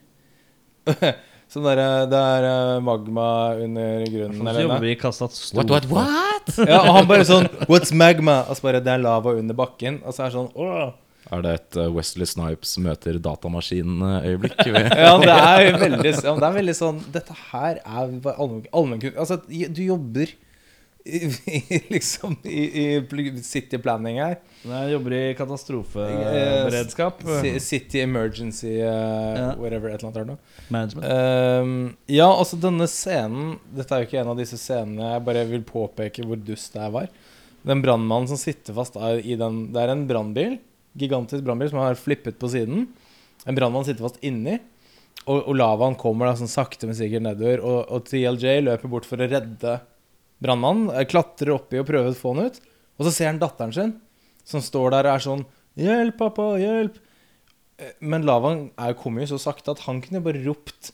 sånn 1.51 1.65
der, 1.67 1.81
Det 2.09 2.19
er 2.37 2.45
eh, 2.49 2.77
magma 2.85 3.25
under 3.59 4.05
grunnen, 4.09 4.47
så 4.47 4.63
jobber 4.63 4.85
vi 4.85 4.93
i 4.93 4.97
Kastat 4.99 5.35
What, 5.57 5.69
what, 5.73 5.89
what? 5.91 6.49
Ja, 6.71 6.79
og 6.85 6.95
han 6.95 7.09
bare 7.09 7.25
sånn 7.27 7.49
What's 7.69 7.91
magma? 7.93 8.39
Og 8.49 8.57
så 8.57 8.65
bare 8.69 8.81
Det 8.85 8.93
er 8.95 9.03
lava 9.03 9.35
under 9.37 9.57
bakken. 9.57 9.99
Og 10.05 10.15
så 10.15 10.23
er 10.25 10.31
det 10.31 10.37
sånn 10.39 10.49
Åh. 10.55 10.89
Er 11.29 11.43
det 11.45 11.51
et 11.59 11.77
uh, 11.77 11.89
Wesley 11.93 12.25
Snipes 12.25 12.71
møter 12.81 13.19
datamaskin-øyeblikk? 13.21 14.55
Ja, 14.97 15.11
det 15.21 15.35
er 15.35 15.75
veldig, 15.77 16.13
ja, 16.15 16.33
det 16.39 16.47
er 16.47 16.55
veldig 16.55 16.75
sånn 16.77 17.01
Dette 17.13 17.35
her 17.51 17.75
er 17.83 18.07
allmenn- 18.07 18.69
allmennkunnskap. 18.73 19.19
Altså, 19.21 19.37
du 19.45 19.81
jobber 19.83 20.31
i, 21.09 21.29
i, 21.55 21.79
liksom 21.89 22.35
i, 22.43 22.63
i 22.85 23.41
City 23.43 23.77
Planning 23.81 24.19
her. 24.21 24.37
Jeg 24.63 24.91
jobber 24.93 25.15
i 25.17 25.21
katastrofeberedskap. 25.39 27.23
City 27.63 28.01
Emergency 28.03 28.75
uh, 28.81 28.87
Ja. 29.39 29.49
whatever, 29.57 29.89
et 29.89 30.03
eller 30.03 30.21
annet. 30.21 30.39
Management. 30.69 31.05
Ehm, 31.09 31.75
ja, 32.05 32.27
altså 32.29 32.59
denne 32.61 32.85
scenen 32.91 33.57
Dette 33.75 33.95
er 33.95 34.03
jo 34.03 34.09
ikke 34.09 34.21
en 34.21 34.31
av 34.33 34.39
disse 34.39 34.59
scenene 34.59 35.13
jeg 35.15 35.25
bare 35.27 35.45
vil 35.49 35.63
påpeke 35.67 36.25
hvor 36.27 36.39
dust 36.41 36.73
det 36.75 36.83
her 36.83 36.93
var. 36.95 37.07
Den 37.67 37.81
brannmannen 37.83 38.29
som 38.31 38.39
sitter 38.39 38.75
fast 38.77 38.95
da 38.95 39.13
i 39.19 39.35
den 39.39 39.69
Det 39.73 39.81
er 39.83 39.93
en 39.93 40.05
brannbil, 40.09 40.57
gigantisk 40.99 41.43
brannbil, 41.45 41.71
som 41.71 41.81
har 41.83 41.97
flippet 41.99 42.39
på 42.39 42.49
siden. 42.51 42.87
En 43.47 43.55
brannmann 43.57 43.87
sitter 43.87 44.05
fast 44.05 44.21
inni. 44.25 44.57
Og, 45.29 45.43
og 45.43 45.55
lavaen 45.59 45.97
kommer 45.99 46.29
da 46.29 46.37
sånn 46.39 46.49
sakte, 46.49 46.87
men 46.87 46.97
sikkert 46.97 47.25
nedover. 47.25 47.61
Og, 47.61 47.79
og 47.91 48.05
TLJ 48.07 48.61
løper 48.65 48.91
bort 48.91 49.05
for 49.07 49.21
å 49.21 49.27
redde 49.29 49.75
brannmannen. 50.41 50.89
eh, 50.95 51.05
Klatrer 51.09 51.55
oppi 51.55 51.79
og 51.81 51.87
prøver 51.87 52.11
å 52.11 52.17
få 52.17 52.35
han 52.35 52.47
ut. 52.49 52.59
Og 52.99 53.07
så 53.07 53.13
ser 53.15 53.31
han 53.31 53.39
datteren 53.39 53.73
sin, 53.73 53.93
som 54.43 54.61
står 54.63 54.91
der 54.91 55.07
og 55.07 55.15
er 55.15 55.25
sånn 55.25 55.45
'Hjelp, 55.77 56.17
pappa, 56.17 56.57
hjelp!' 56.59 56.97
Eh, 57.79 57.93
Men 58.01 58.23
lavaen 58.23 58.71
er, 58.77 58.93
jo 58.93 59.01
kommet 59.03 59.29
så 59.29 59.39
sakte 59.39 59.71
at 59.71 59.79
han 59.87 60.01
kunne 60.01 60.21
bare 60.23 60.43
ropt 60.43 60.91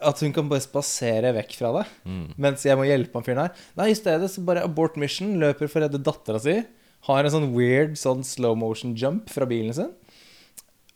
at 0.00 0.20
hun 0.20 0.32
kan 0.32 0.48
bare 0.48 0.62
spasere 0.62 1.32
vekk 1.34 1.56
fra 1.58 1.72
det. 1.80 1.86
Mm. 2.06 2.34
Mens 2.38 2.62
jeg 2.64 2.76
må 2.78 2.86
hjelpe 2.86 3.12
han 3.18 3.26
fyren 3.26 3.42
her. 3.42 3.52
Nei, 3.76 3.90
i 3.90 3.98
stedet 3.98 4.30
så 4.30 4.44
bare 4.44 4.62
abort 4.62 4.96
mission. 4.96 5.38
Løper 5.40 5.68
for 5.68 5.80
å 5.80 5.88
redde 5.88 6.02
dattera 6.02 6.40
si. 6.40 6.64
Har 7.08 7.24
en 7.24 7.30
sånn 7.34 7.52
weird 7.52 7.96
sånn 7.98 8.22
slow 8.24 8.54
motion 8.56 8.94
jump 8.94 9.28
fra 9.32 9.48
bilen 9.50 9.74
sin. 9.74 9.90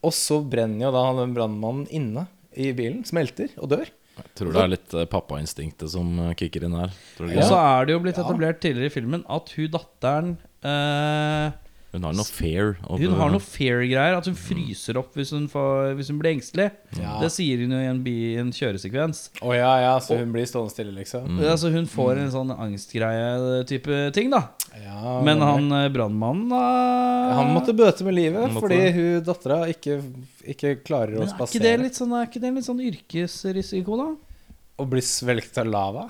Og 0.05 0.13
så 0.13 0.39
brenner 0.47 0.87
jo 0.87 0.93
da 0.95 1.05
han 1.09 1.35
brannmannen 1.35 1.89
inne 1.91 2.27
i 2.55 2.71
bilen. 2.77 3.05
Smelter 3.09 3.51
og 3.59 3.73
dør. 3.73 3.91
Jeg 4.15 4.31
tror 4.39 4.55
det 4.55 4.63
er 4.63 4.71
litt 4.71 4.95
uh, 4.95 5.05
pappainstinktet 5.11 5.91
som 5.91 6.11
uh, 6.21 6.31
kicker 6.39 6.67
inn 6.69 6.77
her. 6.79 6.95
Tror 7.17 7.31
du 7.31 7.35
Og 7.39 7.49
så 7.51 7.59
er 7.59 7.89
det 7.89 7.97
jo 7.97 8.03
blitt 8.05 8.21
etablert 8.23 8.61
tidligere 8.63 8.93
i 8.93 8.95
filmen 8.95 9.25
at 9.33 9.51
hun 9.57 9.73
datteren 9.75 10.35
eh, 10.65 11.57
Hun 11.95 12.03
har 12.09 12.15
noe 12.19 12.27
fair. 12.27 12.73
Hun 12.83 13.13
har 13.21 13.31
noe 13.31 13.43
fair-greier. 13.43 14.17
At 14.19 14.27
hun 14.27 14.35
fryser 14.35 14.99
opp 14.99 15.15
hvis 15.15 15.31
hun, 15.35 15.45
får, 15.51 15.93
hvis 15.99 16.11
hun 16.11 16.19
blir 16.19 16.35
engstelig. 16.35 16.67
Ja. 16.99 17.21
Det 17.23 17.31
sier 17.31 17.63
hun 17.63 17.75
jo 17.77 17.79
i 17.79 17.87
en, 17.87 18.01
bi, 18.03 18.15
en 18.41 18.51
kjøresekvens. 18.55 19.29
Å 19.39 19.55
ja, 19.55 19.71
ja, 19.85 19.93
så 20.03 20.19
hun 20.19 20.33
blir 20.35 20.49
stående 20.51 20.75
stille, 20.75 20.95
liksom. 20.97 21.29
Mm. 21.37 21.45
Altså 21.53 21.71
Hun 21.75 21.87
får 21.91 22.25
en 22.25 22.33
sånn 22.35 22.51
angstgreie-type 22.55 24.01
ting, 24.17 24.35
da. 24.35 24.43
Ja, 24.83 25.21
Men 25.23 25.43
han 25.45 25.71
eh, 25.71 25.89
brannmannen 25.95 26.49
da 26.51 26.63
Han 27.39 27.53
måtte 27.55 27.71
bøte 27.79 28.03
med 28.03 28.17
livet 28.17 28.49
måtte 28.49 28.65
fordi 28.65 28.81
det. 28.81 28.93
hun 28.97 29.27
dattera 29.29 29.59
ikke, 29.71 30.01
ikke 30.51 30.73
klarer 30.83 31.23
å 31.23 31.29
spasere. 31.31 31.47
er 31.47 31.61
ikke, 31.61 31.69
det 31.69 31.85
litt 31.85 32.01
sånn, 32.01 32.15
er 32.19 32.27
ikke 32.27 32.43
det 32.43 32.51
litt 32.57 32.67
sånn 32.67 32.83
yrkesrisiko, 32.91 34.01
da? 34.01 34.09
Å 34.83 34.89
bli 34.91 35.05
svelget 35.07 35.63
av 35.63 35.71
lava? 35.71 36.09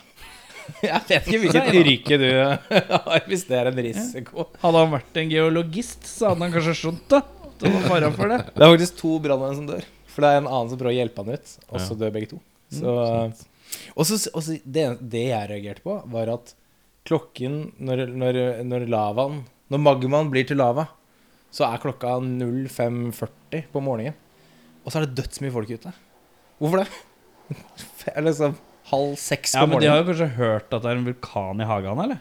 Jeg 0.85 1.01
vet 1.09 1.29
ikke 1.29 1.41
hvilket 1.43 1.79
yrke 1.81 2.19
du 2.21 2.29
har, 3.09 3.25
hvis 3.29 3.45
det 3.49 3.59
er 3.59 3.71
en 3.71 3.81
risiko. 3.87 4.49
Hadde 4.63 4.83
han 4.85 4.93
vært 4.95 5.21
en 5.21 5.33
geologist, 5.33 6.07
så 6.09 6.33
hadde 6.33 6.47
han 6.47 6.55
kanskje 6.55 6.77
skjønt 6.81 7.05
det. 7.13 7.23
Det 7.61 7.71
var 7.71 7.87
fara 7.89 8.11
for 8.15 8.33
det. 8.33 8.41
Det 8.51 8.65
er 8.65 8.75
faktisk 8.75 8.99
to 9.01 9.13
brannmenn 9.25 9.59
som 9.61 9.69
dør. 9.69 9.87
For 10.11 10.25
det 10.25 10.31
er 10.31 10.41
en 10.41 10.51
annen 10.51 10.71
som 10.73 10.81
prøver 10.81 10.95
å 10.95 10.99
hjelpe 10.99 11.25
han 11.25 11.39
ut, 11.39 11.55
og 11.69 11.83
så 11.83 11.97
dør 11.99 12.13
begge 12.15 12.31
to. 12.35 12.41
Så, 12.75 12.97
og 13.95 14.09
så, 14.09 14.19
og 14.33 14.45
så 14.47 14.59
det, 14.65 14.85
det 15.15 15.25
jeg 15.29 15.51
reagerte 15.51 15.85
på, 15.85 15.97
var 16.11 16.33
at 16.33 16.55
klokken 17.07 17.59
når, 17.85 18.07
når, 18.17 18.39
når 18.65 18.87
lavaen 18.91 19.43
Når 19.73 19.81
magmaen 19.81 20.31
blir 20.33 20.47
til 20.49 20.59
lava, 20.61 20.87
så 21.55 21.67
er 21.69 21.81
klokka 21.83 22.19
05.40 22.21 23.69
på 23.73 23.83
morgenen. 23.85 24.17
Og 24.85 24.93
så 24.93 25.01
er 25.01 25.07
det 25.07 25.17
dødsmye 25.23 25.53
folk 25.55 25.71
ute. 25.73 25.93
Hvorfor 26.61 26.83
det? 26.83 26.89
Eller 28.15 28.31
liksom 28.31 28.57
halv 28.91 29.17
seks 29.17 29.55
Ja, 29.55 29.65
på 29.65 29.69
Men 29.73 29.81
de 29.81 29.87
har 29.89 30.03
morgenen. 30.03 30.07
jo 30.07 30.13
kanskje 30.13 30.37
hørt 30.37 30.73
at 30.77 30.83
det 30.83 30.91
er 30.91 30.97
en 30.99 31.05
vulkan 31.09 31.61
i 31.61 31.65
hagen, 31.69 31.99
eller? 32.05 32.21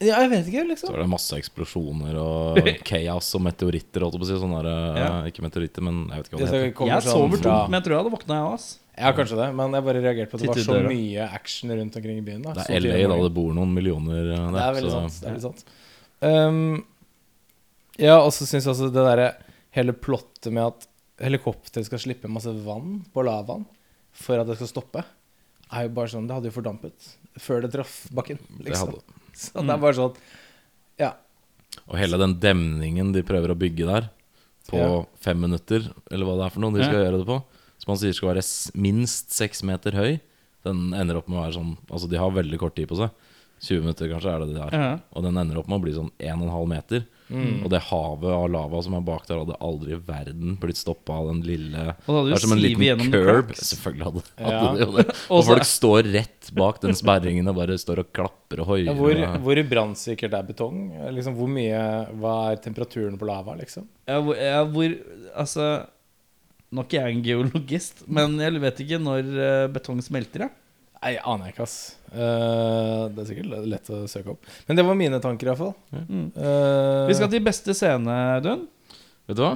Ja, 0.00 0.20
jeg 0.22 0.30
vet 0.30 0.46
ikke, 0.46 0.62
Så 0.62 0.68
liksom. 0.70 0.94
er 0.94 0.98
det 1.02 1.08
masse 1.10 1.34
eksplosjoner 1.36 2.14
og 2.22 2.58
chaos 2.88 3.34
og 3.34 3.42
meteoritter. 3.42 4.00
Holdt 4.06 4.14
jeg 4.14 4.20
på 4.22 4.26
å 4.26 4.30
si. 4.30 4.36
Sånne 4.38 4.60
der, 4.62 4.68
eh, 4.70 4.98
Ja. 5.02 5.08
Ikke 5.26 5.42
meteoritter, 5.42 5.82
men 5.82 6.04
jeg 6.08 6.16
vet 6.22 6.28
ikke 6.28 6.36
hva 6.36 6.38
Det 6.38 6.50
det 6.52 6.60
heter. 6.62 6.74
kommer 6.78 6.92
Jeg 6.94 7.02
sånn 7.02 7.16
sover 7.18 7.38
fra- 7.42 7.50
tungt, 7.50 7.70
men 7.70 7.76
jeg 7.80 7.84
tror 7.88 7.94
jeg 7.96 8.02
hadde 8.04 8.14
våkna, 8.14 8.34
jeg 8.38 8.46
òg. 8.52 8.68
Ja, 8.98 9.12
kanskje 9.14 9.36
det, 9.38 9.48
men 9.54 9.72
jeg 9.78 9.84
bare 9.84 10.00
reagerte 10.02 10.30
på 10.30 10.34
at 10.34 10.40
det 10.40 10.48
var 10.48 10.54
Titt 10.54 10.62
i 10.62 10.66
så 10.70 10.74
døra. 10.78 10.88
mye 10.90 11.26
action 11.34 11.70
rundt 11.70 11.96
omkring 11.98 12.18
i 12.18 12.24
byen. 12.28 12.42
Da. 12.42 12.52
Det 12.54 12.62
Så 12.66 12.70
er 12.70 12.80
tidlig 12.80 12.94
LA, 12.94 12.94
om 12.94 13.02
da 13.02 13.08
morgenen. 13.08 13.26
det 13.28 13.34
bor 13.34 13.50
noen 13.54 13.74
millioner 13.74 14.22
eh, 14.32 14.50
Det 14.54 14.62
er 14.62 14.74
veldig 14.78 14.90
så- 14.90 15.02
sant. 15.02 15.20
Det 15.20 15.28
er 15.28 15.34
veldig 15.34 15.42
sant. 15.42 15.64
Um, 16.22 16.84
ja, 17.98 18.16
og 18.22 18.30
så 18.34 18.46
syns 18.46 18.64
jeg 18.66 18.72
også 18.74 18.88
det 18.92 19.02
derre 19.02 19.28
hele 19.74 19.92
plottet 19.92 20.50
med 20.52 20.64
at 20.66 20.86
helikopteret 21.22 21.84
skal 21.86 21.98
slippe 21.98 22.30
masse 22.30 22.50
vann 22.64 23.04
på 23.14 23.22
lavaen 23.26 23.66
for 24.12 24.38
at 24.40 24.46
det 24.46 24.56
skal 24.58 24.70
stoppe, 24.70 25.04
er 25.72 25.86
jo 25.86 25.94
bare 25.96 26.08
sånn 26.12 26.26
Det 26.28 26.34
hadde 26.36 26.48
jo 26.50 26.54
fordampet 26.60 27.08
før 27.38 27.62
det 27.62 27.72
traff 27.72 28.08
bakken. 28.14 28.38
Det 28.58 28.70
Liksom. 28.70 28.88
hadde. 28.88 29.02
Så 29.38 29.52
det 29.62 29.70
er 29.74 29.82
bare 29.82 29.94
sånn 29.98 30.14
Ja. 30.98 31.12
Og 31.88 31.96
hele 32.00 32.18
den 32.18 32.34
demningen 32.40 33.12
de 33.14 33.22
prøver 33.22 33.52
å 33.52 33.58
bygge 33.58 33.86
der, 33.86 34.08
på 34.68 34.76
Ja. 34.80 35.04
fem 35.20 35.38
minutter, 35.40 35.92
eller 36.10 36.26
hva 36.26 36.36
det 36.38 36.46
er 36.46 36.50
for 36.50 36.60
noe 36.60 36.72
de 36.76 36.82
skal 36.84 37.04
gjøre 37.04 37.18
det 37.20 37.26
på, 37.28 37.36
som 37.78 37.88
man 37.92 37.96
sier 38.00 38.12
skal 38.16 38.34
være 38.34 38.42
minst 38.74 39.30
seks 39.32 39.62
meter 39.62 39.92
høy, 39.92 40.20
den 40.64 40.92
ender 40.92 41.16
opp 41.20 41.28
med 41.28 41.38
å 41.38 41.44
være 41.46 41.54
sånn 41.54 41.76
Altså, 41.90 42.08
de 42.10 42.16
har 42.18 42.30
veldig 42.34 42.58
kort 42.58 42.74
tid 42.76 42.88
på 42.88 42.96
seg. 42.98 43.10
20 43.60 43.80
minutter 43.84 44.08
kanskje 44.10 44.32
er 44.34 44.38
det 44.44 44.54
de 44.54 44.60
har. 44.60 44.70
Ja. 44.72 44.98
Og 45.14 45.22
den 45.22 45.36
ender 45.38 45.58
opp 45.58 45.68
med 45.68 45.78
å 45.80 45.82
bli 45.84 45.92
sånn 45.94 46.10
1,5 46.18 46.66
meter. 46.68 47.06
Mm. 47.28 47.58
Og 47.64 47.68
det 47.72 47.80
havet 47.90 48.30
av 48.32 48.46
lava 48.52 48.80
som 48.84 48.94
er 48.96 49.02
bak 49.04 49.26
der, 49.28 49.42
hadde 49.42 49.56
aldri 49.64 49.92
i 49.92 50.00
verden 50.00 50.54
blitt 50.60 50.80
stoppa 50.80 51.18
av 51.20 51.28
den 51.28 51.42
lille 51.44 51.82
Og 52.06 52.08
det 52.08 52.14
hadde 52.16 52.30
Det 52.30 52.36
er 52.38 52.44
som 52.44 52.54
en 52.54 52.62
liten 52.62 53.12
curb. 53.12 53.52
Selvfølgelig 53.58 54.06
hadde, 54.08 54.22
Ja. 54.38 54.62
det 54.72 54.86
jo 54.86 54.94
det. 54.96 55.06
Og 55.36 55.44
folk 55.50 55.68
står 55.68 56.08
rett 56.14 56.50
bak 56.56 56.80
den 56.80 56.96
sperringen 56.96 57.50
og 57.50 57.58
bare 57.60 57.76
står 57.80 58.00
og 58.04 58.12
klapper 58.16 58.62
og 58.64 58.70
hoier. 58.72 58.88
Ja, 58.88 58.96
hvor, 58.96 59.20
hvor 59.44 59.62
brannsikkert 59.68 60.38
er 60.38 60.48
betong? 60.48 60.80
Liksom, 61.12 61.36
hvor 61.36 61.50
mye 61.52 61.82
Hva 62.16 62.34
er 62.52 62.62
temperaturen 62.64 63.18
på 63.20 63.28
lava, 63.28 63.56
liksom? 63.60 63.84
Ja, 64.08 64.20
hvor, 64.24 64.38
ja, 64.40 64.64
hvor 64.64 64.96
Altså 65.38 65.68
Nå 66.68 66.82
er 66.82 66.88
ikke 66.88 66.98
jeg 67.00 67.14
en 67.16 67.22
geologist, 67.24 68.00
men 68.12 68.34
jeg 68.42 68.60
vet 68.60 68.80
ikke 68.84 68.98
når 69.00 69.28
eh, 69.40 69.66
betong 69.72 70.02
smelter, 70.04 70.42
ja. 70.44 70.48
Nei, 70.98 71.12
jeg 71.14 71.22
aner 71.30 71.52
ikke, 71.52 71.62
ass. 71.62 71.76
Uh, 72.10 73.06
det 73.14 73.22
er 73.22 73.26
sikkert 73.28 73.52
lett 73.70 73.90
å 73.94 74.00
søke 74.10 74.32
opp. 74.34 74.46
Men 74.66 74.78
det 74.80 74.84
var 74.88 74.96
mine 74.98 75.20
tanker, 75.22 75.50
iallfall. 75.52 75.74
Mm. 75.94 76.24
Uh, 76.34 77.04
Vi 77.06 77.14
skal 77.18 77.30
til 77.30 77.44
beste 77.46 77.74
scene, 77.78 78.16
Audun. 78.38 78.64
Vet 79.28 79.38
du 79.38 79.44
hva? 79.44 79.52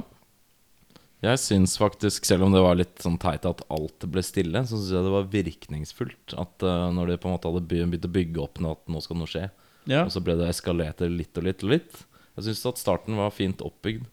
Jeg 1.23 1.39
syns 1.39 1.77
faktisk, 1.79 2.25
selv 2.27 2.43
om 2.47 2.51
det 2.55 2.61
var 2.63 2.75
litt 2.79 2.99
sånn 3.03 3.19
teit 3.21 3.45
at 3.47 3.61
alt 3.71 4.07
ble 4.11 4.23
stille, 4.23 4.59
så 4.67 4.75
syns 4.75 4.89
jeg 4.91 5.05
det 5.05 5.13
var 5.13 5.29
virkningsfullt 5.31 6.33
at 6.39 6.65
uh, 6.67 6.87
når 6.95 7.13
de 7.13 7.19
på 7.23 7.29
en 7.29 7.35
måte 7.37 7.51
hadde 7.51 7.67
begynt 7.69 8.07
å 8.07 8.11
bygge 8.11 8.41
opp 8.43 8.59
nå 8.63 8.73
at 8.75 8.91
nå 8.91 9.03
skal 9.03 9.19
noe 9.21 9.31
skje, 9.31 9.45
Ja. 9.87 10.01
og 10.05 10.11
så 10.15 10.23
ble 10.23 10.35
det 10.39 10.49
eskalert 10.51 11.03
litt 11.07 11.39
og 11.39 11.47
litt 11.47 11.63
og 11.63 11.71
litt. 11.75 12.03
Jeg 12.35 12.47
syns 12.49 12.65
at 12.71 12.81
starten 12.81 13.19
var 13.19 13.31
fint 13.35 13.59
oppbygd. 13.63 14.07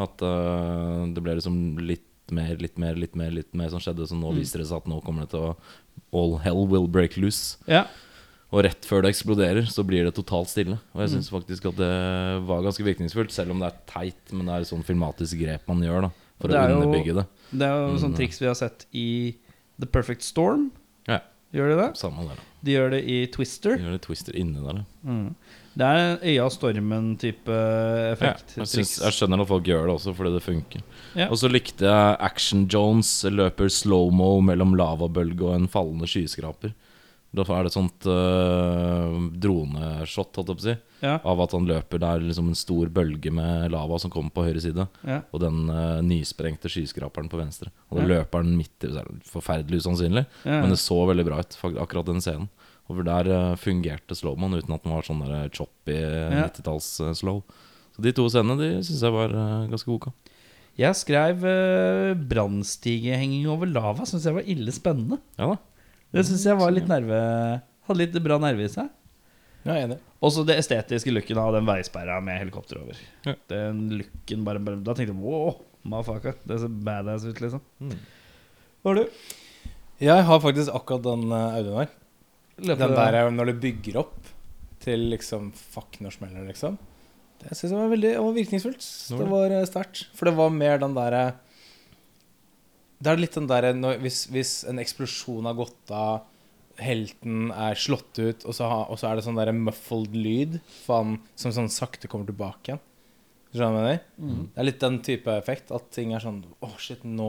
At 0.00 0.24
uh, 0.26 1.04
det 1.14 1.22
ble 1.22 1.36
liksom 1.38 1.78
litt 1.84 2.08
mer, 2.32 2.56
litt 2.56 2.78
mer, 2.78 2.94
litt 2.94 3.14
mer, 3.16 3.30
litt 3.30 3.52
mer 3.54 3.68
som 3.68 3.80
skjedde. 3.80 4.06
Så 4.08 4.14
nå 4.16 4.30
Mm. 4.32 4.38
viser 4.40 4.58
det 4.58 4.66
seg 4.68 4.76
at 4.78 4.86
nå 4.86 5.02
kommer 5.04 5.22
det 5.22 5.30
til 5.30 5.40
å 5.40 5.56
All 6.12 6.38
hell 6.38 6.66
will 6.66 6.86
break 6.88 7.16
loose. 7.16 7.56
ja. 7.66 7.86
Og 8.52 8.62
rett 8.62 8.82
før 8.86 9.02
det 9.02 9.10
eksploderer, 9.14 9.66
så 9.66 9.82
blir 9.84 10.04
det 10.04 10.14
totalt 10.14 10.46
stille. 10.48 10.78
Og 10.94 11.00
jeg 11.02 11.10
Mm. 11.10 11.40
faktisk 11.42 11.66
at 11.66 11.76
det 11.76 12.46
var 12.46 12.62
ganske 12.62 12.84
virkningsfullt, 12.84 13.30
selv 13.32 13.50
om 13.50 13.58
det 13.58 13.72
er 13.72 13.78
teit. 13.86 14.32
Men 14.32 14.46
det 14.46 14.52
er 14.54 14.60
et 14.60 14.68
sånn 14.68 14.84
filmatisk 14.84 15.40
grep 15.40 15.66
man 15.66 15.80
gjør 15.80 16.02
da 16.02 16.10
for 16.40 16.48
å 16.48 16.54
er 16.54 16.70
underbygge 16.76 17.14
det. 17.16 17.26
Det 17.50 17.62
er 17.62 17.88
jo 17.88 17.96
Mm. 17.96 17.98
sånn 17.98 18.14
triks 18.16 18.38
vi 18.38 18.46
har 18.46 18.54
sett 18.54 18.86
i 18.94 19.34
The 19.80 19.86
Perfect 19.86 20.22
Storm. 20.22 20.70
Ja, 21.08 21.20
Gjør 21.52 21.68
de 21.76 21.82
det? 21.82 21.96
Samme 21.96 22.28
der. 22.28 22.36
da. 22.36 22.42
De 22.62 22.72
gjør 22.72 22.90
det 22.90 23.04
i 23.08 23.26
Twister. 23.26 23.76
De 23.76 23.82
gjør 23.82 23.92
det 23.92 24.02
twister 24.02 24.32
inni 24.36 24.54
der. 24.64 24.74
ja. 24.74 24.84
Mm. 25.10 25.34
Det 25.74 25.82
er 25.86 25.96
en 25.98 26.18
øya 26.22 26.44
stormen-type 26.54 27.50
Ja, 27.50 28.12
effekt. 28.12 28.54
jeg, 28.56 28.68
synes, 28.70 28.92
jeg 29.02 29.12
skjønner 29.16 29.40
når 29.42 29.48
folk 29.50 29.64
gjør 29.66 29.88
det 29.88 29.94
også, 29.96 30.14
fordi 30.14 30.32
det 30.36 30.42
funker. 30.44 30.82
Ja. 31.18 31.26
Og 31.30 31.36
så 31.40 31.50
likte 31.50 31.88
jeg 31.88 32.16
Action 32.22 32.68
Jones 32.70 33.10
løper 33.26 33.66
slow-mo 33.70 34.36
mellom 34.40 34.76
lavabølge 34.78 35.42
og 35.48 35.56
en 35.58 35.66
fallende 35.68 36.06
skyskraper. 36.06 36.74
Da 37.34 37.42
er 37.42 37.64
det 37.66 37.72
et 37.72 37.74
sånt 37.74 38.06
øh, 38.06 39.14
droneshot, 39.42 40.36
holdt 40.38 40.50
jeg 40.52 40.58
på 40.58 40.62
å 40.62 40.66
si, 40.68 40.74
Ja, 41.04 41.16
av 41.26 41.40
at 41.42 41.52
han 41.56 41.66
løper 41.68 41.98
der 42.00 42.22
liksom 42.22 42.46
en 42.52 42.56
stor 42.56 42.86
bølge 42.94 43.32
med 43.34 43.72
lava 43.74 43.98
som 44.00 44.12
kommer 44.14 44.30
på 44.32 44.44
høyre 44.46 44.62
side. 44.62 44.86
ja. 45.04 45.18
Og 45.34 45.40
den 45.42 45.64
øh, 45.68 45.98
nysprengte 46.06 46.70
skyskraperen 46.70 47.28
på 47.28 47.40
venstre. 47.40 47.72
Og 47.90 47.98
da 47.98 48.04
Ja. 48.06 48.08
løper 48.20 48.44
han 48.44 48.54
midt 48.56 48.86
i 48.86 48.92
er 48.94 49.10
Forferdelig 49.26 49.82
usannsynlig, 49.82 50.26
ja. 50.44 50.60
men 50.62 50.70
det 50.70 50.78
så 50.78 51.00
veldig 51.10 51.24
bra 51.26 51.40
ut, 51.42 51.58
akkurat 51.82 52.06
den 52.06 52.20
scenen. 52.22 52.48
Og 52.84 52.98
for 52.98 53.06
der 53.06 53.30
øh, 53.32 53.54
fungerte 53.56 54.16
slowman 54.18 54.58
uten 54.58 54.74
at 54.76 54.84
den 54.84 54.92
var 54.92 55.06
sånn 55.06 55.22
der 55.24 55.48
choppy 55.54 55.96
Ja. 55.96 56.48
90-talls-slow. 56.50 57.40
Så 57.94 58.02
de 58.04 58.12
to 58.12 58.26
scenene 58.28 58.58
de 58.60 58.70
syns 58.84 59.04
jeg 59.06 59.14
var 59.14 59.32
øh, 59.32 59.68
ganske 59.72 59.88
gode. 59.88 60.12
Jeg 60.74 60.98
skrev 60.98 61.44
uh, 61.46 62.16
brannstigehenging 62.18 63.46
over 63.46 63.70
lava. 63.70 64.06
Syns 64.08 64.26
jeg 64.26 64.34
var 64.34 64.48
ille 64.50 64.74
spennende. 64.74 65.20
Ja 65.38 65.52
da. 65.52 65.60
Det 66.14 66.24
syns 66.26 66.46
jeg 66.46 66.58
var 66.58 66.70
litt 66.74 66.86
nerve 66.90 67.16
Hadde 67.84 67.98
litt 68.00 68.14
bra 68.24 68.38
nerve 68.42 68.64
i 68.64 68.70
seg. 68.72 68.88
Ja, 69.64 69.76
enig. 69.76 69.98
Også 70.24 70.44
det 70.46 70.56
estetiske 70.60 71.12
looken 71.12 71.38
av 71.40 71.52
den 71.56 71.66
veisperra 71.68 72.16
med 72.24 72.38
helikopter 72.40 72.80
over. 72.80 72.98
Ja. 73.26 73.34
Den 73.52 73.82
looken 74.00 74.44
bare, 74.46 74.62
bare 74.64 74.80
Da 74.84 74.96
tenkte 74.96 75.12
jeg 75.12 75.20
wow, 75.20 75.58
mafaka. 75.88 76.34
Det 76.48 76.58
ser 76.62 76.72
badass 76.86 77.26
ut, 77.28 77.42
liksom. 77.44 77.62
Mm. 77.80 77.94
Hva 78.82 78.92
har 78.92 79.02
du? 79.02 79.20
Jeg 80.04 80.26
har 80.26 80.40
faktisk 80.42 80.74
akkurat 80.74 81.04
den 81.06 81.28
uh, 81.30 81.54
audioen 81.54 81.84
her. 81.84 81.92
Den 82.60 82.78
der 82.78 83.18
er 83.18 83.30
når 83.34 83.50
du 83.50 83.62
bygger 83.64 83.98
opp 84.04 84.18
til 84.84 85.08
liksom 85.12 85.50
Fuck, 85.56 85.98
når 86.04 86.14
smeller 86.18 86.42
det, 86.42 86.54
liksom. 86.54 86.76
Det 87.40 87.56
syns 87.56 87.72
jeg 87.72 87.80
var 87.80 87.90
veldig 87.92 88.12
det 88.14 88.20
var 88.24 88.36
virkningsfullt. 88.36 88.84
Det 89.18 89.30
var 89.30 89.54
uh, 89.54 89.64
sterkt. 89.68 90.04
For 90.16 90.30
det 90.30 90.36
var 90.38 90.54
mer 90.54 90.78
den 90.80 90.94
derre 90.96 91.24
Det 93.02 93.10
er 93.10 93.20
litt 93.20 93.36
den 93.36 93.50
derre 93.50 93.74
hvis, 94.00 94.24
hvis 94.32 94.54
en 94.70 94.80
eksplosjon 94.80 95.50
har 95.50 95.58
gått 95.58 95.92
av, 95.92 96.24
helten 96.80 97.50
er 97.52 97.78
slått 97.78 98.18
ut, 98.18 98.46
og 98.48 98.56
så, 98.56 98.66
ha, 98.70 98.80
og 98.90 98.98
så 98.98 99.10
er 99.10 99.18
det 99.18 99.26
sånn 99.26 99.38
derre 99.38 99.54
muffled 99.54 100.16
lyd 100.16 100.56
faen, 100.86 101.18
som 101.38 101.54
sånn 101.54 101.70
sakte 101.70 102.10
kommer 102.10 102.26
tilbake 102.30 102.72
igjen. 102.72 102.82
Skjønner 103.54 103.60
du 103.60 103.64
hva 103.64 103.68
jeg 103.68 103.84
mener? 103.84 104.00
Mm. 104.18 104.46
Det 104.50 104.60
er 104.60 104.66
litt 104.66 104.80
den 104.82 104.96
type 105.06 105.34
effekt. 105.38 105.68
At 105.74 105.92
ting 105.94 106.14
er 106.14 106.22
sånn 106.24 106.40
Å, 106.58 106.70
shit, 106.82 107.04
nå 107.06 107.28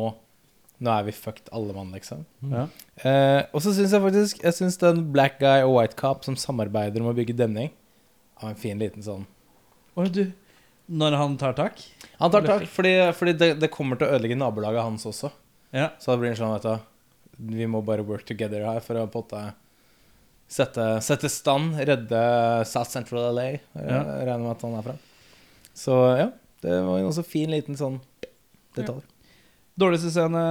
Nå 0.84 0.92
er 0.92 1.06
vi 1.08 1.12
fucked 1.16 1.48
alle 1.56 1.72
mann, 1.74 1.92
liksom. 1.96 2.26
Ja. 2.52 2.66
Eh, 3.00 3.46
og 3.56 3.62
så 3.64 3.72
syns 3.74 3.94
jeg 3.96 4.02
faktisk 4.04 4.42
Jeg 4.44 4.54
synes 4.58 4.76
den 4.82 5.06
Black 5.14 5.38
Guy 5.40 5.62
og 5.64 5.76
White 5.78 5.96
Cop 5.96 6.26
som 6.28 6.36
samarbeider 6.36 7.00
om 7.02 7.08
å 7.08 7.16
bygge 7.16 7.36
demning, 7.40 7.72
har 8.42 8.50
en 8.52 8.60
fin 8.60 8.80
liten 8.82 9.04
sånn 9.06 9.24
Oi, 9.96 10.10
du 10.12 10.26
Når 10.92 11.16
han 11.18 11.38
tar 11.40 11.54
tak? 11.56 11.80
Han 12.20 12.32
tar 12.34 12.44
tak, 12.46 12.66
fordi, 12.68 12.92
fordi 13.16 13.34
det, 13.40 13.50
det 13.64 13.72
kommer 13.72 13.96
til 13.98 14.08
å 14.10 14.18
ødelegge 14.18 14.36
nabolaget 14.38 14.84
hans 14.84 15.06
også. 15.08 15.32
Ja. 15.72 15.90
Så 16.00 16.12
det 16.12 16.20
blir 16.22 16.34
en 16.36 16.42
sånn, 16.42 16.54
vet 16.58 16.68
du 16.68 17.48
Vi 17.56 17.66
må 17.72 17.82
bare 17.88 18.04
work 18.06 18.26
together 18.28 18.68
her 18.68 18.84
for 18.84 19.00
å 19.00 19.08
på 19.08 19.24
en 19.24 19.26
måte 19.26 19.46
sette, 20.48 20.84
sette 21.02 21.30
stand, 21.32 21.74
redde 21.88 22.20
South 22.70 22.92
Central 22.94 23.32
LA. 23.34 23.48
Jeg 23.56 23.88
Ja. 23.90 24.04
regner 24.28 24.44
med 24.44 24.52
at 24.52 24.62
han 24.62 24.76
er 24.78 24.84
fra. 24.86 24.94
Så 25.74 25.96
ja, 26.20 26.28
det 26.62 26.76
var 26.86 27.00
en 27.00 27.08
også 27.10 27.24
fin 27.26 27.50
liten 27.50 27.76
sånn 27.80 27.98
detalj. 28.78 29.02
Dårligste 29.76 30.12
scene 30.14 30.42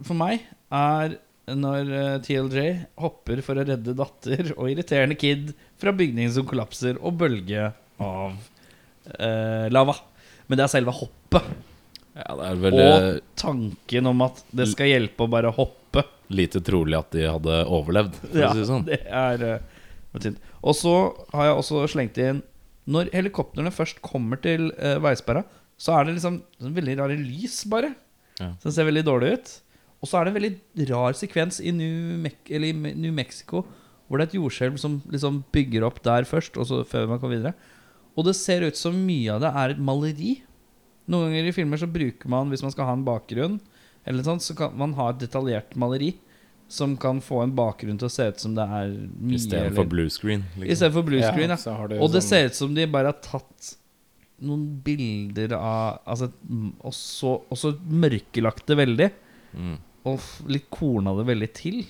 for 0.00 0.16
meg 0.16 0.46
er 0.72 1.18
når 1.44 1.90
eh, 1.92 2.14
TLJ 2.24 2.68
hopper 3.02 3.42
for 3.44 3.60
å 3.60 3.66
redde 3.68 3.92
datter 3.98 4.54
og 4.54 4.70
irriterende 4.72 5.16
kid 5.20 5.50
fra 5.80 5.92
bygningen 5.92 6.32
som 6.32 6.46
kollapser 6.48 6.96
og 7.04 7.18
bølge 7.20 7.66
av 8.00 8.38
eh, 9.18 9.66
lava. 9.72 9.98
Men 10.48 10.60
det 10.60 10.64
er 10.64 10.72
selve 10.72 10.94
hoppet. 10.96 11.50
Ja, 12.14 12.36
det 12.38 12.46
er 12.48 12.62
veldig 12.62 12.86
Og 12.86 13.20
tanken 13.40 14.08
om 14.08 14.22
at 14.24 14.40
det 14.54 14.68
skal 14.70 14.92
hjelpe 14.92 15.26
å 15.26 15.30
bare 15.32 15.50
hoppe. 15.52 16.04
lite 16.32 16.62
trolig 16.64 16.96
at 16.96 17.10
de 17.12 17.26
hadde 17.28 17.56
overlevd, 17.68 18.16
for 18.22 18.40
Ja, 18.40 18.48
å 18.48 18.54
si 18.54 18.62
det 18.62 18.68
sånn. 18.70 18.86
det 18.88 19.00
er 19.04 19.44
eh. 19.48 20.36
Og 20.62 20.76
så 20.78 20.92
har 21.34 21.48
jeg 21.50 21.56
også 21.58 21.80
slengt 21.90 22.20
inn 22.22 22.38
Når 22.86 23.10
helikoptrene 23.12 23.72
først 23.74 23.98
kommer 24.04 24.38
til 24.40 24.68
uh, 24.78 24.96
veisperra, 25.02 25.42
så 25.76 25.96
er 25.98 26.06
det 26.06 26.14
liksom 26.20 26.38
sånn 26.60 26.76
veldig 26.76 26.96
rare 27.00 27.16
lys, 27.18 27.64
bare. 27.68 27.90
Ja. 28.40 28.52
Den 28.62 28.74
ser 28.74 28.88
veldig 28.88 29.04
dårlig 29.06 29.32
ut. 29.38 29.52
Og 30.02 30.10
så 30.10 30.18
er 30.18 30.26
det 30.26 30.32
en 30.34 30.40
veldig 30.40 30.88
rar 30.90 31.16
sekvens 31.16 31.60
i 31.64 31.72
New, 31.72 32.16
Me 32.20 32.32
eller 32.50 32.68
i 32.68 32.94
New 32.94 33.14
Mexico 33.14 33.64
hvor 34.04 34.20
det 34.20 34.26
er 34.26 34.30
et 34.34 34.36
jordskjelv 34.36 34.74
som 34.80 34.98
liksom 35.08 35.38
bygger 35.54 35.86
opp 35.86 36.02
der 36.04 36.26
først, 36.28 36.58
og 36.60 36.66
så 36.68 36.82
før 36.84 37.06
man 37.08 37.20
kommer 37.22 37.38
videre. 37.38 37.54
Og 38.14 38.26
det 38.28 38.34
ser 38.36 38.66
ut 38.66 38.76
som 38.76 38.98
mye 39.06 39.32
av 39.32 39.40
det 39.42 39.52
er 39.56 39.72
et 39.72 39.80
maleri. 39.80 40.34
Noen 41.10 41.30
ganger 41.32 41.48
i 41.48 41.54
filmer 41.56 41.80
så 41.80 41.88
bruker 41.90 42.30
man, 42.30 42.52
hvis 42.52 42.62
man 42.62 42.74
skal 42.74 42.88
ha 42.90 42.96
en 42.98 43.06
bakgrunn, 43.06 43.56
eller 44.04 44.26
sånt, 44.26 44.44
så 44.44 44.56
kan 44.58 44.76
man 44.76 44.92
ha 44.98 45.08
et 45.10 45.22
detaljert 45.24 45.72
maleri 45.80 46.12
som 46.68 46.94
kan 47.00 47.20
få 47.24 47.42
en 47.44 47.54
bakgrunn 47.56 47.98
til 48.00 48.08
å 48.08 48.12
se 48.12 48.26
ut 48.28 48.40
som 48.44 48.54
det 48.56 48.64
er 48.64 48.92
mye. 48.92 49.38
Istedenfor 49.38 49.88
blue 49.88 50.12
screen. 50.12 50.44
Liksom. 50.56 50.76
stedet 50.76 50.96
for 50.96 51.08
blue 51.08 51.24
screen, 51.24 51.52
ja. 51.52 51.58
ja. 51.60 51.88
Det 51.88 52.00
Og 52.00 52.12
det 52.12 52.22
sånn- 52.22 52.28
ser 52.28 52.52
ut 52.52 52.60
som 52.60 52.76
de 52.76 52.86
bare 52.90 53.12
har 53.12 53.18
tatt 53.24 53.74
noen 54.46 54.64
bilder 54.84 55.56
av 55.58 56.00
Altså, 56.10 56.30
også, 56.84 57.34
og 57.50 57.58
så, 57.58 57.74
mørkelagt 57.88 58.66
det 58.70 58.78
veldig. 58.80 59.10
Mm. 59.54 59.76
Og 60.10 60.48
litt 60.52 60.66
korna 60.72 61.14
det 61.18 61.28
veldig 61.30 61.50
til. 61.56 61.84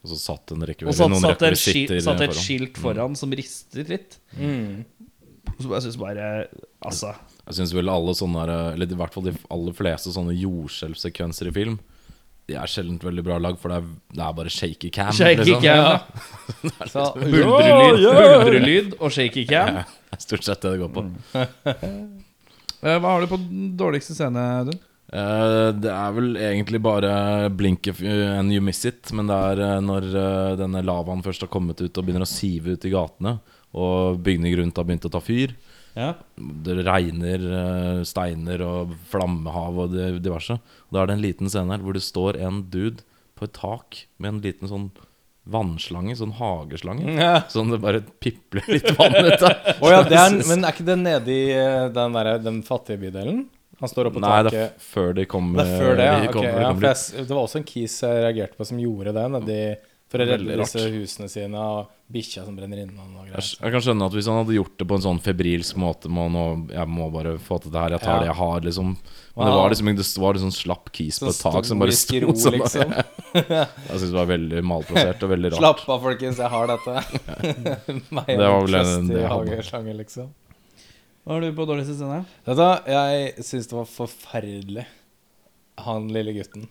Og 0.00 0.12
så 0.14 0.16
satt 0.20 0.54
en 0.54 0.64
rekke 0.64 0.88
Og 0.88 0.96
så 0.96 1.08
satt 1.20 1.42
det 1.44 1.52
skil, 1.60 1.84
et, 1.92 2.04
satt 2.04 2.22
et 2.24 2.36
skilt 2.36 2.80
foran 2.80 3.16
som 3.18 3.32
ristet 3.36 3.90
litt. 3.92 4.16
Mm. 4.38 4.82
Så 5.60 5.70
jeg 5.74 5.84
syns 5.84 5.98
bare 6.00 6.26
Altså 6.80 7.12
Jeg 7.46 7.58
syns 7.58 7.72
vel 7.76 7.90
alle 7.92 8.14
sånne 8.16 8.44
Eller 8.74 8.88
i 8.88 8.98
hvert 8.98 9.14
fall 9.16 9.26
de 9.28 9.34
aller 9.52 9.76
fleste 9.76 10.12
sånne 10.14 10.36
jordskjelvsekvenser 10.36 11.50
i 11.50 11.54
film 11.56 11.78
De 12.48 12.56
er 12.56 12.70
sjelden 12.70 13.00
veldig 13.02 13.24
bra 13.26 13.38
lag, 13.42 13.58
for 13.60 13.72
det 13.72 13.80
er, 13.80 13.88
det 14.16 14.22
er 14.26 14.36
bare 14.40 14.50
shaky 14.50 14.88
cam. 14.90 15.12
Shaky 15.14 15.44
liksom. 15.44 15.62
cam. 15.62 15.76
ja. 15.78 16.00
Buldrelyd, 17.20 18.06
buldrelyd 18.16 18.96
og 18.98 19.12
shaky 19.14 19.44
cam. 19.46 19.84
Stort 20.20 20.44
sett 20.46 20.60
det 20.64 20.74
det 20.76 20.82
går 20.84 20.92
på. 20.94 21.06
Eh, 22.80 22.96
Hva 22.96 23.10
har 23.12 23.20
du 23.20 23.28
på 23.28 23.36
den 23.36 23.74
dårligste 23.76 24.14
scene, 24.16 24.40
Audun? 24.62 24.78
Eh, 25.12 25.66
det 25.76 25.90
er 25.92 26.14
vel 26.16 26.30
egentlig 26.40 26.78
bare 26.80 27.10
blink 27.52 27.90
if 27.90 27.98
you, 28.00 28.22
and 28.24 28.54
you 28.54 28.62
miss 28.64 28.86
it. 28.88 29.10
Men 29.12 29.28
det 29.28 29.36
er 29.36 29.60
eh, 29.66 29.82
når 29.84 30.06
denne 30.56 30.80
lavaen 30.88 31.20
først 31.20 31.44
har 31.44 31.50
kommet 31.52 31.82
ut 31.84 31.92
og 32.00 32.06
begynner 32.06 32.24
å 32.24 32.30
sive 32.30 32.72
ut 32.72 32.86
i 32.88 32.94
gatene, 32.94 33.34
og 33.76 34.22
bygninger 34.24 34.62
rundt 34.62 34.80
har 34.80 34.88
begynt 34.88 35.04
å 35.10 35.12
ta 35.12 35.20
fyr. 35.20 35.52
Ja. 35.92 36.14
Det 36.40 36.78
regner 36.88 37.44
steiner 38.08 38.64
og 38.64 38.96
flammehav 39.12 39.84
og 39.84 40.00
diverse. 40.24 40.56
Da 40.88 41.02
er 41.02 41.10
det 41.10 41.18
en 41.18 41.26
liten 41.26 41.52
scene 41.52 41.76
her 41.76 41.84
hvor 41.84 42.00
det 42.00 42.06
står 42.06 42.40
en 42.40 42.62
dude 42.72 43.04
på 43.36 43.44
et 43.44 43.56
tak 43.60 44.06
med 44.16 44.32
en 44.38 44.42
liten 44.48 44.72
sånn 44.72 44.88
vannslange, 45.48 46.16
sånn 46.18 46.34
hageslange. 46.36 47.14
Ja. 47.16 47.40
Sånn 47.50 47.72
det 47.72 47.80
bare 47.82 48.02
pipler 48.22 48.66
litt 48.68 48.90
vann 48.98 49.16
ut 49.16 49.42
av. 49.46 49.54
oh, 49.80 49.88
ja, 49.92 50.02
er, 50.04 50.36
men 50.50 50.66
er 50.66 50.74
ikke 50.76 50.86
det 50.90 50.98
nede 51.00 51.32
i 51.34 51.46
eh, 51.56 51.86
den, 51.94 52.18
der, 52.18 52.34
den 52.44 52.60
fattige 52.66 53.00
bydelen? 53.06 53.46
Han 53.80 53.88
står 53.88 54.10
oppe 54.10 54.18
på 54.20 54.26
Nei, 54.26 54.42
det 54.44 54.58
er 54.60 54.72
før 54.84 55.14
de 55.16 55.24
kommer. 55.30 55.62
Det 55.62 55.72
er 55.72 55.80
før 55.80 55.94
det, 55.96 56.04
ja. 56.04 56.16
de 56.20 56.28
Ok, 56.28 56.34
kom- 56.36 56.44
de 56.44 56.64
ja 56.66 56.72
jeg, 56.92 57.24
det 57.24 57.32
var 57.32 57.46
også 57.46 57.60
en 57.62 57.68
kis 57.70 57.94
jeg 58.04 58.24
reagerte 58.26 58.58
på 58.60 58.66
som 58.68 58.82
gjorde 58.82 59.14
det. 59.16 59.24
Nedi, 59.36 59.60
for 60.10 60.18
å 60.18 60.26
redde 60.26 60.56
disse 60.58 60.82
husene 60.90 61.28
sine 61.30 61.54
og 61.62 61.90
bikkja 62.10 62.42
som 62.44 62.56
brenner 62.58 62.80
inne. 62.82 62.98
Og 62.98 63.28
greier. 63.28 63.46
jeg 63.62 63.70
kan 63.76 63.84
skjønne 63.86 64.06
at 64.10 64.14
hvis 64.16 64.26
han 64.26 64.40
hadde 64.40 64.56
gjort 64.56 64.72
det 64.80 64.86
på 64.90 64.96
en 64.98 65.04
sånn 65.04 65.20
febrilsk 65.22 65.76
måte 65.78 66.10
må 66.10 66.24
nå, 66.34 66.44
Jeg 66.72 66.88
må 66.90 67.06
bare 67.14 67.36
få 67.38 67.60
til 67.62 67.70
det 67.70 67.78
her, 67.84 67.94
jeg 67.94 68.02
tar 68.02 68.16
Ja. 68.16 68.18
det 68.24 68.26
jeg 68.32 68.38
har, 68.40 68.60
liksom. 68.66 68.96
Men 69.36 69.46
det 69.46 69.54
var 69.54 69.70
liksom 69.70 69.88
en 69.92 69.96
Det 69.96 70.06
var 70.18 70.34
liksom 70.34 70.50
slapp 70.56 70.90
kis 70.92 71.20
på 71.22 71.28
et 71.30 71.38
tak 71.38 71.64
som 71.64 71.78
bare 71.78 71.92
sto 71.94 72.18
ro, 72.24 72.34
sånn. 72.34 72.58
liksom. 72.58 72.90
Jeg 73.30 73.96
syns 74.00 74.10
det 74.10 74.18
var 74.18 74.26
veldig 74.26 74.64
malplassert 74.66 75.22
og 75.22 75.30
veldig 75.30 75.52
rart. 75.52 75.60
Slapp 75.62 75.88
av, 75.88 76.00
folkens, 76.02 76.36
jeg 76.42 76.50
har 76.50 76.66
dette. 76.66 76.94
Meg 78.10 78.26
Det 78.26 78.48
var 78.50 78.60
vel 78.66 78.74
en- 78.80 79.06
det 79.06 79.20
jeg 79.20 79.28
hadde. 79.30 79.50
hageslange, 79.54 79.94
liksom. 80.02 80.32
Hva 81.22 81.34
har 81.36 81.40
du 81.44 81.52
på 81.54 81.66
dårligste 81.68 81.94
scene? 81.94 82.24
Dette, 82.48 82.68
jeg 82.90 83.34
syns 83.46 83.68
det 83.70 83.76
var 83.78 83.86
forferdelig, 83.86 84.86
han 85.86 86.08
lille 86.10 86.32
gutten 86.34 86.66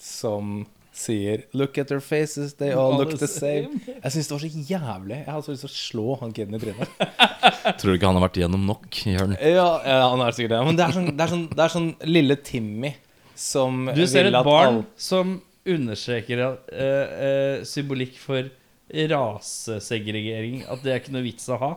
som 0.00 0.64
sier 1.00 1.44
'Look 1.56 1.78
at 1.80 1.88
their 1.88 2.02
faces, 2.04 2.54
they 2.60 2.70
all 2.76 2.96
look 2.98 3.16
the 3.18 3.28
same'. 3.30 3.80
Jeg 3.88 4.12
syns 4.12 4.28
det 4.28 4.34
var 4.36 4.42
så 4.44 4.50
jævlig. 4.70 5.18
Jeg 5.18 5.32
hadde 5.32 5.46
så 5.46 5.54
lyst 5.54 5.66
til 5.66 5.72
å 5.72 5.78
slå 5.78 6.06
han 6.20 6.34
kiden 6.36 6.56
i 6.56 6.62
trynet. 6.62 6.96
Tror 7.80 7.90
du 7.90 7.96
ikke 7.96 8.10
han 8.10 8.18
har 8.20 8.26
vært 8.28 8.40
igjennom 8.40 8.66
nok, 8.68 8.88
Jørn? 9.08 9.36
Ja, 9.40 9.68
ja, 9.86 10.00
han 10.12 10.24
er 10.24 10.36
sikkert 10.36 10.56
det. 10.56 10.62
Men 10.68 10.80
det 10.80 10.86
er 10.86 10.96
sånn, 10.96 11.10
det 11.12 11.26
er 11.26 11.34
sånn, 11.34 11.46
det 11.54 11.64
er 11.64 11.74
sånn 11.76 11.90
lille 12.08 12.38
Timmy 12.44 12.94
som 13.40 13.86
Du 13.96 14.02
ser 14.06 14.28
et 14.28 14.44
barn 14.44 14.82
som 15.00 15.38
understreker 15.70 16.40
uh, 16.44 16.56
eh, 16.72 17.62
symbolikk 17.68 18.18
for 18.20 18.48
rasesegregering. 18.90 20.64
At 20.68 20.84
det 20.84 20.92
er 20.92 21.02
ikke 21.02 21.14
noe 21.14 21.24
vits 21.24 21.48
å 21.52 21.58
ha. 21.60 21.72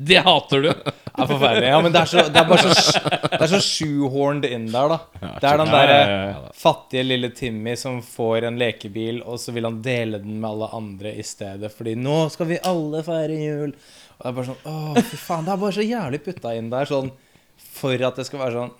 Det 0.00 0.22
hater 0.24 0.62
du! 0.64 0.70
er 1.20 1.28
forferdelig. 1.28 1.68
Ja, 1.68 1.80
men 1.84 1.92
det 1.92 2.00
er, 2.00 2.10
så, 2.10 2.24
det 2.32 2.40
er 2.40 2.48
bare 2.48 2.72
så, 2.72 3.00
det 3.26 3.40
er 3.40 3.50
så 3.52 3.60
shoehorned 3.64 4.46
inn 4.48 4.68
der, 4.72 4.94
da. 4.94 4.98
Det 5.42 5.48
er 5.50 5.60
den 5.60 5.72
derre 5.74 6.52
fattige 6.56 7.04
lille 7.06 7.30
Timmy 7.36 7.74
som 7.78 8.00
får 8.04 8.46
en 8.48 8.60
lekebil, 8.60 9.20
og 9.22 9.40
så 9.42 9.52
vil 9.56 9.68
han 9.68 9.80
dele 9.84 10.20
den 10.22 10.38
med 10.40 10.48
alle 10.50 10.70
andre 10.80 11.14
i 11.20 11.24
stedet, 11.26 11.72
fordi 11.74 11.96
nå 12.00 12.22
skal 12.32 12.48
vi 12.50 12.60
alle 12.70 13.02
feire 13.06 13.40
jul. 13.40 13.74
Og 13.74 14.22
det 14.22 14.30
er 14.30 14.36
bare 14.38 14.50
sånn 14.50 14.70
Å, 14.70 15.02
fy 15.10 15.18
faen. 15.20 15.48
Det 15.48 15.52
er 15.54 15.60
bare 15.64 15.76
så 15.78 15.86
jævlig 15.86 16.22
putta 16.24 16.54
inn 16.56 16.70
der, 16.72 16.88
sånn 16.90 17.12
for 17.80 18.06
at 18.08 18.20
det 18.20 18.26
skal 18.28 18.42
være 18.42 18.56
sånn 18.56 18.78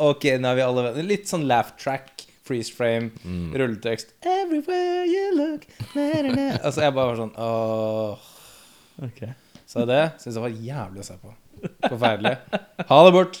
Ok, 0.00 0.24
nå 0.40 0.48
er 0.48 0.56
vi 0.56 0.64
alle 0.64 0.84
venner. 0.86 1.04
Litt 1.04 1.28
sånn 1.28 1.44
laugh 1.48 1.74
track, 1.76 2.24
freeze 2.48 2.72
frame, 2.72 3.10
rulletekst. 3.52 4.14
Everywhere 4.24 5.04
you 5.04 5.32
look 5.36 5.66
na, 5.92 6.08
na, 6.24 6.30
na. 6.32 6.46
Altså, 6.64 6.86
jeg 6.86 6.96
bare 6.96 7.10
var 7.12 7.20
sånn 7.20 7.34
Åh. 7.36 8.30
Ok. 9.04 9.24
Så 9.74 9.88
det 9.90 10.04
syns 10.22 10.38
jeg 10.38 10.44
var 10.44 10.54
jævlig 10.70 11.02
å 11.02 11.08
se 11.08 11.18
på. 11.18 11.34
Forferdelig. 11.88 12.36
Ha 12.86 13.00
det 13.08 13.12
bort. 13.16 13.40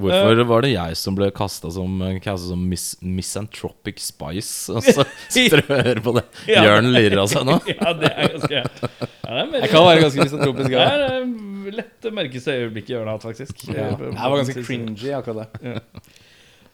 Hvorfor 0.00 0.42
var 0.46 0.62
det 0.62 0.70
jeg 0.70 0.96
som 0.96 1.16
ble 1.18 1.28
kasta 1.34 1.70
som, 1.74 1.96
kastet 2.22 2.52
som 2.52 2.60
mis 2.70 2.84
misantropic 3.02 3.98
spice? 4.00 4.70
Og 4.72 4.86
så 4.96 5.04
sitter 5.26 5.64
du 5.64 5.72
og 5.74 5.82
hører 5.88 6.02
på 6.04 6.14
det. 6.16 6.24
Ja. 6.50 6.62
Jørn 6.66 6.90
lirer 6.94 7.20
av 7.24 7.30
seg 7.30 7.46
nå. 7.46 7.58
Ja, 7.74 7.92
det 7.98 8.10
er 8.10 8.34
ganske 8.36 8.60
ja, 8.60 8.64
det 8.70 9.42
er 9.42 9.64
Jeg 9.64 9.72
kan 9.72 9.86
være 9.86 10.04
ganske 10.04 10.26
misantropisk. 10.26 10.70
Det 10.70 10.86
er 10.86 11.74
lett 11.76 11.90
lett 12.00 12.14
merke 12.16 12.42
seg 12.42 12.64
øyeblikket 12.64 12.94
Jørn 12.94 13.10
har 13.10 13.18
hatt, 13.18 13.26
faktisk. 13.26 13.66
Ja. 13.68 13.90
Jeg 13.92 14.14
var 14.16 14.38
ganske 14.40 14.64
cringy, 14.64 15.10
akkurat 15.18 15.58
det. 15.58 15.74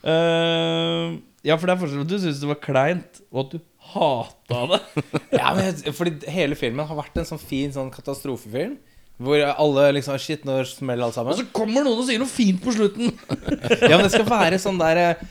Eh, 0.06 1.16
ja, 1.46 1.56
for 1.56 1.66
det 1.66 1.74
er 1.74 1.80
forskjell 1.80 2.02
på 2.02 2.06
at 2.06 2.12
du 2.12 2.18
syns 2.22 2.42
det 2.42 2.50
var 2.50 2.60
kleint, 2.62 3.20
og 3.32 3.42
at 3.44 3.56
du 3.56 3.58
hata 3.96 4.60
det. 4.74 4.80
Ja, 5.40 5.54
men 5.56 5.70
jeg, 5.70 5.94
fordi 5.96 6.30
hele 6.32 6.58
filmen 6.58 6.86
har 6.88 6.98
vært 6.98 7.16
en 7.22 7.28
sånn 7.28 7.42
fin 7.42 7.72
sånn 7.74 7.90
katastrofefilm. 7.94 8.76
Hvor 9.16 9.40
alle 9.48 9.86
liksom 9.96 10.18
Shit, 10.20 10.42
nå 10.44 10.58
smeller 10.68 11.06
alt 11.08 11.16
Og 11.16 11.38
så 11.38 11.46
kommer 11.56 11.80
noen 11.86 12.02
og 12.02 12.04
sier 12.08 12.20
noe 12.20 12.28
fint 12.28 12.60
på 12.60 12.74
slutten. 12.76 13.14
Ja, 13.88 13.96
men 13.96 14.04
det 14.04 14.12
skal 14.12 14.28
være 14.28 14.58
sånn 14.60 14.76
der 14.76 15.00
eh, 15.00 15.22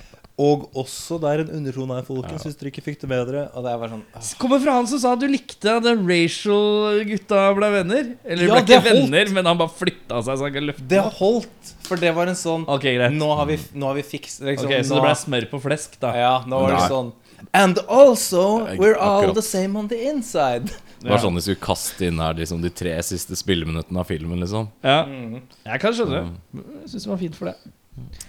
Og 0.41 0.63
også 0.73 1.19
der 1.21 1.43
en 1.43 1.51
undertone 1.59 1.99
her, 1.99 2.07
folkens, 2.07 2.47
hvis 2.47 2.57
dere 2.57 2.71
ikke 2.73 2.81
fikk 2.87 2.97
det 3.03 3.09
bedre. 3.11 3.43
Og 3.53 3.61
det 3.61 3.69
er 3.71 3.77
bare 3.83 3.93
sånn 3.93 4.01
ah. 4.17 4.31
Kommer 4.41 4.63
fra 4.63 4.79
han 4.79 4.89
som 4.89 5.03
sa 5.03 5.11
at 5.13 5.21
du 5.21 5.27
likte 5.29 5.75
at 5.77 5.85
den 5.85 6.01
racial 6.09 6.97
gutta 7.11 7.43
ble 7.59 7.69
venner. 7.77 8.09
Eller 8.25 8.49
Ja, 8.49 8.57
ble 8.57 8.63
ikke 8.65 8.81
holdt. 8.81 8.89
venner, 9.05 9.31
men 9.37 9.51
han 9.51 9.61
bare 9.61 9.75
flytta 9.77 10.23
seg 10.25 10.41
så 10.41 10.47
han 10.49 10.57
kan 10.57 10.67
løfte 10.71 10.87
Det 10.95 11.03
holdt, 11.21 11.71
for 11.85 12.01
det 12.01 12.15
var 12.17 12.33
en 12.33 12.41
sånn 12.41 12.65
Ok, 12.65 12.89
greit. 12.89 13.13
Nå 13.13 13.29
har 13.37 13.51
vi, 13.53 13.59
nå 13.77 13.91
har 13.91 14.01
vi 14.01 14.07
fikst 14.15 14.41
liksom, 14.49 14.65
Ok, 14.65 14.79
Så 14.81 14.95
nå, 14.95 14.97
det 14.97 15.05
ble 15.11 15.13
smør 15.21 15.47
på 15.53 15.61
flesk, 15.69 15.99
da. 16.01 16.15
Ja, 16.17 16.33
nå 16.49 16.63
var 16.65 16.73
det 16.79 16.89
sånn 16.89 17.13
And 17.53 17.79
also, 17.87 18.65
we're 18.77 18.95
all 18.97 19.21
akkurat. 19.21 19.35
the 19.35 19.41
same 19.41 19.75
on 19.77 19.87
the 19.87 19.99
inside. 20.09 20.71
Det 21.05 21.11
var 21.11 21.19
sånn 21.21 21.35
de 21.37 21.41
skulle 21.45 21.61
kaste 21.61 22.07
inn 22.07 22.17
her 22.19 22.33
liksom, 22.33 22.61
de 22.63 22.69
tre 22.73 22.95
siste 23.05 23.35
spilleminuttene 23.37 23.99
av 24.01 24.07
filmen. 24.09 24.39
liksom 24.41 24.69
Ja. 24.81 25.03
Mm. 25.05 25.41
Jeg 25.67 25.79
kan 25.83 25.93
skjønne 25.93 26.21
det. 26.23 26.63
Jeg 26.81 26.89
syns 26.95 27.03
det 27.05 27.11
var 27.11 27.19
fint 27.21 27.35
for 27.37 27.45
det. 27.51 27.55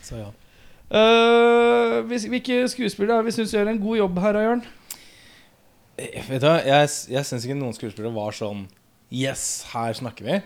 Så 0.05 0.19
ja. 0.21 0.27
Uh, 0.93 2.03
hvilke 2.07 2.59
skuespillere 2.71 3.25
vi 3.27 3.33
syns 3.35 3.55
gjør 3.55 3.71
en 3.73 3.81
god 3.83 3.97
jobb 4.03 4.19
her, 4.23 4.39
Jørn? 4.45 4.61
Eh, 5.99 6.21
Vet 6.29 6.43
du 6.43 6.47
hva, 6.47 6.59
jeg, 6.67 6.91
jeg 7.17 7.25
syns 7.31 7.47
ikke 7.49 7.57
noen 7.59 7.75
skuespillere 7.75 8.13
var 8.15 8.37
sånn 8.37 8.67
Yes, 9.11 9.65
her 9.73 9.95
snakker 9.97 10.27
vi. 10.29 10.37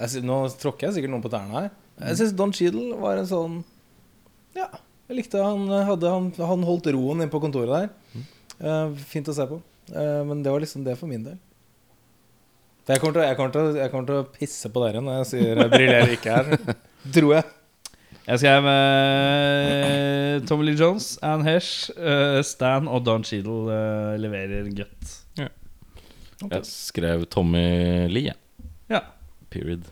Jeg, 0.00 0.10
sy- 0.14 0.24
nå 0.24 0.40
tråkker 0.62 0.88
jeg 0.88 0.96
sikkert 0.96 1.12
noen 1.14 1.22
på 1.26 1.30
tærne 1.34 1.54
her. 1.58 1.68
Jeg 2.00 2.16
syns 2.22 2.32
Don 2.38 2.52
Cheadle 2.54 2.96
var 3.02 3.20
en 3.20 3.28
sånn 3.30 3.60
Ja, 4.56 4.70
jeg 5.08 5.18
likte 5.18 5.42
han 5.42 5.66
hadde, 5.88 6.10
Han, 6.10 6.30
han 6.38 6.64
holdt 6.66 6.88
roen 6.94 7.22
inne 7.22 7.32
på 7.32 7.40
kontoret 7.42 7.74
der. 7.74 8.22
Uh, 8.60 8.94
fint 9.10 9.28
å 9.28 9.34
se 9.36 9.46
på. 9.50 9.58
Uh, 9.92 10.22
men 10.28 10.40
det 10.44 10.52
var 10.52 10.62
liksom 10.62 10.84
det 10.86 10.96
for 11.00 11.10
min 11.10 11.26
del. 11.26 11.36
For 12.84 12.94
jeg 12.94 13.00
kommer, 13.00 13.16
til, 13.16 13.24
jeg, 13.24 13.36
kommer 13.38 13.52
til, 13.52 13.76
jeg 13.80 13.92
kommer 13.92 14.08
til 14.08 14.20
å 14.20 14.24
pisse 14.34 14.70
på 14.72 14.80
dere 14.84 15.00
når 15.00 15.22
jeg 15.22 15.28
sier 15.30 15.60
jeg 15.62 15.72
briljerer 15.72 16.16
ikke 16.18 16.38
her. 16.38 16.74
Tror 17.16 17.30
jeg. 17.38 17.52
Jeg 18.24 18.40
skrev 18.40 18.66
uh, 18.68 20.44
Tommy 20.48 20.70
Lee 20.70 20.80
Jones, 20.80 21.10
Ann 21.24 21.44
Hesh, 21.44 21.90
uh, 21.96 22.40
Stan 22.44 22.88
og 22.88 23.04
Don 23.04 23.24
Cheadle 23.24 23.68
uh, 23.68 24.14
leverer 24.20 24.70
gut. 24.72 25.12
Jeg 26.44 26.66
skrev 26.68 27.24
Tommy 27.32 28.08
Lee. 28.10 28.32
jeg. 28.32 28.36
Ja. 28.90 29.00
Period. 29.52 29.88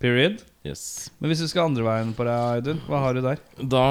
Period. 0.00 0.44
Yes. 0.64 1.10
Men 1.20 1.28
hvis 1.28 1.42
du 1.44 1.48
skal 1.50 1.66
andre 1.68 1.84
veien 1.84 2.14
på 2.16 2.24
deg, 2.24 2.62
Audun, 2.64 2.78
hva 2.88 3.00
har 3.04 3.16
du 3.16 3.20
der? 3.24 3.40
Da 3.60 3.82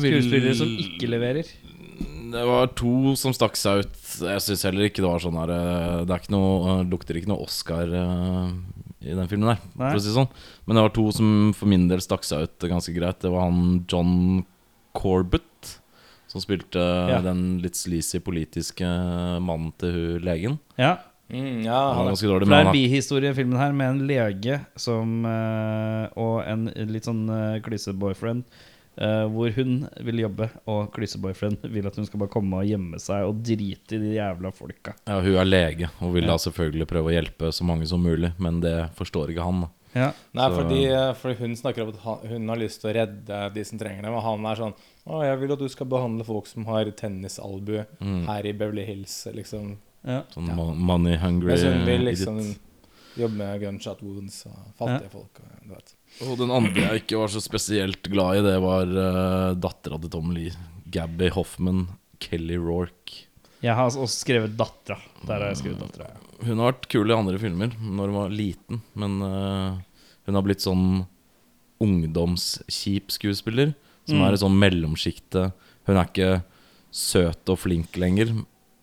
vil 0.00 0.14
Skuespillere 0.16 0.54
som 0.56 0.70
ikke 0.80 1.10
leverer? 1.12 1.50
Det 2.34 2.44
var 2.48 2.70
to 2.74 3.12
som 3.20 3.34
stakk 3.36 3.58
seg 3.60 3.84
ut. 3.84 3.98
Jeg 4.24 4.42
syns 4.42 4.64
heller 4.66 4.88
ikke 4.88 5.02
det 5.04 5.10
var 5.10 5.20
sånn 5.22 5.36
her 5.38 5.50
eh, 5.54 6.00
Det 6.06 6.14
er 6.14 6.22
ikke 6.22 6.32
noe, 6.34 6.54
eh, 6.72 6.80
lukter 6.90 7.18
ikke 7.18 7.30
noe 7.30 7.44
Oscar 7.44 7.90
eh, 8.00 8.48
i 9.04 9.12
den 9.14 9.28
filmen 9.28 9.50
der, 9.52 9.60
Nei. 9.76 9.90
for 9.92 10.00
å 10.00 10.02
si 10.02 10.08
det 10.08 10.16
sånn. 10.16 10.30
Men 10.64 10.78
det 10.78 10.84
var 10.86 10.94
to 10.96 11.04
som 11.12 11.30
for 11.58 11.68
min 11.70 11.84
del 11.90 12.00
stakk 12.02 12.24
seg 12.26 12.46
ut 12.48 12.66
ganske 12.70 12.94
greit. 12.96 13.20
Det 13.20 13.30
var 13.34 13.44
han 13.50 13.82
John 13.90 14.14
Corbett, 14.96 15.74
som 16.32 16.40
spilte 16.42 16.80
Ja. 17.12 17.20
den 17.22 17.58
litt 17.62 17.76
sleazy 17.76 18.22
politiske 18.24 18.88
mannen 19.44 19.74
til 19.78 20.16
legen. 20.24 20.56
Ja. 20.80 20.96
Mm, 21.32 21.64
ja, 21.64 21.78
Han 21.94 22.06
er 22.06 22.10
ganske 22.12 22.28
dårlig, 22.28 22.46
For 22.46 22.52
det 22.52 22.60
er 22.60 22.66
en 22.68 22.72
bihistorie 22.76 23.30
i 23.30 23.34
filmen 23.34 23.58
her 23.58 23.72
med 23.72 23.88
en 23.94 24.06
lege 24.06 24.58
som 24.76 25.24
eh, 25.24 26.08
og 26.20 26.42
en 26.46 26.66
litt 26.92 27.04
sånn 27.08 27.24
uh, 27.30 27.58
klyseboyfriend. 27.64 28.44
Uh, 28.94 29.24
hvor 29.26 29.50
hun 29.56 29.88
vil 30.06 30.20
jobbe, 30.22 30.46
og 30.70 30.92
klyseboyfriend 30.94 31.64
vil 31.66 31.86
at 31.88 31.96
hun 31.98 32.06
skal 32.06 32.20
bare 32.20 32.30
komme 32.30 32.60
og 32.60 32.68
gjemme 32.68 33.00
seg 33.02 33.24
og 33.26 33.40
drite 33.42 33.96
i 33.96 33.98
de 33.98 34.12
jævla 34.20 34.52
folka. 34.54 34.92
ja, 35.08 35.16
hun 35.20 35.34
er 35.40 35.44
lege 35.48 35.88
og 36.00 36.12
vil 36.14 36.22
Ja. 36.22 36.28
da 36.30 36.36
selvfølgelig 36.38 36.86
prøve 36.86 37.10
å 37.10 37.14
hjelpe 37.16 37.50
så 37.50 37.64
mange 37.66 37.88
som 37.90 38.00
mulig, 38.04 38.30
men 38.38 38.60
det 38.60 38.90
forstår 38.94 39.32
ikke 39.34 39.42
han. 39.42 39.62
da 39.62 39.68
Ja. 39.98 40.12
Nei, 40.32 40.48
fordi, 40.50 40.84
eh, 40.92 41.12
fordi 41.14 41.36
hun 41.40 41.56
snakker 41.56 41.82
om 41.82 41.88
at 41.88 42.28
hun 42.30 42.48
har 42.48 42.56
lyst 42.56 42.80
til 42.82 42.90
å 42.90 42.94
redde 42.94 43.54
de 43.54 43.64
som 43.64 43.78
trenger 43.78 44.02
det. 44.02 44.10
Og 44.10 44.22
han 44.22 44.46
er 44.46 44.54
sånn 44.62 44.74
Å, 45.06 45.22
jeg 45.24 45.38
vil 45.40 45.52
at 45.52 45.58
du 45.58 45.68
skal 45.68 45.86
behandle 45.86 46.24
folk 46.24 46.46
som 46.46 46.64
har 46.66 46.84
tennisalbue 46.84 47.86
Mm. 48.00 48.26
her 48.26 48.46
i 48.46 48.52
Beverly 48.52 48.84
Hills. 48.86 49.26
Liksom. 49.34 49.76
Ja. 50.04 50.20
Sånn 50.34 50.50
ja. 50.52 50.54
money 50.76 51.16
hungry 51.20 51.54
Mens 51.54 51.64
hun 51.64 51.84
vil 51.88 52.02
liksom 52.10 52.40
jobbe 53.16 53.38
med 53.38 53.60
gunshot 53.62 54.00
wounds 54.04 54.40
og 54.50 54.56
fattige 54.78 55.10
folk. 55.12 55.38
Og, 55.40 55.52
du 55.64 55.74
vet. 55.74 55.94
Og 56.26 56.34
den 56.40 56.50
andre 56.54 56.86
jeg 56.88 57.04
ikke 57.04 57.20
var 57.22 57.32
så 57.32 57.40
spesielt 57.42 58.08
glad 58.12 58.40
i, 58.40 58.42
det 58.46 58.56
var 58.62 58.90
uh, 58.90 59.54
dattera 59.56 59.98
til 60.02 60.12
Tom 60.12 60.32
Lee. 60.36 60.52
Gabby 60.94 61.30
Hoffman. 61.34 61.86
Kelly 62.24 62.56
Rorke. 62.56 63.24
Jeg 63.64 63.74
har 63.76 63.88
også 63.88 64.06
skrevet 64.12 64.54
dattera. 64.56 64.96
Der 65.26 65.40
har 65.40 65.50
jeg 65.50 65.58
skrevet 65.62 65.80
dattera. 65.82 66.10
Hun 66.44 66.60
har 66.60 66.70
vært 66.72 66.86
kul 66.92 67.10
i 67.10 67.16
andre 67.16 67.40
filmer 67.40 67.72
når 67.80 68.10
hun 68.12 68.16
var 68.18 68.32
liten, 68.32 68.80
men 68.98 69.16
uh, 69.24 69.80
hun 70.28 70.38
har 70.38 70.44
blitt 70.46 70.64
sånn 70.64 71.04
ungdomskjip 71.84 73.12
skuespiller. 73.12 73.74
Som 74.06 74.18
Mm. 74.20 74.24
er 74.28 74.32
i 74.34 74.42
sånn 74.42 74.58
mellomsjikte. 74.60 75.52
Hun 75.86 75.96
er 75.96 76.04
ikke 76.04 76.42
søt 76.92 77.48
og 77.48 77.58
flink 77.58 77.96
lenger, 77.96 78.34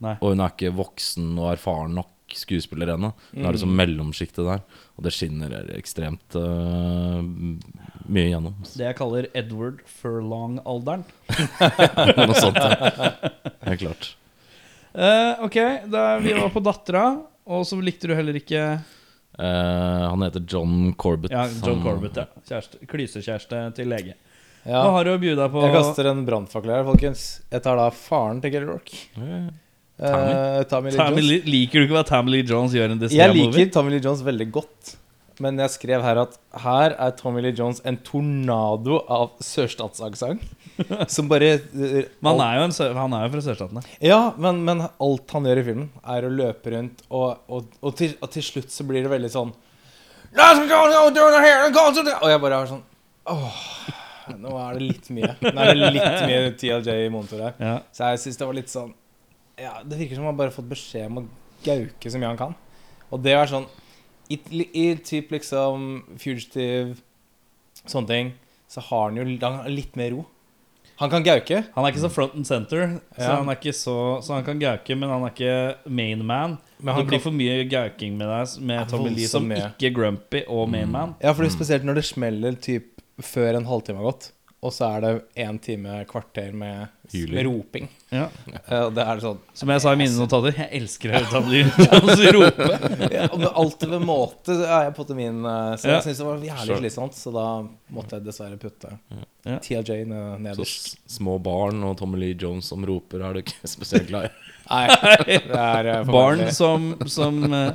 Nei. 0.01 0.15
og 0.19 0.31
hun 0.33 0.39
er 0.41 0.49
ikke 0.55 0.71
voksen 0.73 1.27
og 1.37 1.51
erfaren 1.53 1.93
nok 1.99 2.07
skuespiller 2.31 2.93
ennå. 2.93 3.09
Hun 3.33 3.41
er 3.43 3.49
Mm. 3.49 3.55
liksom 3.57 3.73
mellomsjiktet 3.75 4.45
der, 4.47 4.61
og 4.97 5.03
det 5.03 5.11
skinner 5.13 5.51
ekstremt 5.75 6.35
uh, 6.39 7.19
mye 8.07 8.29
gjennom. 8.31 8.55
Det 8.71 8.85
jeg 8.87 8.95
kaller 8.97 9.27
Edward 9.35 9.81
Furlong-alderen. 9.99 11.03
Noe 12.21 12.37
sånt, 12.39 12.55
ja. 12.55 12.93
Helt 13.67 13.83
klart. 13.83 14.07
Uh, 14.95 15.43
ok, 15.47 15.57
da 15.91 16.05
vi 16.23 16.33
var 16.35 16.49
på 16.55 16.63
dattera, 16.63 17.03
og 17.51 17.65
så 17.67 17.77
likte 17.83 18.07
du 18.11 18.15
heller 18.15 18.35
ikke 18.39 18.63
uh, 18.79 20.07
han 20.11 20.23
heter 20.25 20.43
John 20.47 20.93
Corbett. 20.99 21.31
Ja, 21.35 21.45
John 21.61 21.81
Han- 21.81 21.83
Corbett. 21.85 22.15
ja 22.19 22.25
Kjæreste, 22.47 22.79
Klysekjæreste 22.91 23.61
til 23.77 23.91
lege. 23.91 24.15
Ja. 24.63 24.83
Nå 24.85 24.91
har 24.93 25.03
du 25.07 25.11
å 25.15 25.19
by 25.19 25.31
deg 25.35 25.51
på? 25.51 25.61
Jeg 25.65 25.73
kaster 25.73 26.07
en 26.11 26.23
brannfakkel 26.27 26.69
her, 26.75 26.83
folkens. 26.85 27.23
Jeg 27.51 27.63
tar 27.65 27.79
da 27.79 27.87
faren 27.97 28.39
til 28.43 28.51
Kelly 28.53 28.67
Rock. 28.69 28.91
Eh, 29.99 30.08
Uh, 30.12 30.63
Tommy 30.65 30.91
Lee. 30.91 31.21
Lee, 31.21 31.43
liker 31.45 31.82
du 31.82 31.86
ikke 31.86 31.97
hva 31.99 32.08
Tommy 32.08 32.32
Lee 32.34 32.47
Jones 32.47 32.73
gjør 32.73 32.95
en 32.95 33.04
Jeg 33.12 33.34
liker 33.36 33.69
Tommy 33.73 33.93
Lee 33.93 34.01
Jones 34.04 34.23
veldig 34.25 34.47
godt. 34.54 34.95
Men 35.41 35.58
jeg 35.58 35.73
skrev 35.73 36.04
her 36.06 36.19
at 36.21 36.36
her 36.63 36.95
er 37.01 37.13
Tommy 37.17 37.41
Lee 37.41 37.56
Jones 37.58 37.82
en 37.88 37.97
tornado 38.06 38.99
av 39.10 39.32
sørstatsaksent. 39.41 40.43
Som 41.13 41.30
bare 41.30 41.56
uh, 41.62 41.97
Men 42.21 42.39
han 42.39 42.43
er 42.45 42.63
en, 42.65 42.75
han 42.97 43.15
er 43.17 43.25
jo 43.25 43.34
fra 43.36 43.43
sørstatene. 43.49 43.84
Ja, 44.06 44.21
men, 44.41 44.63
men 44.67 44.86
alt 44.89 45.36
han 45.36 45.49
gjør 45.49 45.62
i 45.62 45.65
filmen, 45.69 45.89
er 46.01 46.25
å 46.27 46.32
løpe 46.34 46.73
rundt, 46.73 47.04
og, 47.10 47.41
og, 47.51 47.69
og, 47.82 47.93
til, 47.99 48.15
og 48.21 48.32
til 48.34 48.45
slutt 48.45 48.73
så 48.73 48.86
blir 48.88 49.06
det 49.06 49.12
veldig 49.12 49.32
sånn 49.34 49.54
Og 52.23 52.32
jeg 52.32 52.39
bare 52.41 52.62
er 52.62 52.69
sånn 52.69 52.84
Åh, 53.32 53.58
nå 54.39 54.54
er 54.58 54.77
det 54.77 54.86
litt 54.88 55.10
mye. 55.13 55.34
Nå 55.43 55.51
er 55.62 55.75
det 55.75 55.89
litt 55.97 56.23
mye 56.25 56.54
TLJ 56.58 56.95
i 57.06 57.10
monitor 57.13 57.43
her. 57.43 57.58
Ja. 57.62 57.73
Så 57.93 58.08
jeg 58.13 58.21
syns 58.23 58.39
det 58.39 58.47
var 58.47 58.58
litt 58.58 58.71
sånn 58.71 58.93
Ja, 59.62 59.76
det 59.86 59.97
virker 60.00 60.15
som 60.17 60.26
han 60.30 60.38
bare 60.39 60.50
har 60.52 60.56
fått 60.58 60.69
beskjed 60.71 61.06
om 61.12 61.21
å 61.21 61.28
gauke 61.65 62.10
så 62.12 62.17
mye 62.21 62.32
han 62.34 62.39
kan. 62.39 62.56
Og 63.12 63.21
det 63.21 63.34
er 63.38 63.50
sånn 63.52 63.67
I, 64.32 64.38
i 64.74 64.86
typ 65.04 65.32
liksom 65.36 66.04
Fugitive, 66.21 66.95
sånne 67.84 68.08
ting, 68.08 68.30
så 68.71 68.80
har 68.88 69.10
han 69.10 69.17
jo 69.19 69.26
lang- 69.41 69.65
litt 69.69 69.95
mer 70.00 70.12
ro. 70.15 70.26
Han 71.02 71.10
kan 71.10 71.24
gauke. 71.26 71.63
Han 71.76 71.84
er 71.86 71.91
ikke 71.91 72.04
så 72.06 72.12
front 72.13 72.36
and 72.38 72.45
center, 72.47 73.00
så, 73.17 73.21
Ja. 73.26 73.36
han 73.41 73.50
er 73.50 73.56
ikke 73.58 73.74
så, 73.74 74.21
så 74.24 74.36
han 74.38 74.43
kan 74.45 74.60
gauke, 74.62 74.95
men 74.95 75.10
han 75.10 75.24
er 75.26 75.32
ikke 75.34 75.89
main 75.89 76.24
man. 76.26 76.58
Men 76.80 76.95
det 76.95 77.08
blir 77.08 77.17
kan, 77.19 77.24
for 77.26 77.32
mye 77.32 77.63
gauking 77.69 78.17
med 78.17 78.28
deg 78.30 78.62
med 78.63 78.88
Tommy 78.89 79.10
Lee 79.10 79.28
som 79.28 79.50
ikke 79.52 79.91
grumpy 79.93 80.43
og 80.47 80.69
main 80.69 80.89
man. 80.91 81.15
ja, 81.21 81.34
fordi 81.34 81.50
spesielt 81.52 81.84
når 81.84 81.95
det 81.95 82.06
smeller 82.06 82.54
typ 82.62 83.02
før 83.21 83.56
en 83.58 83.65
halvtime 83.65 83.97
har 83.97 84.12
gått, 84.12 84.32
og 84.62 84.69
så 84.76 84.86
er 84.95 85.02
det 85.02 85.12
én 85.41 85.58
time, 85.62 86.04
kvarter 86.06 86.52
med, 86.54 86.88
med 87.32 87.45
roping. 87.47 87.88
Ja. 88.13 88.28
Og 88.86 88.91
det 88.93 89.02
er 89.08 89.19
sånn 89.24 89.38
Som 89.58 89.71
jeg 89.74 89.82
sa 89.82 89.93
i 89.95 89.97
mine 90.00 90.13
notater, 90.19 90.54
jeg 90.58 90.67
elsker 90.82 91.12
å 91.12 91.15
høre 91.15 91.30
Tommy 91.32 91.62
rope. 92.36 92.67
ja, 93.15 93.24
og 93.32 93.38
med 93.41 93.47
Alt 93.63 93.86
ved 93.88 94.04
måte 94.06 94.58
er 94.60 94.86
jeg 94.89 94.93
på 94.97 95.06
til 95.10 95.17
min 95.17 95.39
eh, 95.47 95.71
Så 95.80 95.88
Ja. 95.89 95.93
jeg 95.97 96.06
syns 96.10 96.19
det 96.21 96.28
var 96.28 96.43
jævlig 96.45 96.67
Sure. 96.67 96.80
slitsomt, 96.84 97.15
så 97.17 97.34
da 97.36 97.45
måtte 97.95 98.19
jeg 98.19 98.26
dessverre 98.28 98.60
putte 98.62 98.91
Ja. 99.47 99.58
TLJ 99.63 100.04
nederst. 100.12 100.91
Så 101.08 101.15
små 101.17 101.38
barn 101.41 101.82
og 101.88 101.95
Tommy 102.04 102.19
Lee 102.21 102.36
Jones 102.38 102.67
som 102.69 102.84
roper, 102.86 103.24
er 103.26 103.34
du 103.34 103.41
ikke 103.45 103.67
spesielt 103.78 104.12
glad 104.12 104.28
i. 104.30 104.36
Nei, 104.71 104.84
det 105.47 105.63
er 105.63 105.89
eh, 105.95 106.04
Barn 106.12 106.45
som, 106.54 106.91
som 107.10 107.41
eh, 107.50 107.71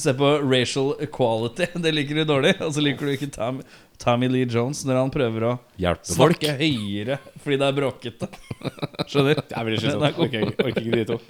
ser 0.00 0.16
på 0.18 0.32
racial 0.42 0.94
equality, 1.04 1.68
det 1.84 1.94
liker 1.94 2.22
du 2.22 2.24
dårlig. 2.32 2.56
Og 2.64 2.74
så 2.74 2.82
liker 2.84 3.06
du 3.06 3.14
ikke 3.14 3.30
Tam, 3.36 3.60
Tommy 4.00 4.28
Lee 4.32 4.46
Jones 4.48 4.80
når 4.88 4.96
han 5.02 5.10
prøver 5.12 5.44
å 5.44 5.52
Hjelpe 5.80 6.14
folk. 6.16 6.38
snakke 6.40 6.56
høyere 6.60 7.18
fordi 7.42 7.58
det 7.60 7.66
er 7.68 7.76
bråkete. 7.76 8.28
Skjønner? 9.10 9.42
Det 9.44 9.56
er 9.58 9.68
veldig 9.68 9.80
sånn 9.84 10.06
er 10.08 10.14
slitsomt. 10.14 10.24
Orker, 10.24 10.46
ikke- 10.48 10.66
orker 10.70 10.88
ikke 10.88 10.96
de 10.96 11.04
to. 11.12 11.20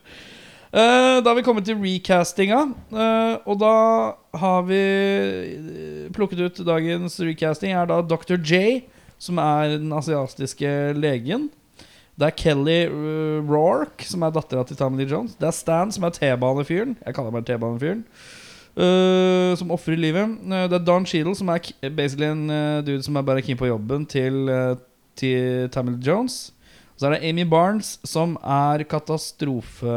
Eh, 0.70 1.16
da 1.18 1.24
har 1.26 1.34
vi 1.34 1.42
kommet 1.42 1.64
til 1.66 1.74
recastinga, 1.82 2.60
eh, 2.94 3.32
og 3.42 3.56
da 3.58 3.70
har 4.38 4.60
vi 4.68 4.76
eh, 4.78 6.04
plukket 6.14 6.44
ut 6.46 6.60
dagens 6.62 7.16
recasting. 7.26 7.72
er 7.74 7.88
da 7.90 7.96
Dr. 8.06 8.36
J, 8.38 8.84
som 9.18 9.40
er 9.42 9.74
den 9.80 9.90
asiatiske 9.98 10.70
legen. 10.94 11.48
Det 12.14 12.28
er 12.28 12.36
Kelly 12.38 12.78
uh, 12.86 13.40
Rourke, 13.50 14.04
som 14.06 14.22
er 14.22 14.30
dattera 14.30 14.62
til 14.68 14.76
Tommy 14.78 15.00
Lee 15.00 15.08
Jones. 15.10 15.34
Det 15.40 15.48
er 15.48 15.56
Stan, 15.56 15.90
som 15.90 16.04
er 16.06 16.14
T-banefyren. 16.14 16.94
Jeg 17.02 17.16
kaller 17.16 17.32
meg 17.34 17.46
T-banefyren. 17.48 18.04
Eh, 18.76 19.54
som 19.58 19.70
ofrer 19.74 19.96
livet. 19.98 20.36
Uh, 20.44 20.66
det 20.70 20.78
er 20.80 20.84
Don 20.86 21.06
Cheadle, 21.06 21.34
som 21.38 21.48
er 21.50 21.58
k- 21.64 21.74
basically 21.90 22.28
en 22.30 22.46
uh, 22.50 22.80
dude 22.86 23.02
som 23.02 23.16
er 23.16 23.22
bare 23.26 23.42
keen 23.42 23.58
på 23.60 23.68
jobben 23.70 24.06
til, 24.06 24.46
uh, 24.48 24.74
til 25.18 25.68
Tommy 25.74 25.96
Lee 25.96 26.06
Jones. 26.06 26.52
Så 27.00 27.08
er 27.08 27.14
det 27.16 27.30
Amy 27.30 27.46
Barnes, 27.48 27.94
som 28.04 28.34
er 28.44 28.82
katastrofe... 28.84 29.88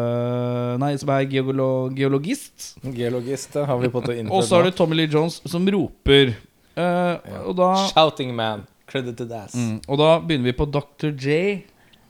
Nei, 0.80 0.94
som 1.02 1.10
er 1.12 1.26
geolo 1.28 1.90
geologist. 1.92 2.78
Geologist 2.96 3.58
har 3.60 3.82
vi 3.82 3.90
på 3.92 4.00
å 4.00 4.14
innføre. 4.14 4.38
Og 4.38 4.46
så 4.48 4.62
er 4.62 4.70
det 4.70 4.78
Tommy 4.78 4.96
Lee 4.96 5.12
Jones, 5.12 5.42
som 5.52 5.68
roper. 5.68 6.32
Eh, 6.80 7.34
og, 7.44 7.52
da, 7.60 7.74
Shouting 7.92 8.32
Man. 8.38 8.64
Credit 8.88 9.18
to 9.20 9.28
that. 9.28 9.52
mm, 9.52 9.82
og 9.88 10.00
da 10.00 10.14
begynner 10.24 10.48
vi 10.48 10.56
på 10.56 10.66
Dr. 10.72 11.12
J. 11.12 11.36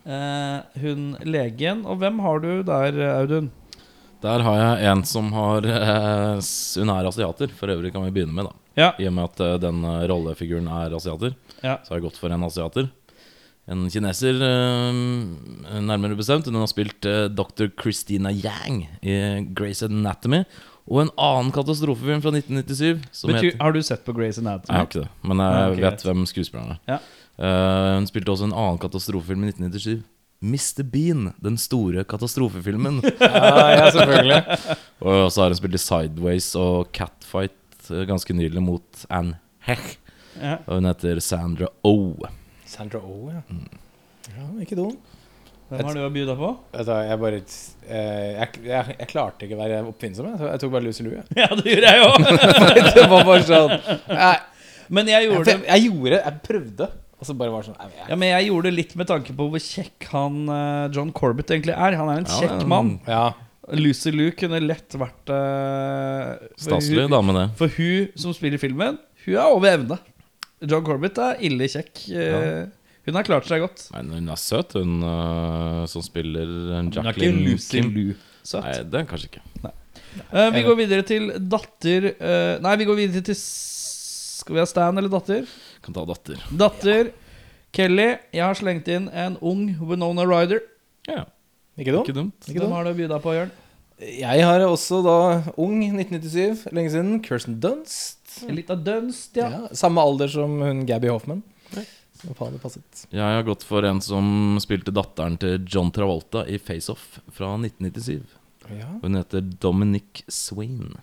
eh, 0.05 0.79
hun 0.85 1.09
legen. 1.25 1.81
Og 1.89 1.97
hvem 1.97 2.21
har 2.27 2.45
du 2.45 2.51
der, 2.69 3.01
Audun? 3.17 3.49
Der 4.23 4.39
har 4.45 4.57
jeg 4.61 4.87
en 4.91 5.03
som 5.03 5.31
har 5.35 5.65
eh, 5.67 6.41
Hun 6.79 6.89
er 6.93 7.07
asiater, 7.09 7.51
for 7.59 7.67
øvrig 7.73 7.91
kan 7.93 8.05
vi 8.07 8.11
begynne 8.15 8.33
med, 8.37 8.47
da. 8.47 8.53
Ja. 8.79 8.89
I 8.97 9.07
og 9.09 9.13
med 9.17 9.23
at 9.29 9.41
eh, 9.43 9.57
den 9.61 9.83
eh, 9.83 10.05
rollefiguren 10.09 10.67
er 10.71 10.95
asiater, 10.95 11.35
Ja. 11.63 11.77
så 11.83 11.91
har 11.93 11.99
jeg 11.99 12.05
gått 12.09 12.17
for 12.21 12.31
en 12.33 12.43
asiater. 12.47 12.87
En 13.67 13.85
kineser, 13.91 14.39
eh, 14.43 15.81
nærmere 15.83 16.15
bestemt. 16.19 16.45
Hun 16.49 16.55
har 16.61 16.67
spilt 16.71 17.05
eh, 17.07 17.27
dr. 17.31 17.67
Christina 17.79 18.31
Yang 18.31 18.87
i 19.03 19.17
Grace 19.55 19.85
Anatomy. 19.87 20.43
Og 20.87 20.99
en 21.05 21.11
annen 21.15 21.51
katastrofefilm 21.55 22.19
fra 22.23 22.31
1997 22.35 23.05
som 23.15 23.31
Betyr, 23.31 23.53
heter 23.53 23.61
har 23.63 23.71
du 23.71 23.79
sett 23.87 24.01
på 24.03 24.11
Grey's 24.17 24.39
Anatomy? 24.41 24.67
Nei, 24.67 24.75
Jeg 24.75 24.81
har 24.81 24.89
ikke 24.89 25.03
det, 25.05 25.11
men 25.29 25.37
jeg 25.39 25.53
Ja, 25.53 25.67
ok, 25.69 25.75
vet 25.77 25.83
greit. 25.85 26.03
hvem 26.09 26.25
skuespilleren 26.27 26.71
er. 26.73 26.79
Ja. 26.91 26.97
Eh, 27.39 27.91
hun 27.95 28.07
spilte 28.09 28.31
også 28.33 28.49
en 28.49 28.55
annen 28.55 28.79
katastrofefilm 28.83 29.43
i 29.45 29.51
1997. 29.53 30.03
Mr. 30.43 30.83
Bean, 30.83 31.29
den 31.43 31.55
store 31.61 32.03
katastrofefilmen. 32.03 32.99
Ja, 33.23 33.65
ja, 33.71 33.85
selvfølgelig. 33.95 34.59
og 35.07 35.31
så 35.31 35.45
har 35.45 35.53
hun 35.53 35.59
spilt 35.61 35.77
i 35.79 35.81
Sideways 35.81 36.49
og 36.59 36.91
Catfight 36.95 37.89
eh, 37.89 38.03
ganske 38.09 38.35
nylig 38.35 38.63
mot 38.63 39.05
Anne 39.09 39.39
Hech. 39.63 39.95
Ja. 40.41 40.57
Og 40.67 40.81
hun 40.81 40.89
heter 40.89 41.21
Sandra 41.23 41.69
Oh. 41.87 42.27
Sandra 42.67 42.99
Oh, 42.99 43.29
ja. 43.31 43.41
ja. 44.33 44.47
Ikke 44.65 44.75
dum. 44.79 44.97
Hvem 45.73 45.87
har 45.87 45.95
du 45.97 46.01
å 46.05 46.09
by 46.13 46.23
deg 46.27 46.37
på? 46.37 46.49
Altså, 46.75 46.97
jeg 47.07 47.19
bare 47.21 47.37
eh, 47.39 48.31
jeg, 48.35 48.63
jeg, 48.67 48.95
jeg 48.99 49.09
klarte 49.09 49.47
ikke 49.47 49.55
å 49.57 49.61
være 49.61 49.79
oppfinnsom. 49.89 50.27
Jeg, 50.33 50.41
jeg 50.51 50.61
tok 50.61 50.73
bare 50.75 50.85
lus 50.89 50.99
i 51.01 51.05
lue. 51.07 51.23
Ja, 51.39 51.47
det 51.57 51.63
gjorde 51.71 51.93
jeg 51.95 52.09
òg! 52.09 52.27
det 52.97 53.05
var 53.09 53.25
bare 53.29 53.45
sånn 53.47 53.73
Jeg, 54.11 54.43
Men 54.93 55.09
jeg 55.09 55.23
jeg, 55.23 55.31
gjorde 55.31 55.47
det 55.47 55.69
jeg 55.71 55.85
gjorde 55.87 56.19
Jeg 56.19 56.41
prøvde, 56.49 56.89
og 57.23 57.29
så 57.29 57.35
bare 57.39 57.53
var 57.53 57.63
det 57.63 57.71
sånn 57.71 57.79
jeg, 57.79 58.07
Ja, 58.11 58.17
men 58.19 58.33
jeg 58.33 58.49
gjorde 58.49 58.67
det 58.67 58.75
litt 58.75 58.93
med 58.99 59.07
tanke 59.07 59.33
på 59.37 59.47
hvor 59.53 59.63
kjekk 59.63 60.09
han 60.11 60.41
eh, 60.51 60.91
John 60.95 61.13
Corbett 61.15 61.53
egentlig 61.55 61.75
er. 61.77 61.95
Han 62.01 62.11
er 62.11 62.19
en 62.21 62.27
Ja, 62.27 62.39
kjekk 62.43 62.57
ja. 62.59 62.69
mann. 62.75 62.93
ja. 63.07 63.25
Lucy 63.79 64.11
Lou 64.11 64.27
kunne 64.35 64.59
lett 64.59 64.91
vært 64.99 65.29
uh, 65.31 66.33
Staselig 66.59 67.05
dame, 67.07 67.31
det. 67.37 67.45
For 67.55 67.71
hun 67.77 68.09
som 68.19 68.33
spiller 68.35 68.59
filmen, 68.59 68.97
hun 69.23 69.37
er 69.39 69.53
over 69.55 69.69
evne. 69.71 69.97
John 70.67 70.83
Corbett 70.83 71.21
er 71.23 71.39
ille 71.47 71.69
kjekk. 71.71 72.01
Ja. 72.11 72.41
Hun 73.07 73.15
har 73.19 73.23
klart 73.27 73.47
seg 73.47 73.63
godt. 73.63 73.85
Men 73.95 74.11
hun 74.17 74.27
er 74.35 74.39
søt, 74.43 74.75
hun 74.75 74.99
uh, 75.07 75.87
som 75.91 76.03
spiller 76.03 76.43
Jacqueline 76.43 76.91
Hun 76.91 76.91
er 76.91 76.99
ikke 76.99 77.07
Jacqueline 77.07 77.47
Lucy 77.47 77.85
Lou. 77.87 78.13
Søt. 78.43 78.67
Nei, 78.67 78.75
det 78.83 78.99
er 78.99 79.05
hun 79.05 79.11
kanskje 79.13 79.31
ikke. 79.31 79.71
Eh, 80.13 80.49
vi 80.53 80.61
går 80.67 80.75
videre 80.77 81.05
til 81.07 81.31
datter 81.49 82.11
uh, 82.19 82.59
Nei, 82.61 82.73
vi 82.77 82.85
går 82.85 82.97
videre 82.99 83.23
til 83.25 83.37
Skal 83.39 84.57
vi 84.57 84.61
ha 84.61 84.67
Stan 84.69 84.99
eller 84.99 85.09
datter? 85.09 85.47
Kan 85.83 85.95
ta 85.95 86.03
datter. 86.07 86.41
Datter 86.51 87.13
Kelly. 87.73 88.09
Jeg 88.33 88.43
har 88.45 88.57
slengt 88.57 88.87
inn 88.91 89.09
en 89.09 89.37
ung 89.41 89.65
Winona 89.81 90.25
Ryder. 90.29 90.61
Ja, 91.09 91.25
Ikke 91.77 91.95
dumt? 91.95 92.07
ikke 92.07 92.17
dumt. 92.19 92.47
Ikke 92.47 92.61
Hvem 92.61 92.75
har 92.77 92.85
du 92.85 92.91
å 92.93 92.97
by 92.97 93.07
deg 93.11 93.23
på, 93.23 93.33
Jørn? 93.35 93.51
Jeg 94.03 94.43
har 94.43 94.63
også 94.65 94.99
da 95.05 95.17
ung 95.61 95.79
1997, 95.85 96.67
lenge 96.75 96.91
siden. 96.93 97.17
Kirsten 97.23 97.59
Dunst. 97.63 98.43
Litt 98.49 98.69
av 98.73 98.81
Dunst, 98.85 99.35
ja. 99.37 99.49
Ja, 99.53 99.67
samme 99.77 100.01
alder 100.03 100.31
som 100.31 100.57
hun 100.61 100.85
Gabby 100.89 101.11
Hoffman. 101.11 101.43
Faen. 102.37 102.55
Jeg 103.11 103.19
har 103.19 103.43
gått 103.43 103.65
for 103.67 103.83
en 103.83 103.99
som 104.03 104.55
spilte 104.63 104.93
datteren 104.95 105.35
til 105.41 105.57
John 105.67 105.89
Travolta 105.91 106.45
i 106.47 106.55
Face 106.61 106.87
Off 106.93 107.17
fra 107.35 107.49
1997. 107.57 108.21
Ja. 108.71 108.87
Hun 109.01 109.17
heter 109.19 109.43
Dominic 109.43 110.23
Swain. 110.31 110.93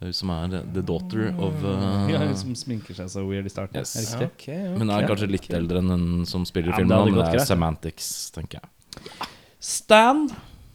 Det 0.00 0.06
er 0.06 0.12
hun 0.14 0.16
som 0.16 0.30
er 0.32 0.52
the 0.72 0.80
daughter 0.80 1.26
of 1.44 1.58
uh, 1.60 2.06
Ja, 2.08 2.22
hun 2.24 2.36
som 2.40 2.54
sminker 2.56 2.96
seg 2.96 3.10
så 3.12 3.20
weird 3.26 3.44
i 3.44 3.52
starten. 3.52 3.76
Yes. 3.82 3.92
Er 4.00 4.06
riktig? 4.06 4.28
Ok, 4.30 4.46
ok. 4.48 4.78
Hun 4.80 4.92
er 4.96 5.04
kanskje 5.10 5.28
litt 5.28 5.50
eldre 5.58 5.82
enn 5.82 5.92
hun 5.92 6.06
som 6.30 6.46
spiller 6.48 6.72
i 6.72 6.72
Ja, 6.72 6.78
men 6.80 6.88
filmen. 6.88 7.04
det 7.04 7.12
men 7.12 7.18
det 7.20 7.26
er 7.26 7.36
greit, 7.36 7.50
semantics, 7.50 8.08
tenker 8.32 8.62
jeg. 8.62 9.28
Stan. 9.60 10.22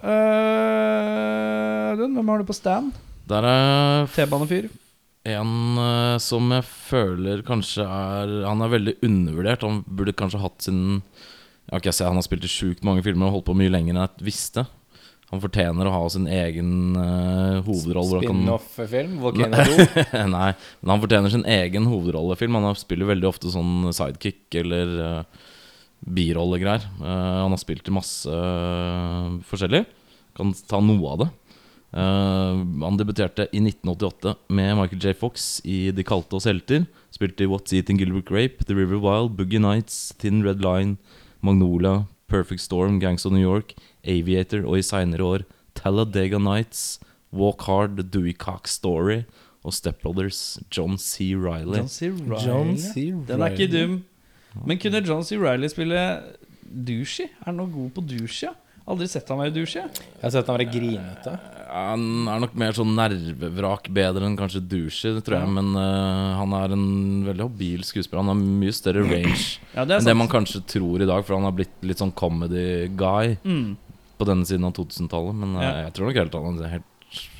Uh, 0.05 1.95
hvem 1.97 2.29
har 2.29 2.43
du 2.43 2.45
på 2.45 2.53
Stan? 2.53 2.91
Der 3.25 3.47
er 3.49 4.05
T-banefyr. 4.13 4.69
en 5.25 5.53
uh, 5.81 6.17
som 6.21 6.51
jeg 6.53 6.63
føler 6.69 7.41
kanskje 7.41 7.81
er 7.81 8.35
Han 8.45 8.61
er 8.61 8.69
veldig 8.75 8.95
undervurdert. 9.01 9.65
Han 9.65 9.81
burde 9.87 10.13
kanskje 10.13 10.43
hatt 10.43 10.61
sin 10.69 10.83
Jeg 11.65 11.71
har 11.73 11.81
ikke 11.81 11.95
sett 11.97 12.07
Han 12.11 12.19
har 12.21 12.27
spilt 12.27 12.45
i 12.45 12.51
sjukt 12.51 12.85
mange 12.85 13.01
filmer 13.01 13.31
og 13.31 13.39
holdt 13.39 13.49
på 13.49 13.57
mye 13.57 13.73
lenger 13.73 13.95
enn 13.95 14.03
jeg 14.05 14.27
visste. 14.29 14.67
Han 15.33 15.41
fortjener 15.41 15.87
å 15.89 15.93
ha 15.93 16.01
sin 16.13 16.27
egen 16.29 16.93
uh, 16.93 17.63
hovedrolle. 17.65 18.21
Spin-off-film? 18.21 19.15
Volcano 19.23 19.57
2? 19.65 20.03
Nei, 20.31 20.51
men 20.53 20.93
han 20.93 21.01
fortjener 21.01 21.33
sin 21.33 21.45
egen 21.49 21.89
hovedrollefilm. 21.89 22.59
Han 22.61 22.77
spiller 22.77 23.09
veldig 23.09 23.29
ofte 23.31 23.53
sånn 23.53 23.89
sidekick 23.95 24.59
eller 24.61 24.93
uh, 25.01 25.47
birollegreier. 26.05 26.85
Uh, 27.01 27.41
han 27.41 27.55
har 27.55 27.61
spilt 27.61 27.89
i 27.89 27.95
masse 27.95 28.29
uh, 28.29 29.33
forskjellig. 29.49 29.85
Kan 30.37 30.53
ta 30.69 30.83
noe 30.83 31.15
av 31.15 31.25
det. 31.25 31.31
Han 31.95 32.97
debuterte 32.99 33.45
i 33.55 33.61
1988 33.61 34.33
med 34.51 34.73
Michael 34.75 34.99
J. 34.99 35.13
Fox 35.15 35.61
i 35.63 35.93
De 35.95 36.03
kalte 36.03 36.35
oss 36.35 36.47
helter. 36.49 36.83
Spilte 37.15 37.45
i 37.45 37.47
What's 37.47 37.71
Eating 37.71 38.01
Gilbert 38.01 38.27
Grape, 38.27 38.65
The 38.67 38.75
River 38.75 38.99
Wild, 38.99 39.37
Boogie 39.37 39.61
Nights, 39.63 40.09
Thin 40.19 40.43
Red 40.43 40.59
Line, 40.59 40.97
Magnolia, 41.39 42.09
Perfect 42.27 42.59
Storm, 42.65 42.99
Gangs 42.99 43.23
of 43.25 43.31
New 43.31 43.39
York, 43.39 43.77
Aviator 44.07 44.65
og 44.65 44.77
i 44.79 44.85
seinere 44.85 45.25
år 45.25 45.45
Talladega 45.75 46.39
Nights, 46.39 46.99
Walk 47.35 47.65
Hard, 47.67 47.97
The 47.99 48.05
Dewey 48.07 48.33
Cox 48.37 48.77
Story 48.79 49.23
og 49.65 49.73
Step 49.73 50.01
Brothers, 50.03 50.59
John 50.71 50.97
C. 51.01 51.33
Riley. 51.35 51.81
John 51.81 51.89
C. 51.89 52.09
Reilly. 52.09 52.45
John 52.45 52.75
C. 52.77 53.07
Den 53.27 53.41
er 53.41 53.55
ikke 53.55 53.71
dum. 53.71 54.03
Men 54.65 54.77
kunne 54.79 55.01
John 55.05 55.25
C. 55.25 55.39
Reilly 55.41 55.67
spille 55.73 56.03
douchey? 56.65 57.27
Er 57.41 57.49
han 57.49 57.57
noe 57.59 57.71
god 57.73 57.91
på 57.97 58.05
douchey? 58.05 58.45
ja? 58.47 58.53
Aldri 58.85 59.07
sett 59.09 59.29
han 59.33 59.39
være 59.41 59.53
douchey. 59.55 59.81
Jeg 59.81 60.21
har 60.21 60.33
sett 60.35 60.49
han 60.51 60.59
være 60.59 60.69
grinete. 60.69 61.31
Han 61.65 62.27
er 62.29 62.43
nok 62.43 62.53
mer 62.61 62.75
sånn 62.77 62.91
nervevrak 62.95 63.87
bedre 63.93 64.27
enn 64.29 64.35
kanskje 64.37 64.61
douche, 64.61 65.15
det 65.15 65.23
tror 65.25 65.39
jeg. 65.39 65.53
Men 65.55 65.71
uh, 65.73 66.35
han 66.37 66.53
er 66.53 66.75
en 66.75 66.85
veldig 67.25 67.47
habil 67.47 67.81
skuespiller. 67.87 68.21
Han 68.21 68.29
har 68.35 68.59
mye 68.61 68.75
større 68.77 69.01
range 69.09 69.57
Ja, 69.73 69.87
det 69.89 69.97
enn 69.97 70.05
det 70.11 70.15
man 70.21 70.29
kanskje 70.29 70.61
tror 70.69 71.01
i 71.01 71.09
dag, 71.09 71.25
for 71.25 71.39
han 71.39 71.47
har 71.49 71.57
blitt 71.57 71.73
litt 71.81 72.03
sånn 72.03 72.13
comedy-guy 72.13 73.39
Mm. 73.41 73.73
På 74.17 74.27
denne 74.27 74.47
siden 74.47 74.67
av 74.67 74.73
2000-tallet. 74.77 75.37
Men 75.41 75.55
eh, 75.59 75.65
Ja. 75.65 75.71
jeg 75.87 75.95
tror 75.97 76.09
nok 76.09 76.19
helt 76.21 76.37
han 76.39 76.59
er 76.63 76.73
helt 76.77 76.91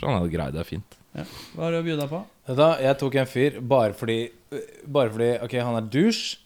Han 0.01 0.17
hadde 0.19 0.31
greid 0.33 0.53
det 0.55 0.67
fint. 0.67 0.97
Hva 1.15 1.63
har 1.63 1.71
du 1.71 1.79
å 1.79 1.85
by 1.85 1.95
deg 2.01 2.11
på? 2.11 2.19
Da, 2.59 2.69
jeg 2.83 2.97
tok 2.99 3.15
en 3.21 3.29
fyr 3.29 3.61
bare 3.63 3.95
fordi 3.95 4.17
Bare 4.85 5.13
fordi 5.13 5.29
Ok, 5.45 5.55
han 5.63 5.77
er 5.79 5.87
douche, 5.91 6.37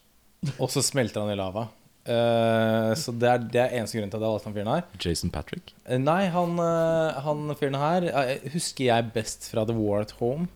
og 0.57 0.69
så 0.71 0.83
smelter 0.85 1.25
han 1.25 1.33
i 1.33 1.37
lava. 1.37 1.67
Uh, 2.09 2.95
så 2.97 3.11
det 3.13 3.27
er, 3.29 3.41
det 3.53 3.59
er 3.61 3.73
eneste 3.77 3.97
grunnen 3.99 4.09
til 4.09 4.17
at 4.17 4.23
jeg 4.23 4.31
valgte 4.33 4.47
han 4.49 4.55
fyren 4.55 4.71
her. 4.71 4.85
Jason 5.03 5.29
Patrick. 5.33 5.73
Uh, 5.83 5.97
nei, 6.01 6.23
han, 6.33 6.55
uh, 6.57 7.19
han 7.25 7.51
fyren 7.59 7.77
her 7.77 8.07
eh, 8.07 8.47
husker 8.55 8.87
jeg 8.87 9.11
best 9.13 9.49
fra 9.51 9.65
The 9.67 9.75
War 9.77 10.05
at 10.05 10.15
Home. 10.21 10.47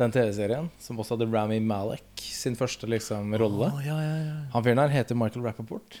Den 0.00 0.10
TV-serien, 0.14 0.70
som 0.80 0.98
også 0.98 1.14
hadde 1.14 1.28
Rami 1.30 1.60
Malek 1.62 2.24
sin 2.24 2.56
første 2.58 2.88
liksom 2.88 3.36
rolle. 3.38 3.68
Han 3.84 4.64
fyren 4.64 4.80
her 4.80 4.90
heter 4.96 5.18
Michael 5.18 5.44
Rappaport. 5.44 6.00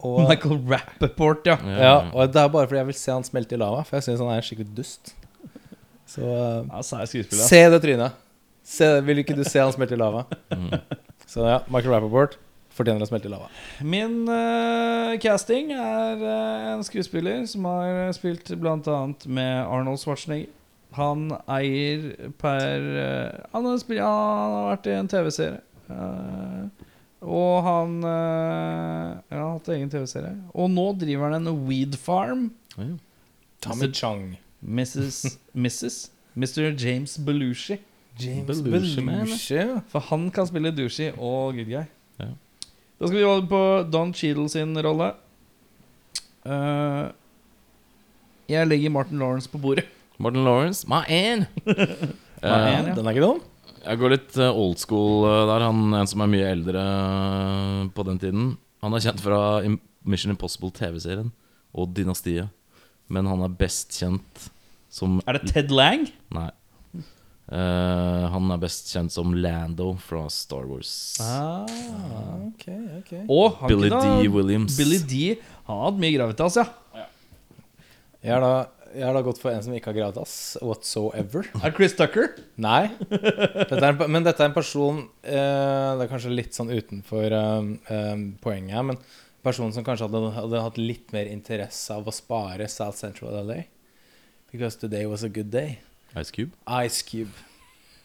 Og, 0.00 0.22
Michael 0.28 0.60
Rappaport, 0.64 1.44
ja. 1.46 1.58
ja, 1.60 1.94
og 2.14 2.32
det 2.32 2.40
er 2.40 2.52
bare 2.52 2.68
fordi 2.68 2.80
jeg 2.80 2.88
vil 2.88 2.96
se 2.96 3.12
han 3.12 3.26
smelte 3.26 3.56
i 3.56 3.60
lava, 3.60 3.82
for 3.84 3.98
jeg 3.98 4.08
syns 4.08 4.22
han 4.22 4.30
er 4.32 4.40
en 4.40 4.46
skikkelig 4.46 4.76
dust. 4.78 5.12
Så 6.08 6.24
eh, 6.24 6.70
ja 6.72 7.06
Se 7.44 7.64
det 7.70 7.80
trynet. 7.84 8.16
Se, 8.66 8.86
vil 9.04 9.20
ikke 9.22 9.36
du 9.36 9.44
se 9.46 9.60
han 9.60 9.72
smelte 9.74 9.96
i 9.96 10.00
lava? 10.00 10.24
Mm. 10.54 10.72
Så 11.30 11.44
ja, 11.46 11.60
Michael 11.68 11.94
Rappaport 11.94 12.38
fortjener 12.74 13.04
å 13.04 13.10
smelte 13.10 13.28
i 13.28 13.32
lava. 13.32 13.50
Min 13.86 14.22
uh, 14.30 15.16
casting 15.22 15.72
er 15.74 16.22
uh, 16.22 16.70
en 16.72 16.84
skuespiller 16.86 17.44
som 17.50 17.66
har 17.68 18.10
spilt 18.16 18.50
bl.a. 18.58 18.98
med 19.26 19.52
Arnold 19.66 20.00
Schwarzenegger. 20.02 20.56
Han 20.96 21.28
eier 21.46 22.32
per 22.40 22.82
uh, 22.82 23.42
han, 23.52 23.68
har 23.68 23.76
spilt, 23.82 24.02
han 24.02 24.56
har 24.56 24.70
vært 24.72 24.88
i 24.90 24.96
en 24.96 25.10
TV-serie. 25.12 25.60
Eh, 27.20 27.28
og 27.28 27.62
han 27.66 27.98
eh, 28.04 29.20
ja, 29.30 29.36
har 29.36 29.52
hatt 29.54 29.68
egen 29.74 29.90
TV-serie. 29.92 30.34
Og 30.54 30.70
nå 30.72 30.86
driver 31.00 31.30
han 31.30 31.46
en 31.46 31.64
weed 31.68 31.96
farm. 32.00 32.50
Ja. 32.76 32.90
Tommy 33.60 33.90
Chang. 33.92 34.38
Mrs. 34.60 35.38
Mrs. 35.54 36.10
Mr. 36.34 36.72
James 36.76 37.18
Belushi. 37.18 37.78
James 38.20 38.60
Belushi. 38.60 39.04
Belushi. 39.04 39.64
For 39.92 40.04
han 40.10 40.30
kan 40.30 40.48
spille 40.48 40.72
douchey 40.76 41.10
og 41.16 41.54
good 41.56 41.68
guy. 41.68 41.84
Ja. 42.20 42.32
Da 43.00 43.08
skal 43.08 43.18
vi 43.18 43.24
over 43.24 43.46
på 43.48 43.90
Don 43.92 44.12
Cheadle 44.14 44.48
sin 44.48 44.76
rolle. 44.84 45.12
Uh, 46.44 47.12
jeg 48.48 48.66
legger 48.66 48.90
Martin 48.90 49.18
Lawrence 49.18 49.48
på 49.48 49.58
bordet. 49.58 49.84
Martin 50.18 50.44
Lawrence, 50.44 50.88
my 50.88 51.02
an! 51.08 51.46
My 52.40 52.48
Eh, 52.48 52.78
an, 52.78 52.86
ja. 52.86 52.94
Den 52.96 53.06
er 53.06 53.10
ikke 53.10 53.24
dum. 53.26 53.40
Jeg 53.80 54.00
går 54.00 54.12
litt 54.12 54.36
eh, 54.36 54.52
old 54.52 54.80
school 54.80 55.26
eh, 55.28 55.42
der. 55.48 55.64
Han 55.64 55.94
En 55.96 56.08
som 56.10 56.24
er 56.24 56.32
mye 56.32 56.48
eldre 56.52 56.84
eh, 56.84 57.82
på 57.96 58.06
den 58.08 58.20
tiden. 58.20 58.48
Han 58.84 58.96
er 58.96 59.04
kjent 59.04 59.22
fra 59.24 59.40
Mission 60.08 60.32
Impossible 60.32 60.72
TV-serien 60.76 61.30
og 61.72 61.92
Dynastiet. 61.96 62.50
Men 63.10 63.28
han 63.28 63.42
er 63.44 63.54
best 63.60 63.96
kjent 63.98 64.50
som 64.90 65.20
Er 65.26 65.38
det 65.38 65.52
Ted 65.52 65.72
Lang? 65.74 66.08
Nei. 66.34 66.50
Uh, 67.50 68.28
han 68.30 68.46
er 68.54 68.60
best 68.62 68.92
kjent 68.92 69.10
som 69.10 69.32
Lando 69.34 69.96
fra 69.98 70.28
Star 70.30 70.68
Wars. 70.70 70.92
Ah. 71.18 71.66
Ok, 72.46 72.68
ok. 73.00 73.10
Og 73.26 73.56
han 73.58 73.72
Billy 73.72 73.90
D. 73.90 74.28
Williams. 74.30 74.76
Billy 74.78 75.00
D. 75.02 75.32
Han 75.66 75.80
har 75.80 75.88
hatt 75.88 75.98
mye 76.04 76.14
gravitas, 76.14 76.60
ja. 76.60 76.68
Jeg 78.20 78.36
er 78.36 78.44
da, 78.44 78.52
jeg 78.94 79.06
har 79.06 79.14
da 79.14 79.22
gått 79.24 79.40
for 79.40 79.52
en 79.52 79.62
som 79.62 79.74
ikke 79.76 79.92
har 79.92 79.98
gravitas 79.98 80.34
whatsoever. 80.64 81.46
Er 81.62 81.74
Chris 81.76 81.94
Tucker? 81.98 82.32
Nei. 82.60 82.90
Dette 83.10 83.78
er 83.78 83.90
en, 83.92 84.00
men 84.10 84.26
dette 84.26 84.42
er 84.42 84.50
en 84.50 84.56
person 84.56 85.02
eh, 85.22 85.90
Det 85.96 86.06
er 86.06 86.10
kanskje 86.10 86.32
litt 86.34 86.56
sånn 86.56 86.72
utenfor 86.72 87.36
eh, 87.36 87.68
eh, 87.94 88.24
poenget 88.42 88.76
her, 88.78 88.86
men 88.92 88.98
en 88.98 89.44
person 89.46 89.70
som 89.74 89.86
kanskje 89.86 90.08
hadde, 90.08 90.32
hadde 90.36 90.64
hatt 90.64 90.80
litt 90.80 91.14
mer 91.16 91.30
interesse 91.30 91.94
av 91.94 92.08
å 92.08 92.14
spare 92.14 92.66
South 92.72 92.98
Central 92.98 93.38
LA. 93.46 93.62
Because 94.50 94.76
today 94.76 95.06
was 95.06 95.22
a 95.22 95.30
good 95.30 95.52
day. 95.54 95.78
Ice 96.18 96.34
Cube. 96.34 96.50
Ice 96.66 97.06
Cube. 97.06 97.30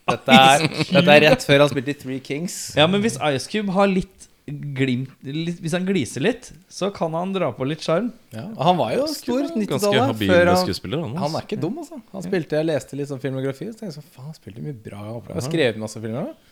Dette 0.06 0.38
er, 0.38 0.68
dette 0.94 1.16
er 1.16 1.24
rett 1.26 1.44
før 1.48 1.64
han 1.64 1.72
spilte 1.72 1.96
i 1.96 1.98
Three 1.98 2.22
Kings. 2.22 2.76
Ja, 2.78 2.86
men 2.86 3.02
hvis 3.02 3.18
Ice 3.34 3.50
Cube 3.50 3.74
har 3.74 3.90
litt 3.90 4.30
glimt 4.46 5.10
litt, 5.26 5.58
Hvis 5.64 5.74
han 5.74 5.86
gliser 5.88 6.22
litt, 6.22 6.52
så 6.70 6.91
kan 6.93 7.14
han 7.18 7.32
dra 7.34 7.52
på 7.56 7.66
litt 7.68 7.82
sjarm. 7.86 8.12
Ja. 8.36 8.43
og 8.54 8.64
Han 8.68 8.78
var 8.78 8.91
jo 8.93 9.06
stor 9.10 9.41
Ganske 9.41 9.62
90-tallet. 9.64 10.02
Han. 10.02 11.00
Han, 11.02 11.16
han 11.24 11.38
er 11.39 11.48
ikke 11.48 11.60
dum, 11.62 11.80
altså. 11.82 12.02
Han 12.14 12.26
spilte, 12.26 12.60
Jeg 12.62 12.70
leste 12.70 13.00
litt 13.00 13.10
sånn 13.10 13.24
filmografi, 13.24 13.70
så 13.72 13.80
tenkte 13.80 13.89
jeg 13.93 13.98
sånn 14.00 14.12
Faen, 14.14 14.28
han 14.30 14.38
spilte 14.38 14.62
mye 14.66 14.76
bra 14.86 15.02
opera. 15.16 15.34
Han 15.34 15.41
har 15.41 15.50
skrevet 15.50 15.82
masse 15.82 16.02
filmer. 16.04 16.30
da. 16.30 16.52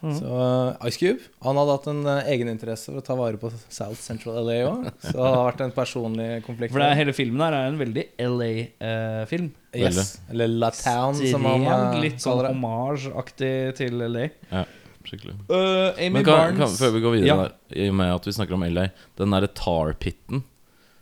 Så 0.00 0.24
uh, 0.24 0.86
Ice 0.88 0.96
Cube 0.96 1.20
Han 1.44 1.58
hadde 1.60 1.72
hatt 1.76 1.86
en 1.92 1.98
uh, 2.08 2.22
egeninteresse 2.32 2.88
for 2.88 3.02
å 3.02 3.04
ta 3.04 3.12
vare 3.18 3.36
på 3.36 3.50
South 3.68 3.98
Central 4.00 4.38
LA 4.46 4.54
òg. 4.64 4.86
Så 5.04 5.12
det 5.12 5.26
har 5.34 5.42
vært 5.50 5.60
en 5.66 5.74
personlig 5.76 6.28
konflikt. 6.46 6.72
For 6.72 6.80
det, 6.80 6.86
er- 6.94 7.00
hele 7.02 7.12
filmen 7.12 7.42
her 7.44 7.56
er 7.58 7.68
en 7.68 7.76
veldig 7.80 8.06
LA-film. 8.24 9.50
yes. 9.76 10.14
Eller 10.32 10.48
La 10.48 10.70
Town, 10.72 11.20
som 11.20 11.44
han 11.44 11.66
uh, 11.68 12.00
litt 12.00 12.16
sånn 12.16 12.32
kaller 12.32 12.48
det. 12.48 12.54
hommage-aktig 12.56 13.52
til 13.76 14.00
LA. 14.00 14.24
Ja, 14.48 14.64
skikkelig. 15.06 15.34
Uh, 15.50 15.90
Amy 15.96 16.10
Men 16.18 16.24
kan, 16.24 16.34
Barnes 16.36 16.58
kan, 16.58 16.76
før 16.80 16.94
vi 16.96 17.00
går 17.04 17.16
videre, 17.16 17.26
Ja. 17.28 17.36
der, 17.48 17.54
i 17.76 17.88
og 17.88 17.94
med 17.94 18.14
at 18.14 18.26
vi 18.28 18.32
snakker 18.36 18.54
om 18.54 18.62
LA 18.66 18.88
Den 19.18 19.30
derre 19.30 19.48
tar-pitten 19.48 20.44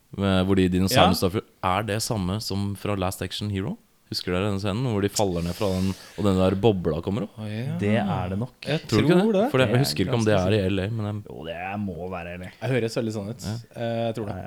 hvor 0.09 0.57
de 0.57 0.69
dinosaurene 0.73 1.13
Ja. 1.13 1.21
står 1.21 1.31
for 1.35 1.43
Er 1.63 1.83
det 1.85 1.99
samme 2.01 2.41
som 2.41 2.75
fra 2.81 2.95
Last 2.97 3.21
Action 3.23 3.51
Hero? 3.51 3.77
Husker 4.09 4.33
dere 4.33 4.49
den 4.49 4.61
scenen 4.63 4.87
hvor 4.89 5.03
de 5.05 5.11
faller 5.13 5.45
ned 5.45 5.53
fra 5.57 5.69
den, 5.75 5.91
og 6.17 6.25
den 6.25 6.39
der 6.41 6.55
bobla 6.57 7.01
kommer 7.05 7.27
opp? 7.27 7.35
Oh, 7.37 7.45
yeah. 7.45 7.75
Det 7.81 7.91
er 8.01 8.31
det 8.33 8.39
nok. 8.41 8.55
Jeg 8.65 8.81
Tror 8.89 9.03
tror 9.03 9.05
ikke 9.05 9.19
det? 9.19 9.33
det. 9.37 9.43
For 9.53 9.61
jeg 9.61 9.69
er 9.69 9.83
husker 9.83 10.05
ikke 10.07 10.17
om 10.17 10.25
det 10.25 10.37
er 10.39 10.57
i 10.57 10.61
LA, 10.73 10.87
men 10.89 11.09
jeg, 11.11 11.19
Jo, 11.29 11.43
det 11.45 11.59
må 11.83 12.09
være 12.15 12.39
LA. 12.41 12.49
Jeg 12.55 12.73
høres 12.73 12.97
veldig 12.97 13.13
sånn 13.19 13.29
ut. 13.29 13.45
Ja. 13.45 13.57
jeg 14.07 14.17
tror 14.17 14.31
det. 14.31 14.39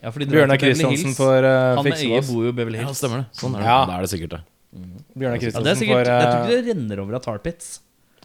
Ja, 0.00 0.14
Bjørnar 0.32 0.62
Kristiansen 0.62 1.12
får 1.18 1.48
uh, 1.50 1.82
fikse 1.84 2.08
oss. 2.08 2.30
Han 2.30 2.32
bor 2.32 2.48
jo 2.48 2.54
i 2.54 2.56
Beverly 2.62 2.80
Hills. 2.80 2.94
ja, 2.94 2.98
stemmer 3.02 3.20
det. 3.20 3.28
Sånn 3.42 3.58
er 3.58 3.60
det. 3.60 3.68
Ja. 3.68 3.76
Da 3.90 3.98
er 3.98 4.06
det 4.08 4.12
sikkert 4.14 4.34
det. 4.38 4.40
Bjørnar 4.72 5.36
det 5.36 5.36
er 5.36 5.44
Kristiansen 5.44 5.92
får 5.92 6.00
jeg 6.00 6.08
tror 6.08 6.16
uh, 6.16 6.40
ikke 6.40 6.56
det 6.56 6.62
renner 6.70 7.04
over 7.04 7.20
av 7.20 7.24
tar 7.28 7.44
pits. 7.44 7.70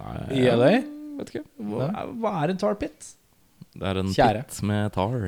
Nei, 0.02 0.18
i 0.42 0.46
LA. 0.52 0.72
Vet 1.20 1.32
ikke. 1.32 1.44
Hva, 1.72 1.90
hva 2.20 2.32
er 2.44 2.54
en 2.54 2.60
tar 2.62 2.76
pit? 2.82 3.12
Det 3.76 3.88
er 3.90 4.00
en 4.02 4.12
Kjære. 4.16 4.46
pit 4.50 4.62
med 4.68 4.92
tar. 4.96 5.28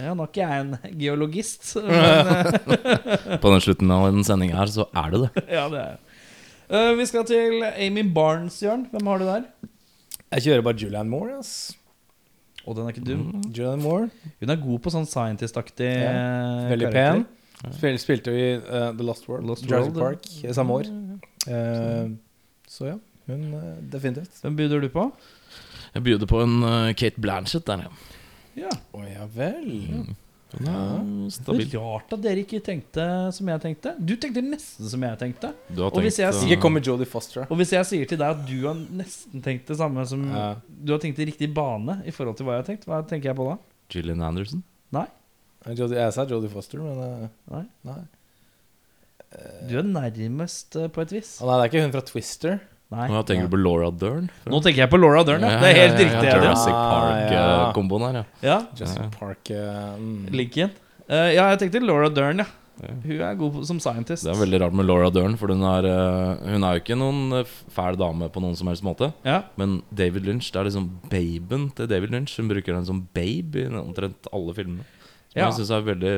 Ja, 0.00 0.14
nå 0.16 0.24
er 0.24 0.30
ikke 0.30 0.44
jeg 0.46 0.62
en 0.64 0.76
geologist, 1.02 1.72
men 1.84 2.30
eh, 2.78 3.34
På 3.42 3.50
den 3.52 3.60
slutten 3.64 3.90
av 3.94 4.06
en 4.08 4.22
sending 4.26 4.54
her, 4.56 4.70
så 4.72 4.86
er 4.96 5.10
det 5.14 5.20
det. 5.26 5.44
ja, 5.58 5.66
det 5.72 5.82
er 5.82 5.90
jeg. 5.90 5.98
Eh, 6.70 6.92
Vi 7.00 7.06
skal 7.10 7.26
til 7.28 7.64
Amy 7.70 8.04
Barnes, 8.14 8.60
Jørn. 8.62 8.86
Hvem 8.92 9.10
har 9.12 9.20
du 9.22 9.26
der? 9.28 9.44
Jeg 10.30 10.44
kjører 10.46 10.62
bare 10.68 10.78
Julianne 10.78 11.10
Moore. 11.10 11.40
Ass. 11.42 11.54
Og 12.68 12.76
den 12.76 12.86
er 12.86 12.94
ikke 12.94 13.02
dum. 13.08 13.22
Julianne 13.50 13.80
Moore 13.82 14.10
Hun 14.42 14.52
er 14.52 14.58
god 14.60 14.82
på 14.84 14.90
sånn 14.94 15.06
scientist-aktig 15.08 15.88
Ja, 15.90 16.10
eh, 16.12 16.66
Veldig 16.74 16.90
karakter. 16.90 17.22
pen. 17.24 17.72
Spil, 17.76 17.98
spilte 18.00 18.32
jo 18.32 18.38
i 18.40 18.50
eh, 18.56 18.90
The 18.96 19.04
Lost 19.04 19.26
World, 19.28 19.44
Lost 19.48 19.66
Jurassic 19.68 19.92
World, 19.96 20.20
Park, 20.22 20.28
i 20.48 20.54
samme 20.56 20.76
år. 20.80 20.86
Eh, 21.50 22.12
så 22.70 22.86
ja, 22.92 22.94
hun 23.28 23.44
eh, 23.54 23.76
definitivt. 23.92 24.40
Hvem 24.42 24.56
byr 24.56 24.80
du 24.80 24.88
på? 24.88 25.10
Jeg 25.94 26.02
byr 26.06 26.26
på 26.30 26.40
en 26.44 26.62
eh, 26.62 26.94
Kate 26.94 27.20
Blanchett 27.20 27.66
der, 27.66 27.86
ja. 27.86 27.90
Ja. 28.66 28.72
Å 28.96 29.04
ja 29.06 29.26
vel. 29.34 29.70
Mm. 29.90 30.16
Er 30.50 30.64
Det 30.66 31.32
stabil. 31.36 31.68
er 31.68 31.78
rart 31.78 32.12
at 32.16 32.22
dere 32.24 32.42
ikke 32.42 32.58
tenkte 32.66 33.04
som 33.32 33.46
jeg 33.52 33.62
tenkte. 33.62 33.92
Du 34.02 34.16
tenkte 34.18 34.42
nesten 34.42 34.88
som 34.90 35.04
jeg 35.06 35.18
tenkte. 35.20 35.52
Du 35.70 35.84
har 35.84 35.92
Og 35.94 36.02
hvis 36.02 36.18
jeg 36.18 36.32
tenkt, 36.34 36.50
Ikke 36.56 36.70
eh, 36.72 36.82
Jodie 36.88 37.06
Foster. 37.06 37.46
Og 37.46 37.56
hvis 37.60 37.70
jeg 37.76 37.86
sier 37.86 38.06
til 38.10 38.18
deg 38.18 38.34
at 38.34 38.42
du 38.48 38.56
har 38.66 38.74
nesten 38.74 39.44
tenkt 39.44 39.70
det 39.70 39.76
samme 39.78 40.02
som 40.10 40.24
Ja. 40.26 40.56
Du 40.66 40.92
har 40.92 40.98
tenkt 40.98 41.20
i 41.22 41.28
riktig 41.30 41.52
bane 41.54 42.00
i 42.04 42.10
forhold 42.10 42.36
til 42.36 42.46
hva 42.46 42.56
jeg 42.58 42.64
har 42.64 42.68
tenkt, 42.72 42.88
hva 42.90 42.98
tenker 43.06 43.30
jeg 43.30 43.36
på 43.38 43.46
da? 43.46 43.58
Gillian 43.90 44.22
Anderson. 44.26 44.64
Nei. 44.90 45.06
Jeg 45.68 46.12
sa 46.16 46.24
Jodie 46.26 46.50
Foster, 46.50 46.82
men 46.82 46.98
eh, 46.98 47.28
Nei. 47.54 47.64
nei. 47.84 48.00
Du 49.70 49.76
er 49.78 49.86
nærmest 49.86 50.74
eh, 50.74 50.88
på 50.90 51.04
et 51.04 51.12
vis. 51.14 51.36
Å, 51.38 51.46
nei, 51.46 51.56
det 51.60 51.62
er 51.62 51.70
ikke 51.70 51.84
hun 51.86 51.94
fra 51.94 52.02
Twister. 52.10 52.58
Nei. 52.90 53.06
Nå 53.06 53.20
tenker 53.22 53.46
du 53.46 53.52
på 53.54 53.58
Laura 53.62 53.90
Dern. 53.94 54.24
Nå 54.50 54.58
tenker 54.64 54.82
jeg 54.82 54.90
på 54.90 54.98
Laura 54.98 55.22
Dern, 55.26 55.44
ja. 55.46 55.60
Det 55.62 55.68
er 55.70 55.76
helt 55.78 56.00
riktig. 56.00 56.26
Ja. 56.26 56.38
Jurassic 56.40 56.74
Ah, 56.74 57.18
ja. 57.30 57.42
Park-komboen 57.70 58.02
her, 58.08 58.16
ja. 58.20 58.24
Ja, 58.42 58.56
Jurassic 58.74 59.12
Park 59.18 59.50
eh, 59.54 59.92
mm. 60.00 60.24
Linken. 60.34 60.72
Uh, 61.10 61.28
ja, 61.34 61.44
jeg 61.52 61.60
tenkte 61.62 61.84
Laura 61.84 62.10
Dern, 62.10 62.42
ja. 62.42 62.48
Hun 62.80 63.20
er 63.20 63.34
god 63.36 63.58
som 63.68 63.78
scientist. 63.82 64.24
Det 64.24 64.32
er 64.32 64.38
veldig 64.40 64.60
rart 64.62 64.74
med 64.74 64.86
Laura 64.88 65.10
Dern, 65.12 65.34
for 65.36 65.52
hun 65.52 65.62
er, 65.68 65.84
eh, 65.84 66.52
hun 66.54 66.64
er 66.64 66.78
jo 66.78 66.80
ikke 66.82 66.96
noen 66.96 67.40
eh, 67.42 67.50
fæl 67.76 67.98
dame 68.00 68.30
på 68.32 68.40
noen 68.40 68.56
som 68.56 68.70
helst 68.72 68.82
måte. 68.86 69.10
Ja. 69.26 69.42
Men 69.60 69.82
David 69.92 70.24
Lynch, 70.24 70.48
det 70.50 70.62
er 70.62 70.70
liksom 70.70 70.86
baben 71.12 71.68
til 71.76 71.90
David 71.90 72.14
Lynch. 72.14 72.38
Hun 72.40 72.48
bruker 72.48 72.72
den 72.78 72.88
som 72.88 73.02
babe 73.14 73.66
i 73.66 73.68
omtrent 73.68 74.30
alle 74.32 74.54
filmene. 74.56 74.86
Som 75.30 75.36
Ja. 75.42 75.50
jeg 75.50 75.60
syns 75.60 75.70
er 75.76 75.84
veldig 75.92 76.14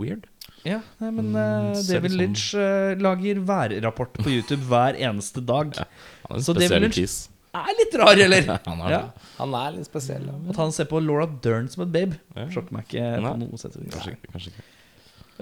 weird. 0.00 0.26
Ja, 0.66 0.80
nei, 1.00 1.10
men 1.14 1.28
Mm, 1.30 1.36
uh, 1.38 1.82
David 1.88 2.12
Lynch 2.18 2.48
uh, 2.58 2.94
lager 2.98 3.38
værrapport 3.46 4.12
på 4.18 4.28
YouTube 4.32 4.64
hver 4.68 4.96
eneste 4.98 5.40
dag. 5.46 5.70
Han 6.28 6.34
er 6.34 6.40
en 6.40 6.44
Så 6.46 6.54
David 6.56 6.82
Lynch- 6.88 6.98
kiss. 7.02 7.28
Er 7.54 7.70
litt 7.78 7.94
rar, 7.96 8.18
eller? 8.20 8.44
Han 8.66 8.80
er 8.86 8.90
Ja. 8.92 9.00
Han 9.38 9.54
er 9.54 9.76
litt 9.78 9.86
spesiell. 9.88 10.26
Ja. 10.28 10.34
At 10.52 10.56
han 10.60 10.72
ser 10.74 10.84
på 10.90 11.00
Laura 11.00 11.26
Dern 11.26 11.68
som 11.72 11.84
et 11.86 11.92
babe, 11.94 12.18
Ja. 12.36 12.48
sjokker 12.52 12.72
meg 12.76 12.84
ikke 12.88 13.06
Nei. 13.22 13.30
på 13.32 13.38
noe 13.44 13.58
sett. 13.62 13.78
Kanskje, 13.94 14.16
kanskje 14.32 14.52
ikke. 14.52 14.66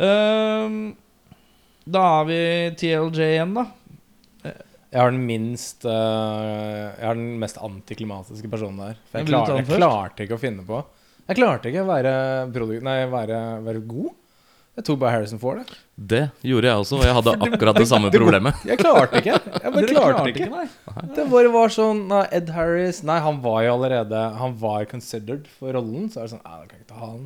Ehm, 0.07 0.79
da 1.89 2.03
har 2.19 2.25
vi 2.29 2.39
TLJ 2.77 3.21
igjen, 3.33 3.55
da. 3.57 3.67
Jeg 4.47 5.01
har 5.03 5.11
den 5.11 5.25
minst 5.27 5.85
eh, 5.85 6.85
Jeg 6.95 7.05
har 7.05 7.17
den 7.19 7.39
mest 7.43 7.59
antiklimatiske 7.59 8.49
personen 8.49 8.79
der. 8.81 9.01
For 9.11 9.19
jeg, 9.19 9.27
Vil 9.27 9.35
du 9.35 9.37
klar, 9.37 9.57
jeg 9.59 9.67
klarte 9.81 10.25
ikke 10.29 10.37
å 10.39 10.41
finne 10.41 10.63
på 10.65 10.79
Jeg 11.27 11.37
klarte 11.41 11.69
ikke 11.73 11.83
å 11.83 11.89
være, 11.91 12.13
nei, 12.87 12.99
være, 13.11 13.41
være 13.67 13.83
god. 13.91 14.13
Jeg 14.77 14.85
tok 14.85 14.99
bare 15.01 15.15
Harrison 15.15 15.41
Ford. 15.41 15.63
det. 15.65 15.77
Det 15.97 16.23
gjorde 16.45 16.69
jeg 16.69 16.81
også, 16.83 16.99
og 16.99 17.05
jeg 17.07 17.15
hadde 17.17 17.33
akkurat 17.47 17.79
det 17.81 17.87
samme 17.89 18.11
problemet. 18.13 18.59
jeg 18.69 18.77
klarte 18.81 19.23
ikke. 19.23 19.39
Jeg 19.63 19.73
bare 19.73 19.87
klarte 19.95 20.33
ikke. 20.35 20.49
nei. 20.53 20.67
Det 21.17 21.25
bare 21.33 21.53
var 21.55 21.73
sånn 21.73 22.03
nei, 22.11 22.25
Ed 22.37 22.53
Harris 22.53 23.01
Nei, 23.07 23.17
han 23.25 23.41
var 23.45 23.63
jo 23.67 23.73
allerede 23.75 24.21
Han 24.41 24.55
var 24.61 24.85
considered 24.91 25.49
for 25.59 25.73
rollen. 25.77 26.11
Så 26.13 26.21
er 26.21 26.29
det 26.29 26.35
sånn 26.37 26.45
Nei, 26.45 26.59
da 26.61 26.69
kan 26.69 26.77
jeg 26.77 26.85
ikke 26.85 26.93
ta 26.93 27.01
han. 27.07 27.25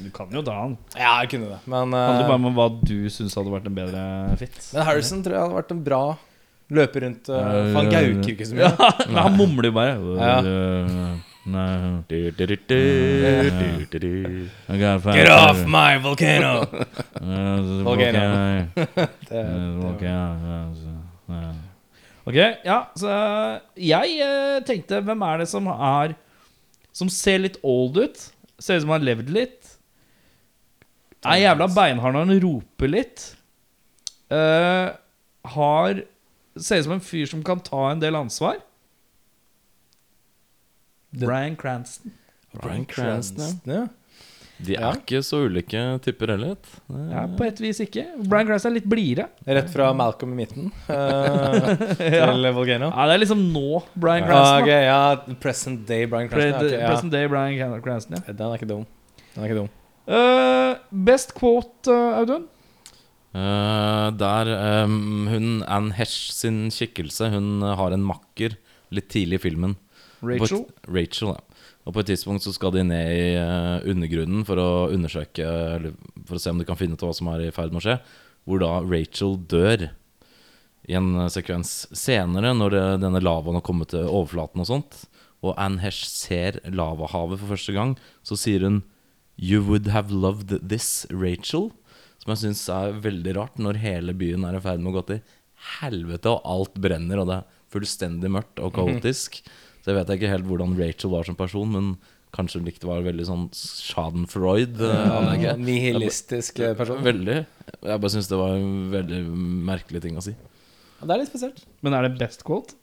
Du 0.00 0.10
kan 0.16 0.34
jo 0.34 0.42
ta 0.42 0.56
han. 0.56 0.76
Ja, 0.96 1.14
jeg 1.22 1.30
kunne 1.36 1.52
det. 1.52 1.60
Men, 1.68 1.94
uh, 1.94 2.02
handler 2.08 2.24
eh, 2.24 2.32
bare 2.32 2.50
om 2.50 2.58
hva 2.58 2.68
du 2.80 2.96
syns 3.12 3.38
hadde 3.38 3.54
vært 3.54 3.70
en 3.70 3.78
bedre 3.78 4.04
fit. 4.40 4.60
men 4.74 4.86
Harrison 4.88 5.22
tror 5.22 5.36
jeg 5.36 5.44
hadde 5.46 5.58
vært 5.60 5.74
en 5.76 5.82
bra 5.86 6.02
løper 6.70 7.04
rundt 7.06 7.28
uh, 7.30 7.40
For 7.42 7.76
han 7.80 7.90
gauker 7.94 8.34
ikke 8.34 8.46
så 8.50 8.58
mye. 8.58 8.70
Ja, 8.70 8.92
men 9.06 9.20
han 9.28 9.36
mumler 9.38 9.70
jo 9.70 9.76
bare. 9.76 9.98
Ja. 10.18 10.38
Nei, 11.44 12.02
Do, 12.08 12.30
do, 12.32 12.46
do, 12.46 12.56
do, 12.56 13.86
do, 13.90 13.98
do. 13.98 14.48
I 14.68 14.78
got 14.78 15.00
five 15.00 15.14
Get 15.14 15.28
off 15.30 15.64
my 15.64 15.96
volcano! 15.96 16.66
Volcano. 19.80 20.74
Ok, 22.28 22.36
ja, 22.36 22.78
så 22.94 23.10
jeg 23.80 24.20
eh, 24.20 24.60
tenkte 24.68 25.00
Hvem 25.00 25.22
er 25.24 25.40
det 25.40 25.48
som 25.50 25.66
er 25.72 26.12
Som 26.92 27.08
ser 27.08 27.40
litt 27.40 27.56
old 27.64 27.96
ut? 27.96 28.20
Ser 28.60 28.76
ut 28.76 28.84
som 28.84 28.92
han 28.92 29.00
har 29.00 29.08
levd 29.08 29.32
litt. 29.32 29.76
Er 31.24 31.40
jævla 31.40 31.70
beinhard 31.72 32.12
når 32.16 32.26
han 32.28 32.42
roper 32.44 32.90
litt. 32.92 33.24
Eh, 34.28 34.88
har 35.56 36.02
Ser 36.60 36.82
ut 36.82 36.86
som 36.90 36.98
en 36.98 37.04
fyr 37.04 37.24
som 37.30 37.44
kan 37.46 37.62
ta 37.64 37.86
en 37.88 38.02
del 38.02 38.18
ansvar. 38.18 38.60
Bryan 41.12 41.56
Cranston. 41.58 42.12
Bryan 42.60 42.84
Cranston, 42.90 43.60
ja. 43.66 43.86
De 44.60 44.74
er 44.76 44.80
Ja. 44.82 44.90
ikke 44.92 45.22
så 45.24 45.38
ulike 45.48 45.80
typer 46.04 46.34
heller. 46.34 46.56
Ja, 47.10 47.22
på 47.32 47.46
et 47.46 47.60
vis 47.64 47.78
ikke. 47.80 48.02
Bryan 48.28 48.46
Cranston 48.50 48.72
er 48.72 48.74
litt 48.76 48.88
blidere. 48.92 49.28
Rett 49.48 49.70
fra 49.72 49.86
Malcolm 49.96 50.34
i 50.34 50.42
midten 50.42 50.66
uh, 50.92 51.70
til 51.96 52.44
Volcano. 52.52 52.90
Ja, 52.92 53.06
det 53.08 53.14
er 53.14 53.22
liksom 53.24 53.46
nå 53.54 53.80
Bryan 53.96 54.26
Ah, 54.26 54.28
Cranston. 54.28 54.60
ok, 54.60 54.68
da. 54.68 54.80
ja, 54.84 55.36
present 55.40 55.86
day 55.88 56.04
Bryan 56.06 56.28
Cranston. 56.28 56.60
Pre- 56.60 56.74
ja, 56.74 56.80
ja. 56.82 56.90
Present 56.92 57.12
day 57.16 57.26
Bryan 57.32 57.80
Cranston, 57.86 58.18
ja. 58.20 58.32
Den 58.36 58.46
er 58.50 58.58
ikke 58.60 58.68
dum. 58.74 58.84
Den 59.34 59.42
er 59.44 59.48
ikke 59.48 59.60
dum. 59.62 59.70
Uh, 60.10 60.74
best 61.08 61.32
quote, 61.38 61.88
uh, 61.88 62.18
Audun? 62.20 62.44
Uh, 63.32 64.10
der 64.18 64.48
um, 64.84 65.28
hun 65.30 65.50
Anne 65.70 65.92
Hesh 65.94 66.32
sin 66.34 66.64
kikkelse 66.74 67.28
Hun 67.30 67.60
eh, 67.62 67.76
har 67.78 67.94
en 67.94 68.02
makker 68.02 68.56
litt 68.90 69.06
tidlig 69.12 69.38
i 69.38 69.42
filmen. 69.44 69.76
Rachel. 70.22 70.64
Et, 70.66 70.88
Rachel, 70.92 71.32
ja. 71.32 71.66
Og 71.88 71.94
på 71.96 72.02
et 72.02 72.10
tidspunkt 72.12 72.44
så 72.44 72.52
skal 72.54 72.74
de 72.74 72.84
ned 72.86 73.12
i 73.14 73.22
eh, 73.40 73.86
undergrunnen 73.90 74.44
for 74.46 74.60
å 74.60 74.68
undersøke 74.92 75.46
Eller 75.46 75.94
for 76.28 76.36
å 76.36 76.42
se 76.42 76.52
om 76.52 76.60
de 76.60 76.66
kan 76.68 76.78
finne 76.78 76.98
ut 76.98 77.04
hva 77.04 77.14
som 77.16 77.30
er 77.32 77.46
i 77.46 77.54
ferd 77.54 77.72
med 77.72 77.80
å 77.80 77.86
skje. 77.86 77.96
Hvor 78.44 78.62
da 78.62 78.74
Rachel 78.84 79.38
dør 79.50 79.88
i 80.90 80.96
en 80.98 81.14
eh, 81.16 81.30
sekvens 81.32 81.88
senere, 81.96 82.52
når 82.56 82.76
det, 82.76 82.84
denne 83.06 83.24
lavaen 83.24 83.58
har 83.58 83.66
kommet 83.66 83.92
til 83.94 84.06
overflaten 84.06 84.62
og 84.62 84.70
sånt. 84.70 85.02
Og 85.40 85.56
Anne 85.56 85.80
Hesh 85.80 86.04
ser 86.08 86.60
lavahavet 86.68 87.40
for 87.40 87.54
første 87.54 87.74
gang, 87.76 87.96
så 88.26 88.36
sier 88.36 88.66
hun 88.66 88.82
You 89.40 89.62
would 89.64 89.88
have 89.88 90.12
loved 90.12 90.52
this, 90.68 91.06
Rachel. 91.08 91.70
Som 92.20 92.34
jeg 92.34 92.42
syns 92.42 92.66
er 92.68 92.98
veldig 93.00 93.32
rart, 93.38 93.56
når 93.56 93.80
hele 93.80 94.12
byen 94.12 94.44
er 94.44 94.58
i 94.58 94.60
ferd 94.60 94.82
med 94.82 94.92
å 94.92 94.98
gå 94.98 95.06
til 95.08 95.22
helvete, 95.80 96.28
og 96.34 96.44
alt 96.44 96.76
brenner, 96.80 97.22
og 97.22 97.30
det 97.30 97.38
er 97.40 97.58
fullstendig 97.72 98.30
mørkt 98.32 98.60
og 98.60 98.74
kaotisk. 98.76 99.40
Så 99.80 99.92
jeg 99.92 100.00
vet 100.00 100.14
ikke 100.16 100.32
helt 100.32 100.48
hvordan 100.48 100.74
Rachel 100.78 101.12
var 101.14 101.28
som 101.28 101.38
person, 101.38 101.70
men 101.72 101.92
kanskje 102.36 102.60
hun 102.60 102.68
likte 102.68 102.86
var 102.86 103.00
veldig 103.02 103.24
sånn 103.26 103.46
Schadenfreud-anlegget. 103.56 105.60
Nihilistisk 105.60 106.60
eh, 106.62 106.74
person. 106.78 107.00
Veldig. 107.04 107.38
Jeg 107.80 108.02
bare 108.04 108.12
syns 108.12 108.28
det 108.30 108.38
var 108.38 108.58
en 108.58 108.90
veldig 108.92 109.22
merkelig 109.70 110.02
ting 110.04 110.20
å 110.20 110.24
si. 110.24 110.34
Ja, 111.00 111.08
Det 111.08 111.16
er 111.16 111.22
litt 111.22 111.32
spesielt. 111.32 111.64
Men 111.84 111.96
er 111.96 112.06
det 112.06 112.12
best 112.20 112.44
quote? 112.46 112.76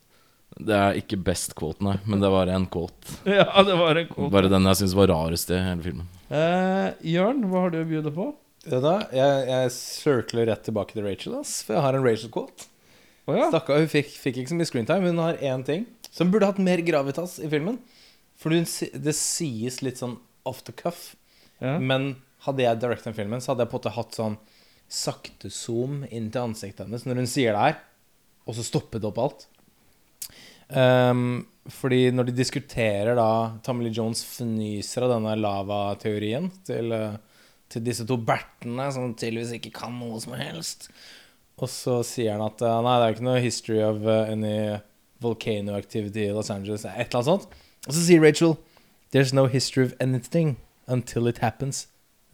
Det 0.58 0.74
er 0.74 0.98
ikke 0.98 1.20
best 1.22 1.54
quote, 1.60 1.84
nei, 1.86 1.98
men 2.10 2.22
det 2.24 2.32
var 2.34 2.50
en 2.50 2.66
quote. 2.72 3.20
Ja, 3.30 3.46
det 3.68 3.76
var 3.78 4.00
en 4.00 4.10
quote. 4.10 4.32
Bare 4.34 4.50
den 4.52 4.66
jeg 4.72 4.82
syns 4.82 4.96
var 4.98 5.12
rarest 5.12 5.52
i 5.54 5.60
hele 5.62 5.86
filmen. 5.86 6.08
Eh, 6.34 6.90
Jørn, 7.14 7.46
hva 7.52 7.68
har 7.68 7.76
du 7.76 7.82
å 7.84 7.88
bjude 7.88 8.14
på? 8.16 8.32
Det 8.68 8.80
da. 8.84 8.98
Jeg, 9.16 9.44
jeg 9.48 9.70
circler 9.78 10.50
rett 10.50 10.66
tilbake 10.66 10.98
til 10.98 11.06
Rachel, 11.06 11.38
ass, 11.40 11.62
for 11.64 11.78
jeg 11.78 11.86
har 11.86 11.96
en 11.96 12.04
Rachel-quote. 12.04 12.66
Oh, 13.28 13.36
ja. 13.36 13.50
Stakkar, 13.52 13.82
hun 13.84 13.90
fikk, 13.92 14.10
fikk 14.24 14.40
ikke 14.42 14.54
så 14.54 14.58
mye 14.58 14.68
screentime. 14.70 15.10
Hun 15.12 15.20
har 15.20 15.40
én 15.44 15.64
ting 15.68 15.84
som 16.12 16.32
burde 16.32 16.50
hatt 16.50 16.62
mer 16.64 16.82
gravitas 16.86 17.38
i 17.44 17.50
filmen. 17.52 17.80
For 18.38 18.54
det 18.54 19.16
sies 19.18 19.82
litt 19.82 20.02
sånn 20.02 20.18
off 20.48 20.64
the 20.68 20.76
cuff. 20.76 21.16
ja. 21.60 21.78
Men 21.80 22.16
hadde 22.46 22.64
jeg 22.64 22.80
directet 22.80 23.10
den 23.10 23.18
filmen, 23.18 23.42
så 23.42 23.52
hadde 23.52 23.66
jeg 23.66 23.72
på 23.72 23.78
en 23.78 23.82
måte 23.82 23.96
hatt 23.98 24.18
sånn 24.18 24.40
sakte 24.88 25.50
zoom 25.52 26.04
inn 26.06 26.30
til 26.32 26.48
ansiktet 26.48 26.86
hennes 26.86 27.04
når 27.04 27.24
hun 27.24 27.30
sier 27.30 27.56
det 27.56 27.64
her, 27.66 27.80
og 28.48 28.56
så 28.56 28.64
stoppet 28.64 29.08
opp 29.08 29.20
alt. 29.20 29.48
Um, 30.68 31.48
fordi 31.72 32.10
når 32.16 32.30
de 32.30 32.38
diskuterer 32.38 33.18
da 33.20 33.58
Tommy 33.64 33.92
Jones 33.92 34.24
fnyser 34.28 35.04
av 35.04 35.18
denne 35.18 35.36
lavateorien 35.40 36.50
til, 36.68 36.94
eh, 36.96 37.18
til 37.72 37.84
disse 37.84 38.06
to 38.08 38.16
bertene 38.20 38.88
som 38.96 39.12
tydeligvis 39.12 39.58
ikke 39.58 39.74
kan 39.76 39.98
noe 40.00 40.20
som 40.24 40.38
helst. 40.40 40.88
Og 41.60 41.68
så 41.72 42.00
sier 42.08 42.38
han 42.38 42.46
at 42.46 42.64
eh, 42.64 42.80
nei, 42.86 42.96
det 42.96 43.08
er 43.08 43.18
ikke 43.18 43.28
noe 43.28 43.44
history 43.44 43.82
of 43.84 44.08
eh, 44.08 44.32
any 44.32 44.58
volcano 45.22 45.76
activity 45.78 46.28
i 46.28 46.34
Los 46.36 46.52
Angeles. 46.54 46.86
Et 46.86 46.92
eller 46.92 47.20
annet 47.20 47.30
sånt. 47.32 47.48
Og 47.88 47.94
så 47.94 48.02
sier 48.04 48.24
Rachel 48.24 48.58
There's 49.16 49.34
no 49.34 49.46
history 49.48 49.86
of 49.86 49.94
anything 50.04 50.58
until 50.88 51.28
it 51.28 51.38
happens. 51.40 51.88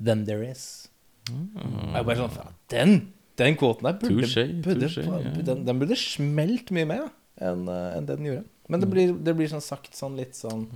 Then 0.03 0.25
there 0.25 0.43
is. 0.43 0.89
Mm. 1.31 1.93
jeg 1.95 2.05
bare 2.05 2.17
sånn 2.19 2.55
Den 2.73 2.95
den 3.39 3.55
kvoten 3.57 3.87
der 3.87 3.95
burde, 3.97 4.27
Touché, 4.27 4.43
burde 4.61 4.89
touché, 4.89 5.03
ja. 5.07 5.29
den, 5.41 5.63
den 5.65 5.79
burde 5.79 5.95
smelt 5.97 6.69
mye 6.75 6.85
mer 6.85 6.99
da, 7.05 7.11
enn 7.49 7.63
eh, 7.71 7.95
enn 7.97 8.09
det 8.09 8.17
den 8.19 8.27
gjorde. 8.29 8.43
Men 8.69 8.83
det 8.83 8.89
blir, 8.91 9.13
det 9.25 9.33
blir 9.37 9.49
sånn 9.49 9.63
sagt 9.63 9.97
sånn 9.97 10.17
litt 10.19 10.37
sånn 10.37 10.67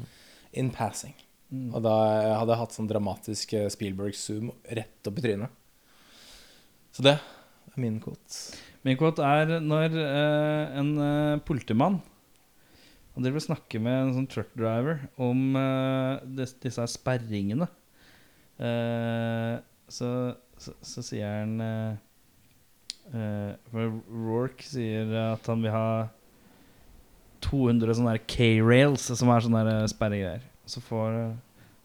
in 0.58 0.72
passing. 0.74 1.14
Og 1.48 1.80
da 1.86 1.94
hadde 2.40 2.56
jeg 2.56 2.62
hatt 2.64 2.76
sånn 2.76 2.90
dramatisk 2.90 3.54
eh, 3.56 3.68
Spielberg-zoom 3.72 4.50
rett 4.76 5.10
opp 5.10 5.22
i 5.22 5.24
trynet. 5.24 5.54
Så 6.98 7.06
det 7.06 7.14
er 7.20 7.78
min 7.80 8.02
quote. 8.04 8.58
Min 8.88 9.00
quote 9.00 9.26
er 9.26 9.58
når 9.60 9.98
eh, 10.00 10.78
en 10.80 10.92
eh, 11.04 11.40
politimann 11.44 12.00
Han 13.18 13.26
driver 13.26 13.42
og 13.42 13.48
snakker 13.50 13.84
med 13.84 13.98
en 14.00 14.14
sånn 14.16 14.30
truckdriver 14.32 15.02
om 15.20 15.58
eh, 15.60 16.26
dis, 16.40 16.54
disse 16.64 16.80
her 16.80 16.92
sperringene. 16.92 17.68
Eh, 18.64 19.56
så 19.92 20.12
så, 20.62 20.74
så 20.82 21.04
sier 21.06 21.30
han 21.42 21.58
eh, 21.62 21.98
eh, 23.14 23.52
for 23.72 24.00
Rourke 24.10 24.66
sier 24.66 25.12
at 25.22 25.50
han 25.50 25.64
vil 25.66 25.74
ha 25.74 25.90
200 27.46 28.00
sånne 28.00 28.16
K-rails, 28.26 29.10
som 29.20 29.32
er 29.32 29.46
sånne 29.46 29.66
der 29.68 29.84
eh, 29.84 29.92
sperregreier. 29.92 30.46
Så, 30.68 30.82
eh, 30.82 31.36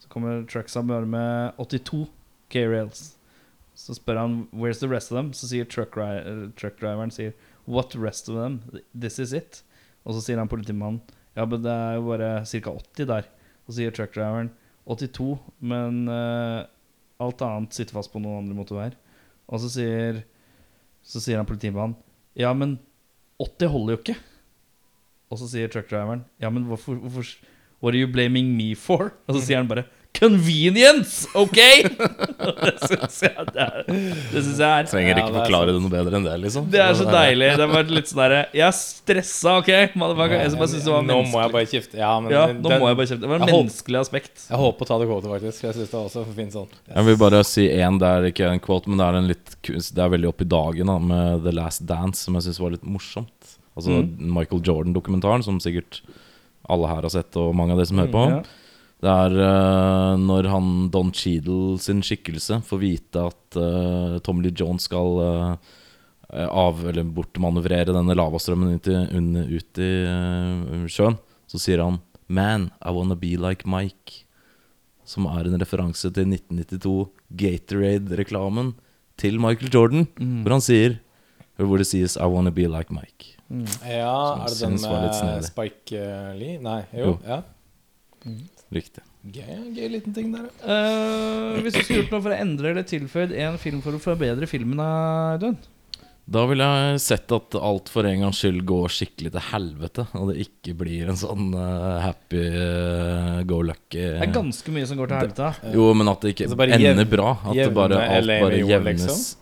så 0.02 0.12
kommer 0.12 0.44
trucksa 0.48 0.82
bare 0.86 1.08
med 1.08 1.60
82 1.62 2.06
K-rails. 2.52 3.12
Så 3.82 3.96
spør 3.98 4.20
han 4.20 4.34
'Where's 4.52 4.78
the 4.78 4.88
rest 4.88 5.10
of 5.10 5.16
them?' 5.16 5.32
Så 5.32 5.48
sier 5.50 5.64
truck 5.64 5.96
eh, 5.96 6.50
truckdriveren 6.54 7.10
sier 7.10 7.32
'What 7.66 7.96
rest 7.96 8.28
of 8.28 8.36
them? 8.36 8.62
This 8.94 9.18
is 9.18 9.32
it'. 9.32 9.62
Og 10.04 10.14
så 10.14 10.20
sier 10.22 10.38
han 10.38 10.48
politimannen 10.48 11.00
'Ja, 11.36 11.44
men 11.44 11.62
det 11.62 11.70
er 11.70 11.94
jo 11.94 12.06
bare 12.06 12.44
ca. 12.46 12.70
80 12.70 13.06
der'. 13.06 13.28
Så 13.66 13.72
sier 13.72 13.90
truckdriveren 13.90 14.50
82, 14.86 15.38
men 15.60 16.08
uh, 16.08 16.66
alt 17.20 17.42
annet 17.42 17.74
sitter 17.74 17.94
fast 17.94 18.12
på 18.12 18.18
noen 18.18 18.42
andre 18.42 18.54
motorveier. 18.54 18.96
Og 19.48 19.60
så 19.62 19.70
sier, 19.70 20.24
så 21.02 21.20
sier 21.20 21.36
han 21.36 21.46
politimannen 21.46 21.96
Ja, 22.38 22.52
men 22.52 22.78
80 23.38 23.68
holder 23.68 23.94
jo 23.94 24.00
ikke. 24.02 24.16
Og 25.30 25.38
så 25.38 25.48
sier 25.48 25.68
truckdriveren 25.68 26.24
Ja, 26.40 26.50
men 26.50 26.64
hvorfor, 26.64 26.94
hvorfor 26.94 27.24
What 27.82 27.94
are 27.94 27.98
you 27.98 28.06
blaming 28.06 28.56
me 28.56 28.76
for? 28.78 29.10
Og 29.26 29.36
så 29.36 29.46
sier 29.46 29.58
han 29.58 29.68
bare 29.70 29.88
Convenience! 30.12 31.26
OK? 31.34 31.56
det 31.56 32.72
syns 32.84 33.16
jeg 33.24 33.44
det 33.54 33.62
er 33.64 33.78
Det 33.88 34.42
synes 34.44 34.58
jeg 34.60 34.68
er 34.68 34.88
Trenger 34.90 35.08
Ja, 35.10 35.14
ikke 35.16 35.32
det 35.32 35.32
er 35.32 35.36
forklare 35.38 35.72
det 35.72 35.80
noe 35.82 35.92
bedre 35.94 36.18
enn 36.18 36.26
det, 36.28 36.34
liksom. 36.44 36.66
Det 36.72 36.82
er 36.84 36.92
så 36.98 37.06
deilig. 37.08 37.48
Det 37.58 37.68
var 37.72 37.88
litt 37.96 38.10
sånn 38.10 38.20
derre 38.22 38.40
Jeg 38.54 38.64
er 38.68 38.76
stressa, 38.76 39.54
OK? 39.62 39.70
motherfucker. 39.98 40.36
Jeg 40.44 40.54
bare 40.60 40.70
synes 40.74 40.86
det 40.86 40.92
var 40.94 41.06
Nå 41.08 41.16
må 41.32 41.42
jeg 41.42 41.54
bare 41.56 41.70
kjefte. 41.72 41.98
Ja, 42.02 42.12
men 42.20 42.34
Ja, 42.36 42.44
den- 42.52 42.60
nå 42.62 42.78
må 42.82 42.90
jeg 42.92 43.00
bare 43.00 43.10
kjefte. 43.12 43.24
Det 43.24 43.32
var 43.32 43.40
et 43.42 43.48
menneskelig 43.52 43.98
håper- 43.98 44.06
aspekt. 44.06 44.44
Jeg 44.52 44.62
håper 44.62 44.84
å 44.86 44.90
ta 44.92 44.98
det 45.02 45.08
kvotet, 45.10 45.30
faktisk. 45.34 45.66
Jeg 45.68 45.74
synes 45.78 45.90
det 45.90 45.98
var 45.98 46.06
også 46.10 46.24
fint 46.36 46.52
sånn. 46.58 46.68
Jeg 46.94 47.04
vil 47.10 47.16
bare 47.24 47.42
si 47.48 47.68
én, 47.68 47.98
det 47.98 48.08
er 48.12 48.30
ikke 48.30 48.50
en 48.52 48.60
quote, 48.68 48.86
men 48.92 48.98
det 48.98 49.06
er 49.08 49.18
en 49.22 49.28
litt 49.32 49.56
Det 49.62 49.98
er 50.04 50.08
veldig 50.12 50.28
opp 50.28 50.40
i 50.42 50.50
dagen 50.52 50.86
da 50.92 50.98
med 50.98 51.44
The 51.44 51.52
Last 51.52 51.86
Dance, 51.86 52.20
som 52.24 52.34
jeg 52.34 52.42
syns 52.50 52.60
var 52.60 52.70
litt 52.76 52.84
morsomt. 52.84 53.56
Altså 53.76 54.02
Michael 54.18 54.60
Jordan-dokumentaren, 54.60 55.42
som 55.42 55.58
sikkert 55.58 56.02
alle 56.68 56.86
her 56.86 57.00
har 57.02 57.08
sett, 57.10 57.34
og 57.40 57.54
mange 57.56 57.72
av 57.72 57.78
de 57.78 57.86
som 57.86 57.96
hører 57.98 58.12
på. 58.12 58.24
Ja. 58.28 58.42
Det 59.02 59.10
er 59.10 59.34
uh, 59.34 60.14
når 60.20 60.46
han 60.52 60.66
Don 60.94 61.08
Cheadle 61.16 61.74
sin 61.82 62.02
skikkelse 62.06 62.60
får 62.68 62.78
vite 62.82 63.24
at 63.32 63.56
uh, 63.58 64.18
Tommy 64.22 64.44
Lee 64.46 64.54
Jones 64.54 64.86
skal 64.86 65.16
uh, 65.18 65.56
av, 66.32 66.78
eller 66.88 67.04
bortmanøvrere 67.12 67.92
denne 67.92 68.14
lavastrømmen 68.16 68.76
ut 68.78 68.86
i, 68.88 68.94
under, 69.18 69.48
ut 69.50 69.80
i 69.82 69.90
uh, 70.06 70.86
sjøen, 70.88 71.18
så 71.50 71.58
sier 71.60 71.82
han 71.82 71.98
'Man, 72.28 72.70
I 72.80 72.90
wanna 72.94 73.14
be 73.18 73.34
like 73.36 73.66
Mike'. 73.68 74.22
Som 75.04 75.26
er 75.26 75.44
en 75.50 75.58
referanse 75.60 76.08
til 76.14 76.24
1992 76.30 77.10
Gatorade-reklamen 77.36 78.72
til 79.18 79.40
Michael 79.42 79.68
Jordan, 79.74 80.06
Mm. 80.16 80.42
hvor 80.44 80.50
han 80.52 80.60
sier 80.64 81.00
Hvor 81.58 81.76
det 81.78 81.86
sies 81.86 82.16
'I 82.16 82.26
wanna 82.26 82.50
be 82.50 82.62
like 82.66 82.88
Mike'. 82.90 83.36
Ja, 83.84 84.40
er 84.40 84.48
det 84.48 84.58
den 84.60 84.78
med. 84.80 85.44
Spike 85.44 85.92
eh, 85.92 86.32
Lee? 86.38 86.58
Nei, 86.58 86.82
jo. 86.96 87.04
Jo. 87.04 87.18
Ja. 87.26 87.42
Riktig. 88.72 89.02
Gøy, 89.22 89.58
gøy 89.76 89.88
liten 89.92 90.14
ting 90.16 90.30
der, 90.32 90.46
ja. 90.48 90.76
Eh, 90.76 91.60
hvis 91.62 91.74
du 91.76 91.82
skulle 91.82 92.00
gjort 92.02 92.14
noe 92.16 92.24
for 92.24 92.32
å 92.34 92.38
endre 92.40 92.70
eller 92.72 92.86
tilføyd 92.88 93.34
en 93.44 93.58
film 93.60 93.82
for 93.84 93.98
å 93.98 94.00
forbedre 94.02 94.48
filmen, 94.50 94.80
Audun? 94.82 95.58
Da 96.32 96.44
ville 96.46 96.62
jeg 96.64 97.00
sett 97.02 97.32
at 97.34 97.56
alt 97.58 97.90
for 97.90 98.06
en 98.06 98.20
gangs 98.22 98.38
skyld 98.40 98.62
går 98.68 98.92
skikkelig 98.94 99.32
til 99.34 99.42
helvete, 99.50 100.04
og 100.16 100.30
det 100.30 100.44
ikke 100.46 100.74
blir 100.78 101.10
en 101.10 101.18
sånn 101.18 101.48
eh, 101.58 101.96
happy 102.06 102.42
eh, 102.46 103.40
go 103.50 103.58
lucky 103.66 103.98
Det 103.98 104.28
er 104.28 104.32
ganske 104.32 104.72
mye 104.74 104.86
som 104.88 105.00
går 105.02 105.10
til 105.10 105.18
helvete. 105.18 105.50
Jo, 105.74 105.88
men 105.98 106.12
at 106.14 106.22
det 106.22 106.32
ikke 106.36 106.46
Altså 106.48 106.60
bare 106.62 106.78
ender 106.78 106.94
jevn- 107.02 107.10
bra. 107.12 107.30
At 107.42 107.50
det 107.52 107.60
jevne 107.64 107.78
bare, 107.80 108.00
alt 108.06 108.26
LA 108.30 108.38
bare 108.46 108.60
jorden, 108.62 108.70
jevnes 108.72 109.06
liksom? 109.10 109.38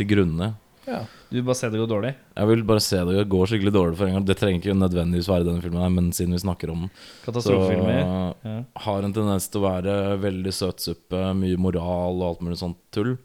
til 0.00 0.10
grunne. 0.14 0.50
Ja. 0.86 1.00
Du 1.30 1.36
vil 1.38 1.44
bare 1.48 1.56
se 1.58 1.68
det 1.72 1.78
gå 1.80 1.86
dårlig? 1.90 2.14
Jeg 2.36 2.46
vil 2.50 2.62
bare 2.68 2.82
se 2.84 2.98
det 3.08 3.24
gå 3.32 3.40
skikkelig 3.50 3.72
dårlig 3.74 3.96
for 3.98 4.06
en 4.06 4.16
gang. 4.18 4.24
Det 4.28 4.36
trenger 4.38 4.60
ikke 4.60 4.74
nødvendigvis 4.78 5.28
være 5.30 5.46
denne 5.48 5.62
filmen, 5.64 5.82
her, 5.82 5.92
men 5.94 6.10
siden 6.14 6.32
vi 6.36 6.42
snakker 6.44 6.70
om 6.70 6.84
den, 6.86 6.90
så 6.94 7.24
Katastrofefilmer? 7.26 8.00
Ja. 8.44 8.56
har 8.86 9.02
en 9.08 9.14
tendens 9.16 9.48
til 9.50 9.62
å 9.62 9.68
være 9.68 9.94
veldig 10.22 10.52
søtsuppe, 10.54 11.22
mye 11.40 11.56
moral 11.58 12.20
og 12.20 12.26
alt 12.28 12.44
mulig 12.46 12.58
sånt 12.60 12.78
tull. 12.94 13.16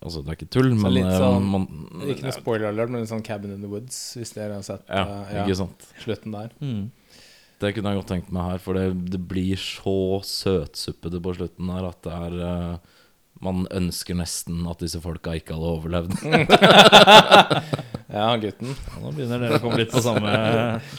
Altså, 0.00 0.22
det 0.24 0.30
er 0.32 0.38
ikke 0.38 0.52
tull, 0.54 0.70
men 0.78 0.92
litt 0.94 1.04
eh, 1.10 1.18
sånn- 1.20 1.48
man, 1.50 1.64
Ikke 2.08 2.22
noe 2.24 2.32
spoiler 2.36 2.68
alert, 2.70 2.88
men 2.94 3.02
en 3.02 3.10
sånn 3.10 3.24
Cabin 3.26 3.52
in 3.52 3.60
the 3.60 3.68
Woods, 3.68 3.98
hvis 4.16 4.32
dere 4.36 4.54
har 4.54 4.62
sett 4.64 4.86
Ja, 4.88 5.04
ikke 5.44 5.56
sant. 5.58 5.86
slutten 6.00 6.32
der. 6.32 6.50
Mm. 6.62 6.90
Det 7.60 7.74
kunne 7.76 7.90
jeg 7.92 7.98
godt 8.00 8.08
tenkt 8.08 8.30
meg 8.32 8.46
her, 8.54 8.58
for 8.64 8.72
det, 8.78 8.86
det 9.12 9.20
blir 9.28 9.58
så 9.60 10.22
søtsuppete 10.24 11.20
på 11.20 11.34
slutten 11.36 11.68
her 11.74 11.90
at 11.90 12.00
det 12.06 12.14
er 12.16 12.38
eh, 12.46 12.78
Man 13.40 13.64
ønsker 13.72 14.18
nesten 14.18 14.66
at 14.68 14.82
disse 14.84 15.00
folka 15.00 15.32
ikke 15.38 15.56
hadde 15.56 15.72
overlevd. 15.76 16.12
Ja, 18.10 18.32
gutten. 18.42 18.72
Ja, 18.74 19.00
Nå 19.04 19.12
begynner 19.14 19.38
dere 19.38 19.60
å 19.60 19.62
komme 19.62 19.78
litt 19.78 19.92
på 19.92 20.00
samme 20.02 20.30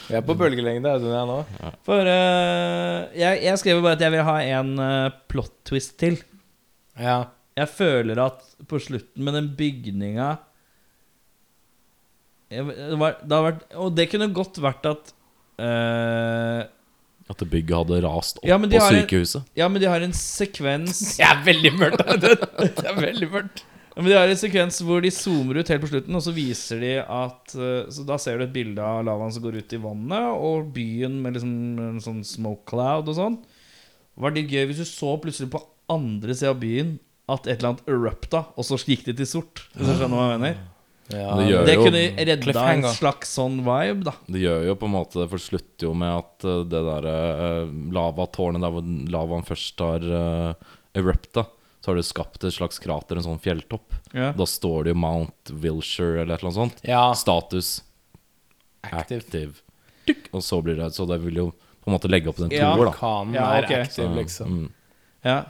Vi 0.06 0.14
er 0.16 0.22
på 0.24 0.32
bølgelengde, 0.40 0.94
Audun 0.94 1.10
og 1.10 1.18
jeg 1.18 1.28
nå. 1.28 1.72
For 1.84 2.08
uh, 2.08 3.12
jeg, 3.12 3.42
jeg 3.44 3.60
skriver 3.60 3.84
bare 3.84 3.98
at 3.98 4.04
jeg 4.06 4.14
vil 4.14 4.24
ha 4.24 4.36
en 4.56 4.70
uh, 4.80 5.12
plot 5.28 5.52
twist 5.68 5.98
til. 6.00 6.16
Ja. 6.96 7.18
Jeg 7.58 7.68
føler 7.68 8.22
at 8.24 8.46
på 8.68 8.80
slutten 8.80 9.26
med 9.26 9.36
den 9.36 9.50
bygninga 9.58 10.30
jeg, 12.52 12.64
det, 12.68 12.96
var, 13.00 13.18
det 13.20 13.40
vært, 13.46 13.66
Og 13.80 13.92
det 13.96 14.08
kunne 14.12 14.32
godt 14.32 14.60
vært 14.60 14.88
at 14.88 15.12
eh, 15.60 16.62
At 17.30 17.42
bygget 17.46 17.76
hadde 17.76 18.00
rast 18.04 18.38
opp 18.40 18.46
Ja, 18.48 18.56
på 18.58 18.68
sykehuset? 18.70 19.42
en-. 19.42 19.50
Ja, 19.60 19.68
men 19.68 19.80
de 19.82 19.86
har 19.90 20.00
en 20.02 20.12
sekvens 20.16 21.02
Det 21.20 21.26
er 21.28 21.44
veldig 21.46 21.72
mørkt, 21.78 22.02
Det, 22.22 22.32
Det 22.80 22.88
er 22.88 22.98
veldig 22.98 23.28
mørkt. 23.30 23.62
Ja, 23.92 24.00
men 24.00 24.08
De 24.10 24.16
har 24.16 24.30
en 24.32 24.40
sekvens 24.40 24.80
hvor 24.82 25.02
de 25.04 25.10
zoomer 25.12 25.60
ut 25.60 25.68
helt 25.68 25.82
på 25.84 25.90
slutten, 25.92 26.16
og 26.16 26.22
så 26.24 26.32
viser 26.34 26.80
de 26.80 26.92
at 27.04 27.54
eh, 27.54 27.90
Så 27.92 28.06
da 28.08 28.16
ser 28.18 28.38
du 28.40 28.46
et 28.46 28.54
bilde 28.54 28.80
av 28.82 29.02
lavaen 29.04 29.32
som 29.34 29.44
går 29.44 29.60
ut 29.60 29.76
i 29.76 29.80
vannet, 29.82 30.32
og 30.32 30.72
byen 30.74 31.20
med 31.22 31.36
liksom 31.36 31.54
en 31.90 32.00
sånn 32.02 32.22
smoke 32.24 32.64
cloud 32.72 33.10
og 33.12 33.18
sånn. 33.20 33.38
Var 34.22 34.34
det 34.34 34.46
gøy 34.48 34.66
hvis 34.70 34.80
du 34.82 34.88
så 34.88 35.14
plutselig 35.20 35.50
på 35.52 35.60
andre 35.92 36.34
sida 36.36 36.52
av 36.54 36.60
byen 36.62 36.96
at 37.32 37.46
et 37.46 37.60
eller 37.60 37.74
annet 37.74 37.88
erupta, 37.92 38.46
og 38.58 38.64
så 38.66 38.76
gikk 38.80 39.04
det 39.06 39.14
til 39.20 39.28
sort. 39.28 39.62
Hvis 39.76 39.88
du 39.88 39.94
skjønner 40.00 40.18
hva 40.18 40.26
jeg 40.32 40.40
mener? 40.42 40.58
Ja, 41.12 41.36
Det 41.36 41.46
gjør 41.50 41.66
Det 41.66 41.74
jo- 41.74 41.84
kunne 41.84 42.26
redda 42.26 42.62
en 42.72 42.82
slags 42.88 43.32
sånn 43.36 43.58
vibe, 43.66 44.04
da. 44.08 44.14
Det 44.26 44.40
gjør 44.42 44.66
jo 44.66 44.74
på 44.80 44.88
en 44.88 44.94
måte 44.96 45.28
For 45.28 45.36
det 45.38 45.44
slutter 45.46 45.86
jo 45.88 45.94
med 45.94 46.12
at 46.18 46.44
eh, 46.48 46.62
det 46.72 46.82
der 46.88 47.08
uh, 47.08 47.72
lavatårnet 47.92 48.60
der 48.64 48.72
hvor 48.72 48.86
lavaen 49.12 49.44
først 49.46 49.78
har 49.84 50.06
uh, 50.08 50.54
erupta, 50.94 51.46
så 51.82 51.90
har 51.92 51.96
det 51.98 52.04
skapt 52.06 52.44
et 52.44 52.54
slags 52.54 52.78
krater, 52.78 53.16
en 53.18 53.22
sånn 53.26 53.40
fjelltopp. 53.42 53.94
Ja. 54.14 54.32
Da 54.36 54.44
står 54.46 54.84
det 54.84 54.92
jo 54.94 55.00
Mount 55.02 55.50
Wilshire 55.50 56.22
eller 56.22 56.34
et 56.36 56.42
eller 56.42 56.50
annet 56.52 56.60
sånt. 56.60 56.82
Ja. 56.86 57.12
Status 57.14 57.82
Active. 58.84 59.22
active. 59.22 59.62
Og 60.32 60.42
så 60.42 60.58
blir 60.62 60.76
det 60.76 60.92
Så 60.94 61.06
det 61.06 61.20
vil 61.22 61.34
jo 61.38 61.50
på 61.52 61.90
en 61.90 61.94
måte 61.96 62.10
legge 62.10 62.28
opp 62.30 62.36
den 62.36 62.50
Ja. 62.50 62.74
toer, 62.76 62.86
da. 62.86 62.92
Kan 62.92 63.32
Ja, 63.34 63.46
er 63.58 63.64
ok. 63.64 63.72
aktiv, 63.86 64.14
liksom. 64.16 64.46
mm. 64.48 64.68
ja. 65.24 65.40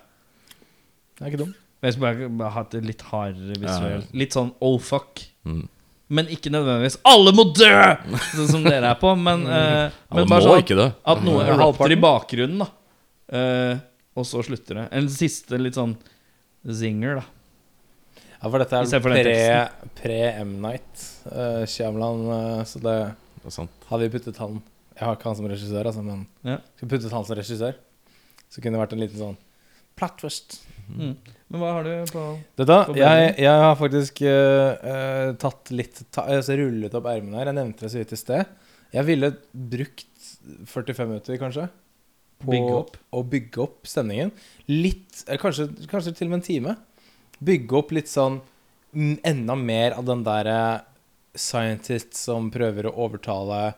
Det 1.18 1.26
er 1.26 1.30
ikke 1.30 1.38
dumt. 1.44 1.56
Jeg 1.82 1.92
skulle 1.94 2.14
bare, 2.14 2.28
bare 2.38 2.50
hatt 2.54 2.70
det 2.70 2.84
litt 2.86 3.02
hardere 3.02 3.56
visuelt. 3.58 4.06
Ja. 4.12 4.18
Litt 4.18 4.32
sånn 4.32 4.52
oh 4.60 4.78
fuck. 4.78 5.20
Mm. 5.48 5.68
Men 6.12 6.28
ikke 6.28 6.50
nødvendigvis 6.52 6.98
'alle 7.08 7.32
må 7.32 7.44
dø!' 7.56 8.18
Sånn 8.36 8.48
som 8.50 8.64
dere 8.64 8.90
er 8.92 8.98
på. 9.00 9.14
Men, 9.16 9.46
uh, 9.46 9.88
Alle 10.12 10.22
men 10.22 10.28
bare 10.28 10.42
må 10.44 10.60
sånn 10.60 10.86
at, 10.86 10.96
at 11.04 11.22
noe 11.24 11.40
erupter 11.44 11.62
halter 11.62 11.92
i 11.94 12.00
bakgrunnen, 12.02 12.58
da. 12.58 12.68
Uh, 13.32 13.78
og 14.14 14.26
så 14.28 14.42
slutter 14.44 14.74
det. 14.82 14.88
En 14.92 15.08
siste 15.08 15.56
litt 15.58 15.78
sånn 15.78 15.94
zinger, 16.68 17.22
da. 17.22 17.24
Ja, 18.42 18.50
for 18.50 18.58
dette 18.58 18.76
er 18.76 18.84
den 18.90 19.02
pre- 19.06 19.92
pre-M-Night, 20.02 21.06
uh, 21.30 21.62
Shyamalan, 21.64 22.26
uh, 22.28 22.64
så 22.66 22.82
det 22.82 23.14
Det 23.42 23.68
hadde 23.88 24.02
vi 24.08 24.18
puttet 24.18 24.36
han 24.38 24.60
Jeg 24.98 25.06
har 25.06 25.16
ikke 25.16 25.24
han 25.30 25.36
som 25.36 25.46
regissør, 25.48 25.86
altså, 25.86 26.02
men 26.04 26.26
Ja. 26.44 26.58
skal 26.76 26.88
vi 26.88 26.96
puttet 26.96 27.10
han 27.10 27.24
som 27.24 27.36
regissør, 27.36 27.74
så 28.50 28.60
kunne 28.60 28.76
det 28.76 28.82
vært 28.82 28.92
en 28.92 29.00
liten 29.00 29.18
sånn 29.18 29.36
plot 29.96 30.18
twist. 30.20 30.60
Mm. 30.98 31.32
Men 31.52 31.60
hva 31.60 31.70
har 31.76 31.84
du 31.86 32.12
på 32.12 32.22
Dette, 32.56 32.76
På 32.88 32.96
jeg, 32.96 33.32
jeg 33.44 33.64
har 33.64 33.74
faktisk 33.76 34.22
eh, 34.24 35.32
tatt 35.40 35.72
litt 35.74 36.02
ta, 36.14 36.24
altså 36.24 36.56
Rullet 36.60 36.96
opp 36.96 37.08
ermene 37.10 37.40
her. 37.40 37.50
Jeg 37.50 37.58
nevnte 37.58 37.84
det 37.84 37.92
så 37.92 38.00
vidt 38.00 38.14
i 38.16 38.20
sted. 38.20 38.54
Jeg 38.92 39.08
ville 39.08 39.32
brukt 39.52 40.28
45 40.68 41.10
minutter, 41.10 41.38
kanskje, 41.40 41.66
på 42.42 42.54
Bygge 42.54 42.78
å 43.14 43.22
bygge 43.34 43.60
opp 43.64 43.88
stemningen. 43.88 44.32
Litt 44.70 45.24
eh, 45.26 45.40
kanskje, 45.40 45.68
kanskje 45.90 46.14
til 46.16 46.30
og 46.30 46.34
med 46.34 46.40
en 46.40 46.46
time. 46.48 46.76
Bygge 47.42 47.78
opp 47.78 47.92
litt 47.96 48.10
sånn 48.10 48.40
mm, 48.94 49.16
Enda 49.32 49.56
mer 49.58 49.98
av 49.98 50.06
den 50.08 50.24
derre 50.26 50.58
scientist 51.32 52.14
som 52.18 52.50
prøver 52.52 52.88
å 52.88 52.96
overtale 53.06 53.72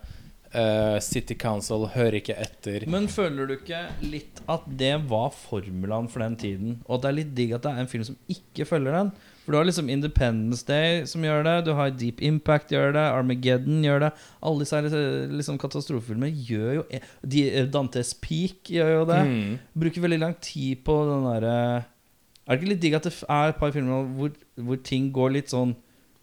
eh, 0.54 0.96
City 1.04 1.36
Council, 1.38 1.86
hører 1.94 2.18
ikke 2.20 2.36
etter. 2.40 2.86
Men 2.90 3.06
føler 3.12 3.48
du 3.48 3.56
ikke 3.58 3.82
litt 4.06 4.40
at 4.50 4.66
det 4.80 4.94
var 5.10 5.30
formulaen 5.34 6.08
for 6.10 6.24
den 6.24 6.36
tiden? 6.40 6.74
Og 6.86 6.98
at 6.98 7.04
det 7.04 7.10
er 7.10 7.18
litt 7.20 7.32
digg 7.36 7.54
at 7.56 7.66
det 7.66 7.72
er 7.72 7.84
en 7.84 7.90
film 7.90 8.06
som 8.06 8.18
ikke 8.30 8.66
følger 8.68 8.96
den? 8.96 9.14
For 9.44 9.52
du 9.52 9.58
har 9.58 9.66
liksom 9.68 9.90
Independence 9.92 10.64
Day 10.64 11.02
som 11.08 11.24
gjør 11.24 11.42
det, 11.44 11.56
du 11.66 11.74
har 11.76 11.92
Deep 11.92 12.22
Impact 12.24 12.72
gjør 12.72 12.94
det, 12.96 13.04
Armageddon 13.12 13.82
gjør 13.84 14.06
det. 14.06 14.12
Alle 14.40 14.64
disse 14.64 15.02
liksom 15.36 15.58
katastrofefilmer 15.60 16.32
gjør 16.32 16.70
jo 16.78 16.84
de, 17.20 17.42
Dantes 17.72 18.14
Peak 18.24 18.72
gjør 18.72 18.94
jo 18.94 19.02
det. 19.10 19.20
Mm. 19.28 19.58
Bruker 19.84 20.06
veldig 20.06 20.20
lang 20.22 20.38
tid 20.40 20.80
på 20.86 20.96
den 21.10 21.28
derre 21.28 21.56
Er 21.84 22.54
det 22.54 22.60
ikke 22.62 22.72
litt 22.72 22.84
digg 22.84 22.96
at 22.96 23.08
det 23.08 23.12
er 23.20 23.52
et 23.52 23.60
par 23.60 23.74
filmer 23.76 24.08
hvor, 24.16 24.32
hvor 24.56 24.80
ting 24.84 25.12
går 25.12 25.36
litt 25.36 25.52
sånn 25.52 25.76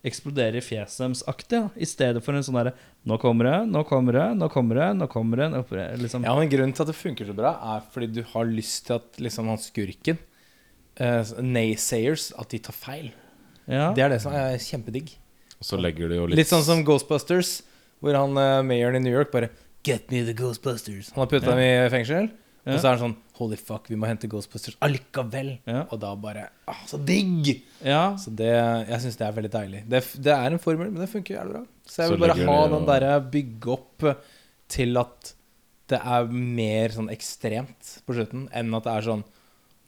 Eksploderer 0.04 0.56
i 0.58 0.62
fjeset 0.66 1.04
deres-aktig, 1.04 1.58
Ja. 1.60 1.70
i 1.78 1.86
stedet 1.86 2.24
for 2.26 2.34
en 2.34 2.42
sånn 2.42 2.56
derre 2.58 2.74
Nå 3.06 3.20
kommer 3.22 3.46
det, 3.46 3.58
nå 3.70 3.84
kommer 3.86 4.14
det, 4.14 4.28
nå 4.38 4.48
kommer 4.50 4.76
det, 4.80 4.88
nå 4.98 5.08
kommer 5.08 5.38
det. 5.38 5.50
Nå 5.54 5.62
det 5.70 6.00
liksom. 6.02 6.24
Ja, 6.26 6.34
men 6.38 6.50
Grunnen 6.50 6.74
til 6.74 6.82
at 6.84 6.88
det 6.90 6.96
funker 6.98 7.26
så 7.30 7.36
bra, 7.38 7.52
er 7.76 7.82
fordi 7.94 8.08
du 8.14 8.24
har 8.34 8.46
lyst 8.46 8.88
til 8.88 8.96
at 8.96 9.18
liksom 9.22 9.48
han 9.48 9.58
skurken 9.62 10.18
uh, 11.02 11.24
Naysayers, 11.42 12.32
at 12.38 12.50
de 12.50 12.60
tar 12.60 12.74
feil. 12.74 13.12
Ja. 13.70 13.92
Det 13.94 14.04
er 14.04 14.10
det 14.10 14.22
som 14.24 14.34
er 14.34 14.58
kjempedigg. 14.62 15.14
Og 15.62 15.66
så 15.70 15.78
legger 15.80 16.10
du 16.10 16.16
jo 16.18 16.26
litt 16.30 16.42
Litt 16.42 16.50
sånn 16.50 16.64
som 16.66 16.84
Ghostbusters, 16.86 17.62
hvor 18.02 18.18
han 18.18 18.34
uh, 18.38 18.62
mayoren 18.66 18.98
i 18.98 19.04
New 19.06 19.14
York 19.14 19.32
bare 19.34 19.52
Get 19.86 20.10
me 20.12 20.24
the 20.26 20.34
Ghostbusters. 20.38 21.12
Han 21.16 21.24
har 21.24 21.30
putta 21.30 21.50
Ja. 21.50 21.56
dem 21.56 21.62
i 21.62 21.90
fengsel, 21.94 22.30
Ja. 22.66 22.74
og 22.74 22.80
så 22.82 22.86
er 22.90 22.98
han 22.98 23.04
sånn 23.12 23.18
Holy 23.42 23.58
fuck, 23.58 23.90
vi 23.90 23.98
må 23.98 24.06
hente 24.06 24.30
Ghostbusters 24.30 24.78
allikevel. 24.86 25.56
Ja. 25.66 25.84
Og 25.90 25.98
da 26.02 26.12
bare 26.20 26.48
ah, 26.70 26.82
Så 26.90 27.00
digg! 27.02 27.64
ja. 27.82 28.14
Så 28.22 28.34
det, 28.38 28.52
jeg 28.54 29.02
syns 29.02 29.18
det 29.18 29.26
er 29.26 29.38
veldig 29.38 29.54
deilig. 29.56 29.84
Det, 29.90 30.04
det 30.22 30.36
er 30.36 30.54
en 30.54 30.62
formel, 30.62 30.92
men 30.92 31.02
det 31.02 31.10
funker 31.10 31.40
jævlig 31.40 31.56
bra. 31.58 31.64
Så 31.88 32.04
jeg 32.04 32.12
Så 32.12 32.16
vil 32.16 32.26
bare 32.28 32.38
ha 32.38 32.58
de 32.62 32.74
den 32.76 32.90
derre 32.90 33.16
bygge 33.34 33.74
opp 33.74 34.06
eh, 34.12 34.20
til 34.72 35.02
at 35.02 35.34
det 35.92 36.00
er 36.00 36.30
mer 36.32 36.94
sånn 36.96 37.10
ekstremt 37.12 37.96
på 38.06 38.16
slutten, 38.16 38.46
enn 38.56 38.78
at 38.78 38.88
det 38.88 38.98
er 38.98 39.08
sånn 39.10 39.28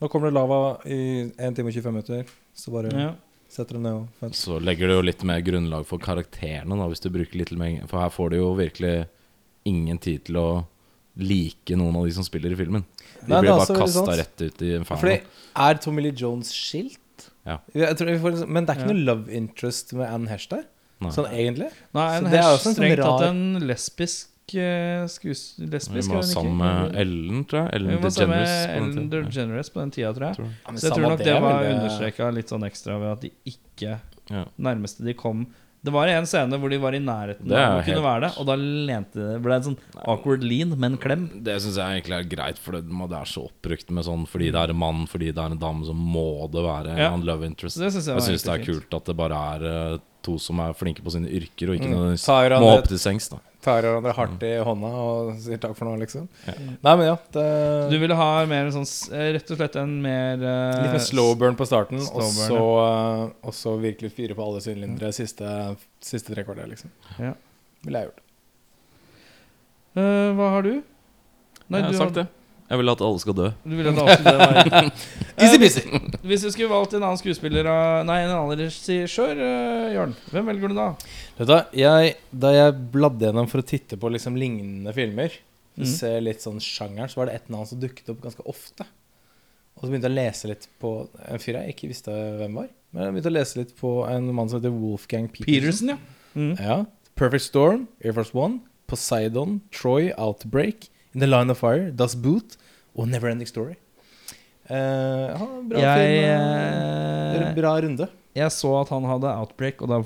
Nå 0.01 0.09
kommer 0.11 0.27
det 0.27 0.35
lava 0.35 0.57
i 0.89 0.97
1 1.31 1.55
time 1.55 1.69
og 1.69 1.75
25 1.77 1.93
minutter, 1.93 2.31
så 2.59 2.73
bare 2.73 2.89
ja. 2.91 3.11
setter 3.47 3.77
du 3.77 3.85
ned 3.85 4.01
og 4.01 4.17
fett. 4.19 4.35
Så 4.35 4.57
legger 4.59 4.89
det 4.89 4.97
jo 4.97 5.05
litt 5.05 5.23
mer 5.29 5.39
grunnlag 5.45 5.85
for 5.87 6.01
karakterene, 6.03 6.75
da, 6.75 6.87
hvis 6.91 6.99
du 7.05 7.07
bruker 7.13 7.39
litt 7.39 7.53
mer 7.55 7.85
For 7.87 8.01
her 8.01 8.11
får 8.11 8.33
du 8.33 8.35
jo 8.41 8.49
virkelig 8.57 9.05
ingen 9.69 10.01
tid 10.03 10.25
til 10.27 10.41
å 10.41 10.47
like 11.23 11.77
noen 11.79 11.95
av 12.01 12.09
de 12.09 12.17
som 12.17 12.25
spiller 12.25 12.51
i 12.51 12.59
filmen. 12.59 12.83
De 13.25 13.31
Nei, 13.33 13.39
blir 13.41 13.51
bare 13.57 13.77
kasta 13.79 14.17
rett 14.17 14.41
ut 14.41 14.61
i 14.61 14.73
inferno. 14.75 15.17
Er 15.55 15.73
Tommy 15.83 16.01
Lee 16.01 16.11
Jones 16.17 16.51
skilt? 16.51 16.99
Ja. 17.45 17.57
Jeg 17.75 17.97
tror 17.99 18.07
vi 18.11 18.19
får, 18.19 18.31
liksom- 18.37 18.49
men 18.49 18.65
det 18.65 18.75
er 18.75 18.79
ikke 18.81 18.87
Ja. 18.89 18.93
noe 18.93 19.05
love 19.05 19.29
interest 19.31 19.93
med 19.93 20.07
Anne 20.09 20.27
Hesh 20.29 20.47
der? 20.49 20.63
Nei. 21.01 21.09
Sånn 21.11 21.27
egentlig? 21.31 21.71
Nei, 21.93 22.17
Anne 22.17 22.29
Hesh 22.29 22.31
det 22.31 22.39
er 22.39 22.53
også 22.53 22.67
en 22.67 22.73
sånn 22.73 22.75
strengt 22.75 23.03
tatt 23.03 23.21
en 23.29 23.59
lesbisk 23.67 24.27
Skues, 25.07 25.55
lesbisk, 25.57 26.09
Vi 26.09 26.15
var 26.15 26.21
sammen 26.27 26.57
med 26.57 26.95
Ellen, 26.99 27.45
tror 27.45 27.63
jeg. 27.63 27.73
Ellen 27.77 27.89
Hun 27.93 28.01
var 28.03 28.09
sammen 28.09 28.29
med 28.29 28.47
DeGeneres. 28.47 28.65
på 28.67 28.83
den 28.83 28.97
Ellen. 28.97 29.09
DeGeneres 29.09 29.69
på 29.73 29.79
den 29.81 29.91
tida, 29.91 30.13
tror 30.13 30.25
jeg. 30.27 30.35
Tror 30.35 30.45
jeg. 30.45 30.55
Ja, 30.67 30.73
Så 30.73 30.81
jeg 30.83 30.91
tror 30.93 31.09
nok 31.09 31.17
det 31.17 31.25
det 31.25 31.41
var 31.41 31.63
eh, 31.63 31.73
understreka 31.73 32.33
litt 32.33 32.47
sånn 32.49 32.63
ekstra 32.67 32.99
ved 32.99 33.11
at 33.13 33.21
de 33.21 33.31
ikke 33.47 33.99
Ja. 34.29 34.45
Nærmeste 34.59 35.03
de 35.03 35.13
kom 35.13 35.47
Det 35.83 35.91
var 35.91 36.07
en 36.07 36.25
scene 36.25 36.57
hvor 36.61 36.71
de 36.71 36.77
var 36.79 36.95
i 36.95 36.99
nærheten 37.03 37.47
Det 37.51 37.57
av 37.59 37.81
å 37.81 37.83
kunne 37.83 38.03
være 38.05 38.21
det, 38.23 38.29
og 38.39 38.45
da 38.47 38.55
lente 38.55 39.19
det 39.19 39.41
ble 39.43 39.55
en 39.57 39.65
sånn 39.65 39.77
awkward 40.07 40.43
lean, 40.47 40.69
med 40.79 40.93
en 40.93 40.97
klem. 40.97 41.25
Det 41.43 41.57
syns 41.61 41.75
jeg 41.75 41.97
egentlig 42.01 42.19
er 42.21 42.29
greit, 42.31 42.57
for 42.57 42.71
det, 42.77 42.85
er 42.87 43.25
så 43.25 43.43
oppbrukt 43.49 43.91
med 43.91 44.05
sånn 44.07 44.23
fordi 44.25 44.51
det 44.55 44.61
er 44.63 44.69
en 44.71 44.79
mann, 44.79 45.03
fordi 45.11 45.33
det 45.33 45.43
er 45.43 45.51
en 45.51 45.59
dame, 45.59 45.83
så 45.83 45.93
må 45.93 46.49
det 46.51 46.63
være 46.63 46.97
Ja. 46.97 47.13
en 47.13 47.25
love 47.27 47.43
interest. 47.45 47.77
Det 47.77 47.91
synes 47.91 48.07
jeg 48.07 48.15
Jeg 48.15 48.23
syns 48.29 48.43
det 48.43 48.53
er 48.53 48.63
fint. 48.63 48.67
kult 48.89 48.93
at 49.01 49.05
det 49.05 49.17
bare 49.17 49.35
er 49.55 49.93
eh, 49.93 49.97
to 50.23 50.37
som 50.39 50.59
er 50.59 50.71
flinke 50.73 51.03
på 51.03 51.11
sine 51.11 51.27
yrker, 51.27 51.69
og 51.69 51.75
ikke 51.75 51.91
Mm. 51.91 52.59
må 52.63 52.77
opp 52.77 52.87
til 52.87 52.97
sengs. 52.97 53.27
da 53.29 53.37
Tar 53.63 53.85
hverandre 53.85 54.11
hardt 54.17 54.41
i 54.43 54.51
hånda 54.67 54.89
og 54.99 55.29
sier 55.39 55.59
takk 55.63 55.75
for 55.77 55.87
nå, 55.87 55.93
liksom. 56.01 56.25
Ja. 56.49 56.55
Nei, 56.59 56.95
men 56.99 57.05
ja. 57.07 57.15
Det, 57.35 57.45
Du 57.93 57.95
ville 58.01 58.17
ha 58.19 58.27
mer 58.49 58.71
sånn 58.75 58.87
eh, 59.15 59.29
Rett 59.37 59.53
og 59.55 59.59
slett 59.61 59.77
en 59.79 59.93
mer 60.03 60.43
uh, 60.43 60.81
litt 60.83 60.97
mer 60.97 61.05
slow 61.05 61.31
burn 61.39 61.55
på 61.59 61.67
starten, 61.69 62.01
og 62.03 62.25
slow 62.25 62.27
burn, 62.27 62.51
så, 62.51 62.65
uh, 62.83 63.47
og 63.47 63.55
så 63.55 63.77
virkelig 63.79 64.11
fyre 64.17 64.35
på 64.35 64.43
alle 64.43 64.59
sylindere 64.65 65.13
siste, 65.15 65.47
siste 66.03 66.35
tre 66.35 66.43
kvarter, 66.43 66.67
liksom. 66.73 66.91
Ja. 67.23 67.31
Ville 67.87 68.03
jeg 68.03 68.11
gjort. 68.11 68.23
Uh, 69.95 70.29
Hva 70.35 70.51
har 70.57 70.67
du? 70.67 70.73
Nei, 71.71 71.79
jeg 71.79 71.87
har 71.87 71.95
du 71.95 72.01
sagt 72.03 72.19
det. 72.19 72.27
Jeg 72.73 72.79
vil 72.81 72.89
at 72.89 73.01
alle 73.05 73.19
skal 73.21 73.35
dø. 73.37 73.47
Du 73.69 73.73
vil 73.77 73.89
at 73.91 73.99
alt 74.01 74.13
skulle 74.17 74.37
være 74.41 74.83
Easy 75.43 75.57
peasy. 75.61 75.83
Hvis 76.25 76.43
du 76.45 76.49
skulle 76.53 76.69
valgt 76.71 76.93
en 76.97 77.03
annen 77.05 77.19
skuespiller 77.19 77.67
av- 77.69 78.05
Nei, 78.07 78.19
en 78.25 78.31
annen 78.33 78.57
regissør, 78.63 79.37
uh, 79.37 79.91
Jørn, 79.93 80.15
hvem 80.31 80.49
velger 80.49 80.73
du 80.73 80.77
da? 80.79 80.87
Vet 81.37 81.49
du 81.49 81.53
hva, 81.53 81.59
jeg, 81.77 82.15
Da 82.33 82.51
jeg 82.55 82.75
bladde 82.93 83.27
gjennom 83.29 83.49
for 83.51 83.61
å 83.61 83.67
titte 83.67 83.99
på 84.01 84.09
liksom 84.13 84.37
lignende 84.39 84.93
filmer, 84.95 85.29
for 85.75 85.83
Mhm. 85.83 85.89
å 85.89 85.93
se 85.99 86.11
litt 86.21 86.41
sånn 86.41 86.59
sjangeren, 86.61 87.09
så 87.09 87.17
var 87.21 87.25
det 87.29 87.35
et 87.35 87.49
navn 87.53 87.65
som 87.69 87.79
dukket 87.81 88.09
opp 88.13 88.21
ganske 88.21 88.45
ofte. 88.49 88.85
Og 89.77 89.83
så 89.85 89.89
begynte 89.89 90.09
jeg 90.09 90.13
å 90.13 90.19
lese 90.21 90.47
litt 90.51 90.67
på 90.81 90.91
en 91.29 91.39
fyr 91.41 91.57
jeg 91.59 91.73
ikke 91.75 91.89
visste 91.89 92.11
hvem 92.13 92.53
var. 92.61 92.67
Men 92.93 93.03
jeg 93.07 93.13
begynte 93.15 93.31
å 93.33 93.37
lese 93.39 93.57
litt 93.57 93.75
på 93.79 93.93
en 94.09 94.33
mann 94.33 94.49
som 94.49 94.59
heter 94.61 94.71
Wolfgang 94.73 95.27
Peterson. 95.27 95.49
Peterson, 95.53 95.87
ja. 95.89 95.97
Mm. 96.35 96.59
Ja. 96.59 96.85
Perfect 97.15 97.43
Storm, 97.43 97.87
Air 98.03 98.13
Force 98.13 98.33
One, 98.33 98.61
Poseidon, 98.87 99.61
Troy, 99.71 100.11
Outbreak, 100.17 100.89
In 101.15 101.19
the 101.21 101.27
Line 101.27 101.49
of 101.49 101.57
Fire, 101.59 101.89
Das 101.91 102.13
Boot 102.15 102.55
og 102.95 103.07
Neverending 103.09 103.47
Story. 103.49 103.75
Uh, 104.69 105.27
ja, 105.33 105.47
bra 105.67 105.79
Jeg, 105.83 106.03
film. 106.07 107.47
eh, 107.49 107.53
Bra 107.57 107.71
runde. 107.83 108.05
jeg 108.33 108.51
så 108.55 108.69
at 108.79 108.89
han 108.93 109.03
hadde 109.09 109.33
Outbreak, 109.41 109.81
og 109.83 109.89
da 109.91 109.97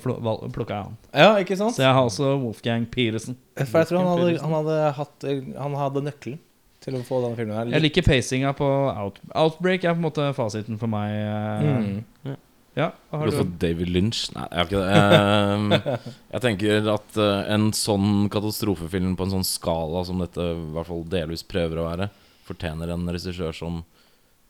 plukka 0.49 0.73
jeg 0.73 0.87
han. 0.87 0.95
Ja, 1.13 1.29
ikke 1.43 1.57
sant? 1.59 1.75
Så 1.77 1.83
jeg 1.85 1.93
har 1.93 2.01
også 2.07 2.31
Wolfgang 2.41 2.87
Peterson. 2.89 3.37
For 3.59 3.83
jeg 3.83 3.91
tror 3.91 4.01
han 4.01 4.09
hadde, 4.15 4.39
han 4.41 4.55
hadde, 4.57 4.79
hatt, 4.97 5.27
han 5.61 5.77
hadde 5.77 6.03
nøkkelen 6.09 6.39
til 6.83 6.97
å 6.97 7.03
få 7.05 7.21
denne 7.23 7.37
filmen 7.37 7.55
her. 7.59 7.69
Jeg 7.75 7.83
liker 7.85 8.05
pacinga 8.07 8.51
på 8.57 8.65
Out 8.97 9.21
Outbreak. 9.35 9.83
er 9.85 9.93
på 9.95 10.01
en 10.01 10.07
måte 10.09 10.27
fasiten 10.37 10.77
for 10.81 10.89
meg. 10.91 11.15
Mm. 11.61 12.35
Ja, 12.77 12.91
hva 13.09 13.19
har 13.23 13.29
du? 13.31 13.33
for 13.39 13.49
David 13.61 13.89
Lynch? 13.89 14.27
Nei, 14.35 14.43
jeg 14.51 14.57
har 14.59 14.67
ikke 14.67 14.81
det. 14.83 14.99
Ehm, 15.01 16.03
jeg 16.35 16.43
tenker 16.43 16.89
at 16.93 17.17
en 17.57 17.71
sånn 17.73 18.27
katastrofefilm 18.33 19.15
på 19.17 19.25
en 19.25 19.33
sånn 19.39 19.47
skala 19.49 20.03
som 20.05 20.21
dette 20.21 20.41
i 20.53 20.67
hvert 20.75 20.89
fall 20.89 21.01
delvis 21.09 21.41
prøver 21.49 21.81
å 21.81 21.87
være, 21.89 22.09
fortjener 22.47 22.93
en 22.93 23.09
regissør 23.13 23.55
som 23.55 23.81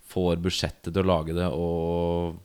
får 0.07 0.39
budsjettet 0.43 0.93
til 0.93 1.03
å 1.03 1.09
lage 1.09 1.35
det, 1.35 1.47
og 1.51 2.37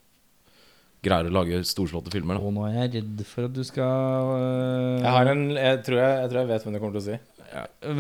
greier 1.03 1.29
å 1.29 1.35
lage 1.35 1.61
storslåtte 1.67 2.13
filmer. 2.15 2.39
Da. 2.39 2.47
Å, 2.47 2.55
nå 2.55 2.65
er 2.69 2.79
jeg 2.79 2.95
redd 2.97 3.23
for 3.27 3.49
at 3.49 3.55
du 3.57 3.63
skal 3.67 4.33
eh, 4.39 5.03
Jeg, 5.03 5.13
har 5.17 5.31
en, 5.33 5.45
jeg, 5.59 5.83
tror 5.87 5.99
jeg, 5.99 6.17
jeg 6.21 6.33
tror 6.33 6.43
jeg 6.43 6.51
vet 6.53 6.67
hvem 6.67 6.77
du 6.77 6.81
kommer 6.83 6.99
til 6.99 7.03
å 7.03 7.07
si. 7.11 7.21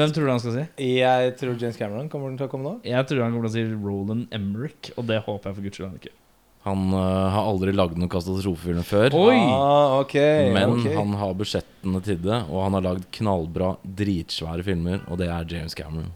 Hvem 0.01 0.15
tror 0.15 0.25
du 0.25 0.33
han 0.33 0.41
skal 0.41 0.55
si? 0.57 0.89
Jeg 0.97 1.37
tror 1.41 1.59
James 1.61 1.77
Cameron 1.77 2.09
kommer 2.13 2.33
til 2.39 2.49
å 2.49 2.53
komme 2.53 2.69
nå. 2.69 2.75
Jeg 2.89 3.09
tror 3.09 3.25
han 3.25 3.35
kommer 3.35 3.51
til 3.51 3.53
å 3.53 3.57
si 3.59 3.85
Roland 3.85 4.35
Emmerich, 4.35 4.93
og 4.97 5.09
det 5.11 5.21
håper 5.27 5.51
jeg 5.51 5.59
for 5.59 5.67
guds 5.67 5.81
skyld 5.81 5.91
han 5.91 6.01
ikke. 6.01 6.15
Han 6.63 6.95
eh, 6.95 7.29
har 7.35 7.49
aldri 7.51 7.75
lagd 7.75 7.99
noen 7.99 8.11
katastrofefilmer 8.11 8.87
før. 8.87 9.17
Oi! 9.19 9.35
Ah, 9.35 9.99
okay, 9.99 10.53
Men 10.55 10.77
okay. 10.77 10.95
han 10.95 11.17
har 11.19 11.35
budsjettene 11.35 12.03
til 12.07 12.21
det, 12.23 12.39
og 12.47 12.63
han 12.69 12.79
har 12.79 12.87
lagd 12.87 13.09
knallbra, 13.19 13.75
dritsvære 13.83 14.67
filmer, 14.67 15.03
og 15.11 15.19
det 15.19 15.27
er 15.35 15.49
James 15.51 15.75
Cameron. 15.75 16.13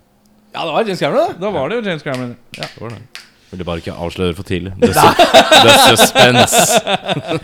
Ja, 0.57 0.64
det 0.64 0.72
var 0.72 0.86
James 0.88 1.00
Cameron, 1.04 1.32
da. 1.36 1.38
Da 1.46 1.50
var 1.52 1.68
det 1.70 1.76
jo 1.78 1.82
James 1.90 2.02
Cameron. 2.07 2.36
Ja. 2.57 2.64
Det 2.74 2.80
var 2.80 2.94
det. 2.96 3.02
Ville 3.46 3.62
bare 3.68 3.78
ikke 3.78 3.92
avsløre 3.94 4.34
for 4.34 4.42
tidlig. 4.48 4.72
The, 4.80 4.88
er 4.90 5.76
suspense. 5.92 6.62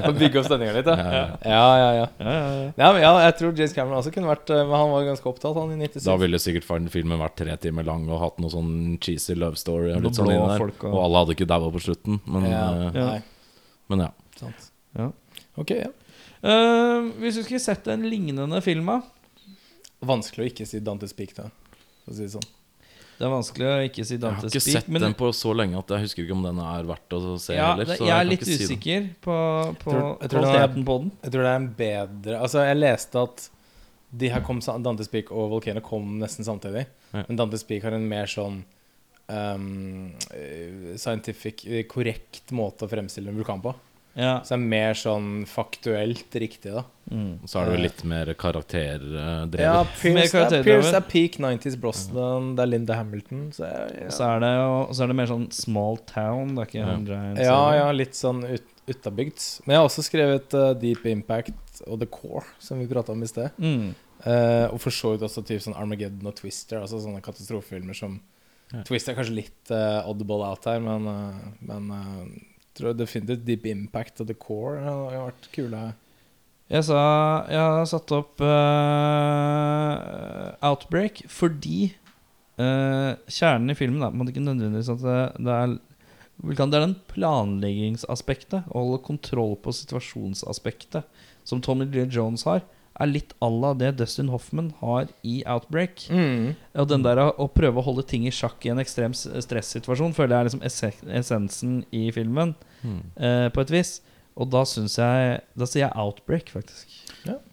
Å 0.02 0.10
bygge 0.16 0.40
opp 0.40 0.48
stemninga 0.48 0.72
litt, 0.74 0.88
da. 0.88 0.96
Ja, 0.98 1.12
ja. 1.12 1.26
Ja, 1.52 1.66
ja, 1.78 1.90
ja. 2.00 2.06
Ja, 2.18 2.32
ja, 2.74 2.88
men 2.96 3.02
ja, 3.04 3.10
jeg 3.28 3.36
tror 3.38 3.52
James 3.60 3.74
Cameron 3.76 4.00
også 4.00 4.10
kunne 4.16 4.26
vært 4.32 4.50
eh, 4.50 4.64
Men 4.66 4.74
han 4.80 4.90
var 4.90 5.04
jo 5.04 5.10
ganske 5.12 5.28
opptatt, 5.30 5.60
han 5.60 5.70
i 5.76 5.78
97. 5.86 6.00
Da 6.08 6.16
ville 6.24 6.40
sikkert 6.42 6.66
fan- 6.66 6.88
filmen 6.90 7.20
vært 7.22 7.36
tre 7.38 7.54
timer 7.62 7.86
lang 7.86 8.08
og 8.10 8.18
hatt 8.24 8.40
noe 8.42 8.50
sånn 8.50 8.72
cheesy 9.04 9.36
love 9.38 9.60
story. 9.60 9.92
Og, 9.92 10.00
Noe 10.02 10.08
litt 10.10 10.18
sånn 10.18 10.26
blå 10.32 10.34
inni 10.40 10.48
der. 10.50 10.62
folk 10.64 10.82
og- 10.88 10.96
og 10.96 11.04
alle 11.04 11.22
hadde 11.22 11.36
ikke 11.36 11.48
daua 11.54 11.70
på 11.76 11.84
slutten. 11.86 12.18
Men 12.26 12.48
ja. 12.50 12.64
Ja. 12.96 13.06
Nei, 13.12 13.20
men 13.94 14.04
ja. 14.08 14.10
sant. 14.42 14.70
Ja. 14.98 15.10
Ok, 15.62 15.70
ja. 15.84 15.92
Eh, 16.42 17.10
hvis 17.22 17.38
du 17.38 17.44
skulle 17.46 17.62
sett 17.62 17.86
en 17.94 18.08
lignende 18.10 18.58
film, 18.66 18.90
da? 18.90 18.98
Vanskelig 20.02 20.48
å 20.48 20.50
ikke 20.50 20.66
si 20.66 20.80
Dantes 20.82 21.14
Peak, 21.14 21.36
da. 21.38 21.46
For 22.02 22.10
å 22.10 22.18
si 22.18 22.26
det 22.26 22.32
sånn. 22.34 22.48
Det 23.22 23.28
er 23.28 23.30
vanskelig 23.36 23.66
å 23.70 23.74
ikke 23.86 24.02
si 24.02 24.16
Jeg 24.16 24.22
har 24.26 24.46
ikke 24.48 24.50
Peak. 24.50 24.64
sett 24.66 24.88
men 24.90 25.04
den 25.04 25.12
på 25.14 25.28
så 25.38 25.52
lenge 25.54 25.78
at 25.78 25.92
jeg 25.94 26.02
husker 26.08 26.24
ikke 26.24 26.34
om 26.34 26.40
den 26.42 26.56
er 26.58 26.88
verdt 26.88 27.14
å 27.14 27.20
se 27.38 27.54
ja, 27.54 27.68
heller. 27.70 27.86
det, 27.86 27.96
Så 28.00 28.08
jeg 28.08 28.16
er 28.16 28.26
litt 28.26 28.42
usikker 28.42 29.04
si 29.06 29.12
på, 29.22 29.36
på, 29.78 29.92
jeg 29.94 29.94
Tror- 29.94 30.16
jeg 30.24 30.32
tror 30.32 30.42
den 30.42 30.48
kvaliteten 30.50 30.86
på 30.88 30.96
den. 31.04 31.12
Jeg 31.22 31.34
tror 31.34 31.46
det 31.46 31.52
er 31.52 31.60
en 31.60 31.68
bedre 31.78 32.40
Altså, 32.42 32.64
jeg 32.66 32.80
leste 32.80 33.22
at 33.22 33.44
de 34.12 34.28
her 34.34 34.42
kom 34.44 34.58
Dantes 34.82 35.08
Peak 35.08 35.30
og 35.30 35.54
Volcano 35.54 35.80
kom 35.86 36.18
nesten 36.18 36.44
samtidig. 36.44 36.82
Ja. 37.14 37.22
Men 37.28 37.38
Dantes 37.38 37.62
Peak 37.62 37.86
har 37.86 37.94
en 37.94 38.08
mer 38.10 38.26
sånn 38.26 38.58
um, 39.30 40.10
scientific, 40.98 41.62
eh, 41.70 41.86
korrekt 41.86 42.50
måte 42.50 42.84
å 42.84 42.90
fremstille 42.90 43.30
en 43.30 43.38
vulkan 43.38 43.62
på. 43.62 43.72
Ja. 44.14 44.42
Så 44.44 44.52
det 44.52 44.58
er 44.58 44.64
mer 44.68 44.94
sånn 44.98 45.28
faktuelt 45.48 46.34
riktig, 46.36 46.72
da. 46.74 46.82
Mm. 47.10 47.38
Så 47.48 47.58
er 47.62 47.68
det 47.70 47.76
jo 47.78 47.82
litt 47.86 48.02
mer 48.04 48.30
karakterdrevet. 48.38 49.60
Ja, 49.62 49.84
Pierce, 50.00 50.42
er. 50.42 50.62
Pierce 50.66 50.92
er 50.98 51.06
peak 51.08 51.38
90s 51.40 51.78
Brosnan, 51.80 52.50
det 52.58 52.66
er 52.66 52.70
Linda 52.74 52.98
Hamilton. 52.98 53.46
Så 53.56 53.64
ja. 53.64 53.86
Og 54.06 54.12
så 54.12 54.28
er 54.28 54.40
det, 54.44 54.50
jo- 54.58 54.86
så 54.92 55.02
er 55.04 55.12
det 55.12 55.16
mer 55.16 55.26
sånn 55.32 55.48
small 55.52 55.96
town. 56.06 56.54
Det 56.54 56.62
er 56.62 56.70
ikke 56.70 56.80
Ja. 56.82 56.96
giant 56.96 57.38
ja, 57.38 57.74
ja, 57.80 57.90
litt 57.92 58.12
sånn 58.14 58.44
ut, 58.44 58.68
utabygds. 58.88 59.62
Men 59.66 59.74
jeg 59.74 59.80
har 59.80 59.88
også 59.88 60.04
skrevet 60.04 60.54
uh, 60.54 60.72
Deep 60.74 61.06
Impact 61.06 61.82
og 61.86 61.98
The 62.00 62.06
Core, 62.06 62.44
som 62.58 62.78
vi 62.78 62.86
prata 62.86 63.12
om 63.12 63.22
i 63.22 63.26
sted. 63.26 63.50
Mm. 63.58 63.94
Uh, 64.26 64.68
og 64.72 64.78
for 64.80 64.90
så 64.94 65.12
vidt 65.16 65.22
også 65.26 65.42
typ 65.44 65.60
sånn 65.64 65.74
Armageddon 65.74 66.26
og 66.30 66.36
Twister, 66.36 66.78
altså 66.80 67.00
sånne 67.02 67.22
katastrofefilmer 67.24 67.94
som 67.96 68.20
Ja. 68.72 68.82
Twister 68.88 69.12
er 69.12 69.16
kanskje 69.18 69.34
litt 69.34 69.70
uh, 69.70 70.00
oddball 70.08 70.44
out 70.48 70.64
her, 70.64 70.78
men, 70.80 71.04
eh, 71.06 71.48
men 71.60 71.90
eh, 71.92 72.51
tror 72.78 72.96
definitivt 72.96 73.44
Deep 73.46 73.66
Impact 73.70 74.22
og 74.22 74.30
The 74.30 74.36
Core 74.38 74.80
har 74.84 75.26
vært 75.28 75.48
kule. 75.54 75.82
Jeg 76.72 76.86
sa 76.88 77.00
Jeg 77.52 77.60
har 77.60 77.88
satt 77.90 78.12
opp 78.16 78.40
uh, 78.40 78.46
Outbreak 80.64 81.24
fordi 81.28 81.90
uh, 82.56 83.12
kjernen 83.28 83.74
i 83.74 83.76
filmen 83.76 84.04
er 84.06 84.30
ikke 84.30 84.44
nødvendigvis 84.46 84.92
at 84.94 85.02
det, 85.04 85.18
det 85.44 85.52
er 85.56 85.74
Det 86.42 86.62
er 86.64 86.86
den 86.86 86.96
planleggingsaspektet, 87.12 88.64
å 88.72 88.86
holde 88.86 89.02
kontroll 89.04 89.52
på 89.60 89.74
situasjonsaspektet, 89.76 91.04
som 91.44 91.60
Tommy 91.62 91.84
Lee 91.86 92.08
Jones 92.08 92.46
har, 92.48 92.64
er 93.00 93.08
litt 93.08 93.32
à 93.40 93.48
la 93.48 93.72
det 93.78 93.94
Dustin 93.98 94.30
Hoffman 94.32 94.70
har 94.82 95.08
i 95.24 95.40
Outbreak. 95.48 96.06
Mm. 96.12 96.52
Og 96.78 96.88
den 96.90 97.04
der 97.06 97.20
å 97.22 97.48
prøve 97.52 97.80
å 97.80 97.86
holde 97.86 98.04
ting 98.08 98.26
i 98.28 98.34
sjakk 98.34 98.66
i 98.66 98.72
en 98.72 98.82
ekstrem 98.82 99.14
stressituasjon 99.16 100.14
føler 100.16 100.36
jeg 100.36 100.40
er 100.40 100.50
liksom 100.50 101.14
essensen 101.20 101.78
i 101.94 102.06
filmen, 102.14 102.54
mm. 102.82 103.00
eh, 103.16 103.48
på 103.54 103.64
et 103.64 103.72
vis. 103.72 103.96
Og 104.32 104.48
da 104.48 104.62
syns 104.64 104.94
jeg 104.96 105.40
Da 105.52 105.66
sier 105.68 105.82
jeg 105.84 105.96
Outbreak, 106.00 106.52
faktisk. 106.54 106.94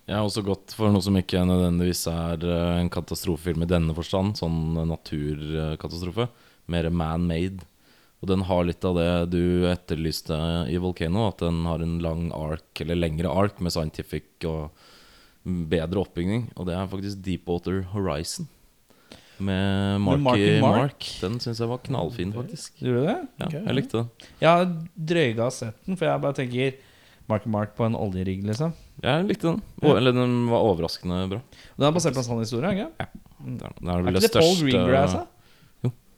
Jeg 0.09 0.15
har 0.15 0.25
også 0.25 0.41
gått 0.47 0.73
for 0.73 0.89
noe 0.89 1.03
som 1.05 1.17
ikke 1.19 1.43
nødvendigvis 1.45 2.05
er 2.11 2.45
eh, 2.47 2.77
en 2.81 2.91
katastrofefilm 2.91 3.65
i 3.65 3.69
denne 3.69 3.95
forstand, 3.97 4.39
sånn 4.39 4.79
naturkatastrofe. 4.89 6.29
Mer 6.71 6.89
man-made. 6.89 7.65
Og 8.19 8.27
den 8.31 8.43
har 8.49 8.65
litt 8.67 8.83
av 8.83 8.97
det 8.97 9.11
du 9.31 9.67
etterlyste 9.69 10.35
i 10.67 10.79
Volcano, 10.81 11.29
at 11.29 11.43
den 11.43 11.61
har 11.67 11.83
en 11.83 11.99
lang 12.03 12.27
ark, 12.35 12.81
eller 12.83 12.99
lengre 12.99 13.31
ark, 13.31 13.61
med 13.63 13.71
scientific 13.75 14.47
og 14.49 14.73
bedre 15.45 16.01
oppbygning. 16.03 16.49
Og 16.55 16.67
det 16.69 16.75
er 16.77 16.89
faktisk 16.91 17.21
Deepwater 17.25 17.83
Horizon. 17.93 18.47
Med 19.39 20.01
Marky, 20.03 20.21
Marky 20.25 20.59
Mark. 20.59 20.75
Mark. 20.81 21.09
Den 21.21 21.39
syns 21.39 21.61
jeg 21.61 21.69
var 21.71 21.79
knallfin, 21.85 22.33
faktisk. 22.35 22.73
Gjorde 22.83 22.99
du 22.99 23.07
det? 23.07 23.17
Ja, 23.39 23.45
okay, 23.47 23.61
jeg 23.63 23.77
likte 23.77 24.01
den. 24.01 24.29
Jeg 24.41 24.49
har 24.49 24.65
drøyga 25.13 25.49
sett 25.55 25.77
den, 25.87 25.95
for 25.99 26.09
jeg 26.09 26.23
bare 26.25 26.35
tenker 26.35 26.77
Mark 27.29 27.45
Mark 27.47 27.75
på 27.77 27.85
en 27.87 27.95
oljerigg, 27.95 28.43
liksom. 28.49 28.73
Jeg 28.99 29.27
likte 29.29 29.53
den. 29.53 29.61
O 29.79 29.93
eller 29.95 30.15
den 30.15 30.35
var 30.51 30.65
overraskende 30.67 31.21
bra. 31.31 31.39
Den 31.77 31.87
er 31.87 31.95
basert 31.95 32.17
på 32.17 32.23
en 32.23 32.27
sann 32.27 32.41
historie, 32.43 32.73
ikke 32.75 32.89
Det 32.99 33.69
er, 33.69 33.75
det 33.79 33.93
er 33.93 33.93
Er 33.93 34.03
vel 34.03 34.19
ikke 34.19 34.25
det 34.25 34.33
det 34.33 34.41
Paul 34.43 34.63
Greengrass, 34.65 35.15
da? 35.15 35.38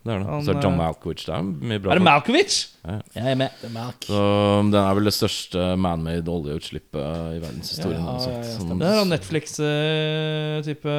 Det 0.04 0.10
er 0.16 0.18
det. 0.24 0.26
Han, 0.32 0.42
Så 0.42 0.50
er 0.56 0.62
John 0.64 0.74
eh, 0.74 0.80
Malkovich. 0.82 1.26
Det 1.28 1.34
er 1.36 1.44
mye 1.46 1.78
bra 1.84 1.92
Er 1.94 2.00
det. 2.00 2.04
Malkovich? 2.08 2.56
Ja, 2.82 2.92
ja. 2.96 3.02
Jeg 3.22 3.32
er 3.32 3.36
med. 3.38 3.50
The 3.62 3.70
Mac. 3.70 3.94
Så 4.08 4.22
den 4.66 4.74
er 4.82 4.96
vel 4.98 5.06
det 5.06 5.14
største 5.14 5.66
man-made 5.78 6.26
oljeutslippet 6.34 7.36
i 7.36 7.40
verdenshistorien. 7.44 8.02
Ja, 8.02 8.16
eller 8.16 8.32
ja, 8.32 8.40
ja, 8.42 8.56
Sånn- 8.58 8.80
Det 8.82 8.88
er 8.90 8.98
han 8.98 9.12
Netflix-type 9.14 10.96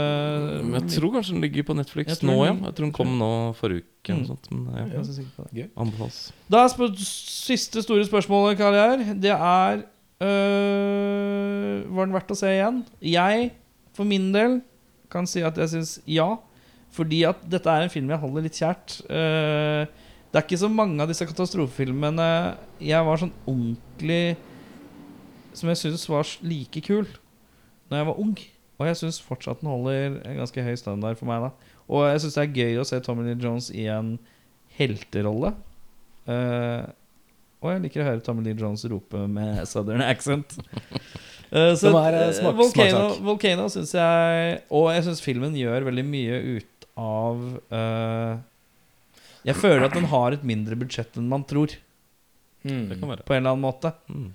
Men 0.62 0.76
jeg 0.78 0.86
tror 0.94 1.10
kanskje 1.16 1.34
den 1.34 1.42
ligger 1.42 1.66
på 1.66 1.74
Netflix 1.80 2.06
Jeg 2.14 2.28
nå, 2.30 2.36
ja. 2.46 2.52
Jeg 2.68 2.74
tror 2.78 2.86
den 2.86 2.92
kom 3.00 3.18
nå 3.18 3.30
forrige 3.58 3.82
uke. 3.82 4.12
eller 4.12 4.22
Mm. 4.22 4.26
sånt, 4.30 4.46
Men 4.50 4.74
ja, 4.74 4.82
er 4.82 5.02
det. 5.54 5.70
anbefales. 5.76 6.20
Da 6.50 6.62
er 6.64 6.68
sp 6.70 6.80
siste 7.02 7.82
store 7.82 8.04
spørsmålet, 8.06 8.56
Karriere. 8.58 9.14
Det 9.20 9.30
er 9.34 9.82
øh, 10.22 11.82
Var 11.96 12.06
den 12.06 12.14
verdt 12.14 12.30
å 12.30 12.36
se 12.38 12.46
igjen? 12.54 12.84
Jeg, 13.02 13.50
for 13.94 14.04
min 14.08 14.30
del, 14.32 14.60
kan 15.10 15.26
si 15.26 15.42
at 15.44 15.56
jeg 15.60 15.68
syns 15.74 15.98
ja. 16.08 16.36
Fordi 16.92 17.22
at 17.24 17.40
dette 17.48 17.72
er 17.72 17.86
en 17.86 17.92
film 17.92 18.10
jeg 18.12 18.20
holder 18.20 18.44
litt 18.44 18.58
kjært. 18.60 18.98
Eh, 19.08 19.86
det 20.32 20.38
er 20.40 20.44
ikke 20.46 20.58
så 20.60 20.68
mange 20.72 21.00
av 21.04 21.08
disse 21.10 21.24
katastrofefilmene 21.28 22.26
jeg 22.80 23.04
var 23.04 23.20
sånn 23.20 23.32
ordentlig 23.44 24.36
Som 25.52 25.68
jeg 25.68 25.80
syns 25.82 26.06
var 26.08 26.24
like 26.40 26.80
kul 26.86 27.04
Når 27.90 27.98
jeg 27.98 28.06
var 28.08 28.20
ung. 28.22 28.34
Og 28.80 28.86
jeg 28.88 28.96
syns 29.02 29.18
fortsatt 29.20 29.60
den 29.60 29.68
holder 29.68 30.16
en 30.24 30.38
ganske 30.40 30.64
høy 30.64 30.72
standard 30.80 31.18
for 31.20 31.28
meg. 31.28 31.44
da 31.44 31.50
Og 31.92 32.06
jeg 32.08 32.22
syns 32.24 32.38
det 32.38 32.44
er 32.46 32.56
gøy 32.62 32.80
å 32.80 32.86
se 32.88 33.00
Tommy 33.04 33.26
Lee 33.28 33.36
Jones 33.40 33.68
i 33.76 33.84
en 33.92 34.14
helterolle. 34.78 35.52
Eh, 36.26 36.86
og 37.62 37.68
jeg 37.74 37.82
liker 37.84 38.02
å 38.02 38.08
høre 38.08 38.24
Tommy 38.24 38.42
Lee 38.46 38.56
Jones 38.58 38.82
rope 38.90 39.20
med 39.30 39.60
southern 39.68 40.04
accent. 40.04 40.56
Eh, 41.52 41.74
så 41.76 41.90
er, 42.00 42.14
smak- 42.32 42.54
Volcano, 42.56 42.92
smakssak. 42.96 43.18
Volcano 43.26 43.64
syns 43.68 43.90
jeg 43.92 44.54
Og 44.72 44.86
jeg 44.94 45.02
syns 45.04 45.18
filmen 45.20 45.52
gjør 45.52 45.84
veldig 45.84 46.04
mye 46.08 46.38
ut 46.56 46.70
av 46.98 47.40
uh, 47.72 48.34
Jeg 49.46 49.56
føler 49.58 49.86
at 49.86 49.96
den 49.96 50.10
har 50.12 50.36
et 50.36 50.44
mindre 50.46 50.76
budsjett 50.78 51.16
enn 51.18 51.30
man 51.30 51.46
tror, 51.48 51.72
Mm. 52.62 52.88
Det 52.88 53.00
kan 53.00 53.08
være. 53.10 53.24
på 53.26 53.34
en 53.34 53.40
eller 53.42 53.56
annen 53.56 53.64
måte. 53.64 53.90
Mm. 54.06 54.34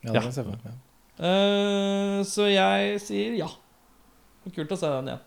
Ja, 0.00 0.12
det 0.12 0.22
kan 0.24 0.32
se 0.32 0.44
for. 0.44 0.56
Ja. 0.64 0.72
Uh, 1.20 2.22
så 2.24 2.48
jeg 2.48 3.00
sier 3.04 3.36
ja. 3.38 3.50
Kult 4.54 4.72
å 4.72 4.78
se 4.80 4.88
den 4.88 5.10
igjen. 5.12 5.20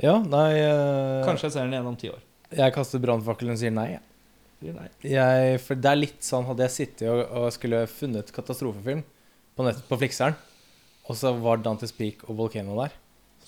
Ja, 0.00 0.14
nei 0.22 0.62
uh, 0.64 1.26
Kanskje 1.26 1.48
jeg 1.48 1.54
ser 1.54 1.66
den 1.66 1.74
igjen 1.74 1.90
om 1.90 1.98
ti 1.98 2.08
år. 2.10 2.22
Jeg 2.56 2.74
kaster 2.74 3.02
brannfakkelen 3.02 3.54
og 3.54 3.60
sier 3.60 3.74
nei. 3.74 3.88
jeg. 3.92 4.78
Jeg, 5.06 5.58
for 5.64 5.78
det 5.80 5.88
er 5.88 5.96
litt 5.96 6.24
sånn 6.26 6.44
Hadde 6.44 6.66
jeg 6.66 6.72
sittet 6.74 7.06
og, 7.08 7.20
og 7.32 7.46
skulle 7.54 7.78
funnet 7.88 8.28
katastrofefilm 8.34 9.00
på, 9.56 9.64
nett, 9.64 9.78
på 9.88 9.96
Flikseren, 10.00 10.34
og 11.08 11.16
så 11.16 11.32
var 11.40 11.62
Dante's 11.64 11.94
Peak 11.96 12.26
og 12.28 12.36
Volcano 12.38 12.76
der 12.82 12.92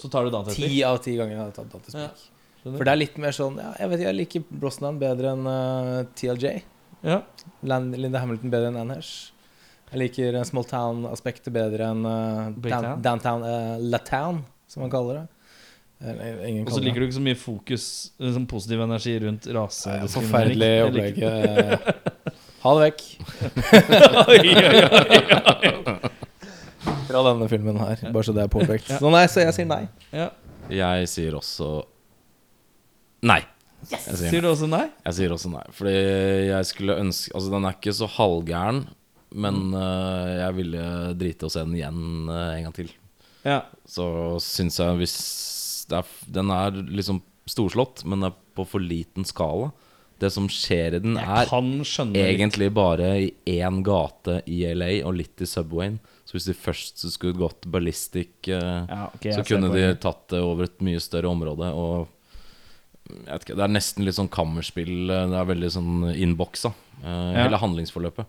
Så 0.03 0.11
tar 0.11 0.27
du 0.27 0.33
Dante 0.35 0.55
Ti 0.57 0.69
av 0.89 0.99
ti 1.05 1.15
ganger 1.15 1.37
jeg 1.39 1.53
tatt 1.55 1.69
Dante's. 1.71 1.95
Peak. 1.95 2.23
For 2.63 2.87
det 2.87 2.93
er 2.93 2.99
litt 3.01 3.17
mer 3.19 3.35
sånn 3.35 3.57
ja, 3.59 3.73
Jeg 3.81 3.91
vet 3.91 4.03
jeg 4.05 4.15
liker 4.15 4.45
Brosnan 4.51 4.99
bedre 5.01 5.33
enn 5.35 5.47
uh, 5.47 6.03
TLJ. 6.19 6.63
Ja. 7.03 7.21
Linda 7.67 8.23
Hamilton 8.23 8.53
bedre 8.53 8.71
enn 8.71 8.79
Anne 8.79 8.99
Jeg 9.03 9.99
liker 9.99 10.39
eh, 10.39 10.45
Small 10.47 10.67
Town-aspektet 10.71 11.51
bedre 11.55 11.89
enn 11.91 12.07
uh, 12.07 12.51
Dan? 12.63 13.03
Downtown 13.03 13.43
uh, 13.47 13.79
La 13.83 13.99
Town, 14.07 14.45
som 14.71 14.85
man 14.85 14.93
kaller 14.95 15.23
det. 15.23 15.27
Og 16.03 16.73
så 16.75 16.81
liker 16.83 17.03
du 17.03 17.07
ikke 17.07 17.15
så 17.15 17.23
mye 17.23 17.39
fokus 17.39 17.85
Sånn 18.19 18.47
positiv 18.51 18.81
energi 18.83 19.13
rundt 19.23 19.47
rase. 19.55 19.99
Ja. 20.01 20.09
Forferdelig 20.11 20.73
opplegg. 20.89 21.21
eh, 21.23 21.79
Ha 22.63 22.73
det 22.79 22.83
vekk 22.87 23.01
oi, 24.31 24.39
oi, 24.55 24.83
oi. 24.87 25.97
Fra 27.13 27.23
denne 27.29 27.49
filmen 27.53 27.79
her. 27.81 28.03
Bare 28.13 28.27
så 28.27 28.35
det 28.37 28.47
er 28.47 28.53
påpekt. 28.53 28.89
Ja. 28.93 28.99
Så 29.03 29.11
nei, 29.13 29.25
så 29.31 29.45
jeg 29.45 29.55
sier 29.57 29.69
nei. 29.71 29.83
Ja. 30.13 30.31
Jeg 30.73 31.09
sier 31.11 31.37
også 31.39 31.71
nei. 33.29 33.41
Jeg 33.91 33.99
sier 34.15 34.31
Sier 34.31 34.45
du 34.45 34.49
også 34.53 34.69
nei? 34.71 34.85
Jeg 35.09 35.17
sier 35.19 35.33
også 35.35 35.51
nei. 35.51 35.63
Fordi 35.75 35.95
jeg 36.53 36.67
skulle 36.69 36.99
ønske 37.03 37.33
Altså, 37.35 37.51
den 37.51 37.65
er 37.67 37.75
ikke 37.75 37.95
så 37.99 38.07
halvgæren, 38.15 38.85
men 39.43 39.57
eh, 39.75 40.33
jeg 40.39 40.57
ville 40.61 40.83
drite 41.19 41.49
å 41.49 41.53
se 41.53 41.65
den 41.65 41.75
igjen 41.81 42.03
eh, 42.31 42.53
en 42.61 42.67
gang 42.69 42.77
til. 42.77 42.93
Ja. 43.43 43.57
Så 43.91 44.07
syns 44.45 44.79
jeg 44.79 45.01
hvis 45.01 45.17
det 45.91 45.99
er, 45.99 46.13
Den 46.39 46.53
er 46.55 46.77
liksom 46.95 47.19
storslått, 47.51 48.05
men 48.07 48.23
det 48.23 48.31
er 48.31 48.39
på 48.55 48.67
for 48.71 48.85
liten 48.85 49.27
skala. 49.27 49.73
Det 50.23 50.31
som 50.31 50.47
skjer 50.53 50.95
i 50.95 51.03
den, 51.03 51.17
Jeg 51.19 51.27
er 51.27 51.51
skjønne 51.83 52.15
litt. 52.15 52.29
egentlig 52.37 52.69
bare 52.77 53.09
i 53.25 53.33
én 53.59 53.81
gate 53.83 54.37
i 54.47 54.61
LA 54.71 54.93
og 55.09 55.17
litt 55.19 55.43
i 55.43 55.49
Subwayen. 55.51 55.97
Så 56.33 56.39
hvis 56.39 56.47
de 56.49 56.55
først 56.57 57.03
skulle 57.13 57.37
gått 57.37 57.67
ballistic, 57.69 58.49
eh, 58.49 58.87
ja, 58.89 59.11
okay, 59.15 59.35
så 59.37 59.43
kunne 59.45 59.69
de 59.75 59.83
tatt 60.01 60.23
det 60.33 60.41
over 60.41 60.65
et 60.65 60.79
mye 60.81 60.97
større 61.05 61.29
område. 61.29 61.69
Og 61.77 62.09
ikke, 63.29 63.53
Det 63.55 63.61
er 63.61 63.69
nesten 63.69 64.07
litt 64.07 64.17
sånn 64.17 64.31
kammerspill. 64.33 65.11
eh, 65.13 65.27
Det 65.29 65.37
er 65.37 65.45
veldig 65.55 65.71
sånn 65.75 66.17
innboksa, 66.17 66.73
eh, 67.05 67.33
Ja. 67.37 67.43
hele 67.49 67.59
handlingsforløpet. 67.61 68.25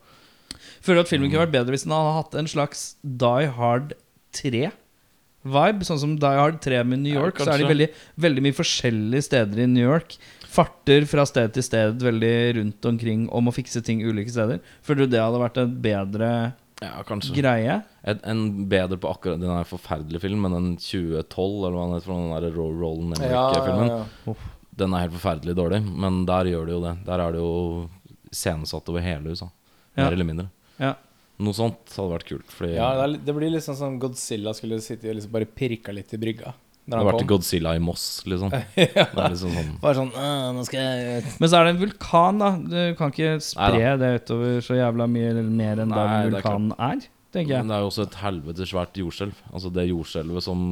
Føler 0.83 0.95
du 0.95 0.99
at 0.99 1.07
filmen 1.07 1.31
kunne 1.31 1.47
vært 1.47 1.53
bedre 1.55 1.71
hvis 1.71 1.83
den 1.87 1.93
hadde 1.95 2.17
hatt 2.17 2.35
en 2.35 2.45
slags 2.51 2.95
Die 3.05 3.47
Hard 3.47 3.93
3-vibe? 4.33 5.83
Sånn 5.87 5.99
som 6.01 6.15
Die 6.19 6.35
Hard 6.37 6.59
3 6.61 6.83
med 6.85 6.99
New 6.99 7.13
Ja, 7.13 7.21
York. 7.23 7.37
så 7.39 7.53
er 7.53 7.59
de 7.63 7.69
veldig, 7.71 7.89
veldig 8.19 8.41
mye 8.43 8.57
forskjellige 8.57 9.23
steder 9.29 9.63
i 9.63 9.67
New 9.67 9.83
York. 9.87 10.17
Farter 10.53 11.05
fra 11.09 11.23
sted 11.25 11.53
til 11.53 11.63
sted 11.63 11.99
veldig 12.03 12.55
rundt 12.59 12.85
omkring 12.85 13.29
om 13.31 13.47
å 13.47 13.53
fikse 13.55 13.81
ting 13.83 14.01
ulike 14.03 14.29
steder. 14.29 14.59
Føler 14.83 15.07
du 15.07 15.07
det 15.15 15.21
hadde 15.23 15.39
vært 15.41 15.57
en 15.63 15.81
bedre 15.81 16.53
Ja, 16.83 17.03
greie? 17.35 17.77
en, 18.03 18.19
en 18.33 18.41
bedre 18.69 18.97
på 18.99 19.09
akkurat 19.11 19.39
Den 19.41 19.49
er 19.53 19.61
en 19.63 19.69
forferdelig 19.69 20.19
film, 20.21 20.41
men 20.45 20.51
den 20.57 20.69
2012, 20.77 21.67
eller 21.67 21.77
hva 21.77 21.85
den 21.87 21.95
heter, 21.95 22.11
den 22.13 22.33
der 22.35 22.57
Ro- 22.57 22.73
Roland 22.81 23.17
Emmerich-filmen, 23.17 24.35
den 24.83 24.93
er 24.97 25.03
helt 25.05 25.15
forferdelig 25.15 25.55
dårlig. 25.55 25.81
Men 25.85 26.23
der 26.29 26.49
gjør 26.51 26.65
det 26.69 26.73
jo 26.75 26.81
det. 26.83 26.93
Der 27.07 27.19
er 27.23 27.31
det 27.35 27.41
jo 27.43 27.89
scenesatt 28.33 28.89
over 28.89 29.03
hele 29.05 29.29
USA. 29.35 29.49
Ja. 29.95 30.05
Mer 30.07 30.15
eller 30.17 30.25
mindre. 30.31 30.47
Ja. 30.81 30.95
Noe 31.43 31.53
sånt 31.57 31.89
hadde 31.95 32.11
vært 32.15 32.27
kult. 32.29 32.49
Fordi 32.53 32.73
Ja, 32.75 32.91
det, 32.97 33.03
er, 33.05 33.17
det 33.27 33.35
blir 33.37 33.51
litt 33.53 33.65
sånn 33.65 33.99
Godzilla 34.01 34.53
skulle 34.57 34.79
sitte 34.81 35.09
og 35.11 35.17
liksom 35.19 35.33
bare 35.33 35.45
pirka 35.49 35.93
litt 35.93 36.13
i 36.13 36.19
brygga. 36.21 36.53
Det 36.83 36.97
har 36.99 37.05
vært 37.07 37.21
kom. 37.21 37.27
Godzilla 37.31 37.71
i 37.77 37.79
Moss, 37.79 38.05
liksom. 38.27 38.49
Det 38.75 38.87
er 38.91 39.29
liksom 39.31 39.53
sånn 39.55 39.69
Bare 39.79 39.95
sånn 39.95 40.09
Nå 40.57 40.63
skal 40.67 40.81
jeg 40.83 41.21
Men 41.39 41.47
så 41.51 41.59
er 41.61 41.67
det 41.69 41.71
en 41.75 41.79
vulkan, 41.79 42.41
da. 42.41 42.49
Du 42.59 42.79
kan 42.99 43.13
ikke 43.13 43.37
spre 43.45 43.69
Neida. 43.77 43.93
det 44.01 44.09
utover 44.25 44.57
så 44.65 44.75
jævla 44.75 45.07
mye 45.07 45.29
eller 45.31 45.47
mer 45.47 45.79
enn 45.85 45.93
Nei, 45.93 45.99
der 46.01 46.09
det 46.11 46.17
er 46.17 46.33
vulkanen 46.33 46.73
er, 46.75 47.05
tenker 47.33 47.53
jeg. 47.55 47.63
Men 47.63 47.71
det 47.71 47.77
er 47.77 47.85
jo 47.85 47.91
også 47.93 48.07
et 48.09 48.17
helvete 48.23 48.67
svært 48.67 48.99
jordskjelv. 48.99 49.39
Altså 49.53 49.71
Det 49.79 49.85
jordskjelvet 49.87 50.43
som 50.49 50.65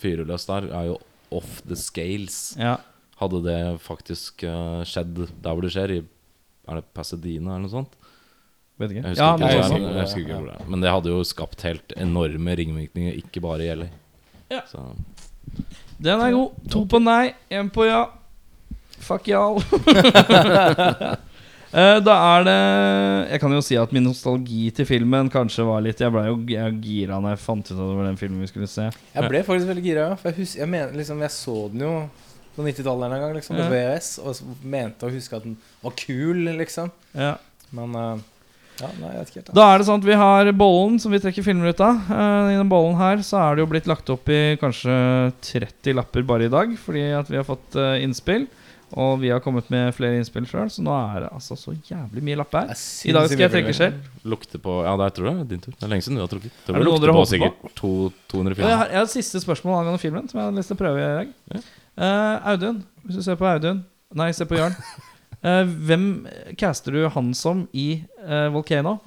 fyrer 0.00 0.30
løs 0.32 0.48
der, 0.48 0.70
er 0.80 0.88
jo 0.94 0.96
off 1.34 1.60
the 1.68 1.76
scales. 1.76 2.38
Ja. 2.56 2.78
Hadde 3.20 3.42
det 3.44 3.58
faktisk 3.84 4.46
uh, 4.48 4.80
skjedd 4.88 5.26
der 5.28 5.52
hvor 5.52 5.62
det 5.62 5.74
skjer, 5.76 5.92
i 5.98 6.00
Er 6.72 6.80
det 6.80 6.88
Pasadena 6.96 7.52
eller 7.58 7.66
noe 7.68 7.74
sånt? 7.74 7.92
Vet 8.80 8.90
ikke. 8.96 9.04
Jeg 9.04 9.12
husker, 9.12 9.20
Ja, 9.22 9.34
ikke, 9.34 9.44
men 9.44 9.52
jeg 9.52 9.60
husker 9.60 9.76
det 9.76 9.84
er. 9.84 9.98
jeg 9.98 10.06
husker 10.08 10.22
ikke 10.24 10.38
hvor 10.40 10.48
det 10.48 10.56
er. 10.56 10.70
Men 10.72 10.80
det 10.82 10.90
hadde 10.96 11.12
jo 11.12 11.20
skapt 11.28 11.62
helt 11.68 11.92
enorme 12.00 12.56
ringvirkninger, 12.58 13.20
ikke 13.20 13.42
bare 13.44 13.68
i 13.68 13.74
LA. 13.82 13.90
Ja. 14.50 14.64
Så, 14.68 14.82
Den 16.04 16.20
er 16.20 16.34
god. 16.34 16.56
To 16.72 16.84
på 16.90 17.00
nei, 17.02 17.34
én 17.52 17.70
på 17.72 17.86
ja. 17.88 18.06
Fuck 19.04 19.28
y'all. 19.28 19.60
Eh, 21.74 21.96
da 22.06 22.12
er 22.14 22.44
det 22.46 22.58
Jeg 23.32 23.40
kan 23.42 23.50
jo 23.50 23.62
si 23.66 23.74
at 23.74 23.90
min 23.90 24.04
nostalgi 24.06 24.68
til 24.70 24.86
filmen 24.86 25.26
kanskje 25.26 25.64
var 25.66 25.80
litt 25.82 25.98
Jeg 25.98 26.12
ble 26.14 26.22
jo 26.28 26.36
jeg 26.46 26.76
gira 26.84 27.16
når 27.18 27.34
jeg 27.34 27.40
fant 27.42 27.66
ut 27.66 27.72
at 27.72 27.80
det 27.80 27.96
var 27.98 28.06
den 28.06 28.20
filmen 28.20 28.44
vi 28.44 28.46
skulle 28.46 28.68
se. 28.70 28.84
Jeg 29.10 29.30
ble 29.32 29.40
faktisk 29.42 29.72
veldig 29.72 29.82
gira, 29.82 30.04
for 30.20 30.30
jeg, 30.30 30.36
husker, 30.38 30.60
jeg 30.62 30.70
mener 30.70 30.94
liksom 30.94 31.24
Jeg 31.26 31.34
så 31.34 31.56
den 31.72 31.82
jo 31.82 31.90
på 32.54 32.62
90-tallet 32.62 33.10
en 33.16 33.24
gang, 33.24 33.34
liksom, 33.34 33.58
på 33.58 33.66
VHS, 33.72 34.10
og 34.22 34.62
mente 34.62 35.08
å 35.08 35.10
huske 35.10 35.34
at 35.34 35.42
den 35.42 35.56
var 35.82 35.96
kul, 35.98 36.44
liksom. 36.60 36.92
Ja. 37.10 37.32
Men 37.74 37.96
eh, 37.98 38.22
ja, 38.80 38.88
nei, 38.98 39.10
jeg 39.12 39.20
vet 39.20 39.30
ikke 39.30 39.38
helt. 39.40 39.48
Da. 39.50 39.54
Da 39.60 39.66
er 39.70 39.78
det 39.78 39.86
sånn 39.88 40.02
at 40.02 40.08
vi 40.08 40.18
har 40.18 40.50
bollen 40.58 40.98
som 41.02 41.14
vi 41.14 41.20
trekker 41.22 41.46
filmer 41.46 41.70
ut 41.70 41.80
av. 41.84 42.00
Uh, 42.10 42.50
I 42.54 42.58
den 42.58 42.70
bollen 42.72 42.96
her 42.98 43.22
så 43.26 43.38
er 43.44 43.54
det 43.56 43.64
jo 43.64 43.70
blitt 43.70 43.86
lagt 43.90 44.10
opp 44.10 44.28
i 44.34 44.42
kanskje 44.60 44.96
30 45.52 45.94
lapper 46.00 46.26
bare 46.26 46.48
i 46.48 46.52
dag, 46.52 46.74
fordi 46.82 47.06
at 47.20 47.30
vi 47.30 47.38
har 47.38 47.46
fått 47.46 47.78
uh, 47.78 47.94
innspill. 48.02 48.48
Og 48.94 49.16
vi 49.18 49.30
har 49.32 49.40
kommet 49.42 49.66
med 49.74 49.88
flere 49.96 50.18
innspill 50.20 50.44
sjøl, 50.46 50.68
så 50.70 50.82
nå 50.84 50.92
er 50.94 51.24
det 51.24 51.30
altså 51.34 51.56
så 51.58 51.72
jævlig 51.88 52.22
mye 52.28 52.36
lapper 52.38 52.68
her. 52.68 52.74
Er 52.76 53.08
I 53.10 53.14
dag 53.16 53.30
skal 53.30 53.42
jeg 53.42 53.54
trekke 53.56 53.72
selv. 53.74 54.10
Lukte 54.30 54.60
på 54.62 54.76
Ja, 54.86 54.92
der 55.00 55.14
tror 55.16 55.30
jeg 55.30 55.38
det 55.38 55.44
er 55.46 55.48
din 55.54 55.64
tur. 55.64 55.74
Det 55.74 55.86
er 55.88 55.90
lenge 55.94 56.06
siden 56.06 56.20
du 56.20 56.22
har 56.22 56.30
trukket. 56.30 56.52
Er 56.52 56.68
Tror 56.68 56.76
det 56.78 56.84
det 56.84 56.90
lukter 56.90 57.14
på 57.14 57.16
på? 57.16 57.24
sikkert 57.32 57.72
to, 57.80 57.94
200 58.30 58.54
Og 58.60 58.68
jeg 58.70 58.78
har, 58.82 58.92
jeg 58.92 59.00
har 59.00 59.08
et 59.08 59.14
siste 59.16 59.42
spørsmål 59.42 59.80
angående 59.80 60.02
filmen 60.02 60.28
som 60.30 60.38
jeg 60.38 60.46
har 60.46 60.54
lyst 60.60 60.70
til 60.70 60.78
å 60.78 60.82
prøve 60.84 61.02
i 61.02 61.16
dag. 61.18 61.32
Ja. 61.56 61.64
Eh, 62.04 62.52
Audun, 62.52 62.84
hvis 63.06 63.18
du 63.18 63.26
ser 63.26 63.40
på 63.40 63.48
Audun 63.50 63.82
Nei, 64.14 64.30
se 64.36 64.46
på 64.46 64.60
Jørn. 64.60 64.78
Eh, 65.44 65.64
hvem 65.88 66.04
caster 66.60 66.94
du 66.96 67.02
han 67.12 67.34
som 67.36 67.66
i 67.76 67.88
eh, 68.24 68.48
Volcano? 68.54 68.98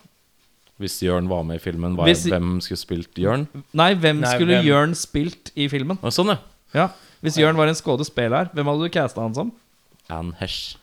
Hvis 0.78 1.00
Jørn 1.02 1.26
var 1.32 1.42
med 1.48 1.58
i 1.58 1.64
filmen, 1.64 1.96
var, 1.98 2.06
Hvis- 2.06 2.28
hvem 2.30 2.60
skulle 2.62 2.78
spilt 2.78 3.18
Jørn? 3.18 3.48
Nei, 3.74 3.94
hvem 3.98 4.20
Nei, 4.22 4.34
skulle 4.36 4.60
hvem? 4.60 4.68
Jørn 4.70 4.94
spilt 4.94 5.50
i 5.58 5.66
filmen? 5.72 5.98
Å, 6.06 6.12
sånn, 6.14 6.36
ja. 6.36 6.38
Ja, 6.78 6.90
Hvis 7.26 7.40
Jørn 7.42 7.58
var 7.58 7.72
en 7.72 7.78
skuespiller, 7.80 8.52
hvem 8.54 8.68
hadde 8.70 8.86
du 8.86 8.94
casta 8.94 9.24
han 9.24 9.34
som? 9.34 9.50
Anne 10.14 10.36
Hesh. 10.38 10.76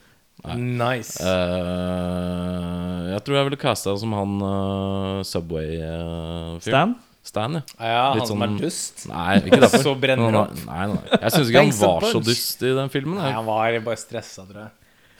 Nei. 0.44 0.56
Nice. 0.58 1.22
Uh, 1.22 3.12
jeg 3.14 3.22
tror 3.24 3.38
jeg 3.38 3.46
ville 3.48 3.60
casta 3.62 3.94
som 4.00 4.12
han 4.16 4.34
uh, 4.42 5.22
Subway-fyren. 5.24 6.60
Stan? 6.66 6.94
Stan, 7.24 7.54
ja. 7.56 7.62
ja, 7.80 8.00
han 8.12 8.20
sånn... 8.20 8.28
som 8.34 8.42
er 8.44 8.50
sånn- 8.50 8.58
dust. 8.60 9.04
Nei, 9.08 9.36
ikke 9.40 9.60
derfor. 9.62 9.84
Så 9.86 9.94
brenner 10.00 10.26
han- 10.28 10.40
opp. 10.42 10.58
Nei, 10.66 10.80
nei, 10.90 10.96
nei. 10.98 11.20
Jeg 11.22 11.32
syns 11.38 11.52
ikke 11.52 11.62
han 11.62 11.72
var 11.78 12.08
så 12.10 12.18
bunch. 12.18 12.26
dust 12.28 12.64
i 12.66 12.72
den 12.82 12.90
filmen. 12.92 13.20
Nei, 13.22 13.30
han 13.38 13.46
var 13.46 13.78
bare 13.86 14.00
stressa, 14.02 14.44
tror 14.50 14.66
jeg. 14.66 14.72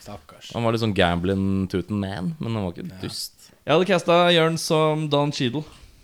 Stakkars. 0.05 0.51
Han 0.53 0.65
var 0.65 0.75
litt 0.75 0.83
sånn 0.83 0.93
gambling 0.95 1.65
Tooten 1.71 1.97
Man, 2.01 2.35
men 2.37 2.53
han 2.57 2.67
var 2.67 2.75
ikke 2.75 3.01
dust. 3.01 3.49
Jeg 3.65 3.73
hadde 3.73 3.87
casta 3.89 4.17
Jørn 4.35 4.59
som 4.61 5.07
Don 5.09 5.31
Cheadle. 5.33 5.63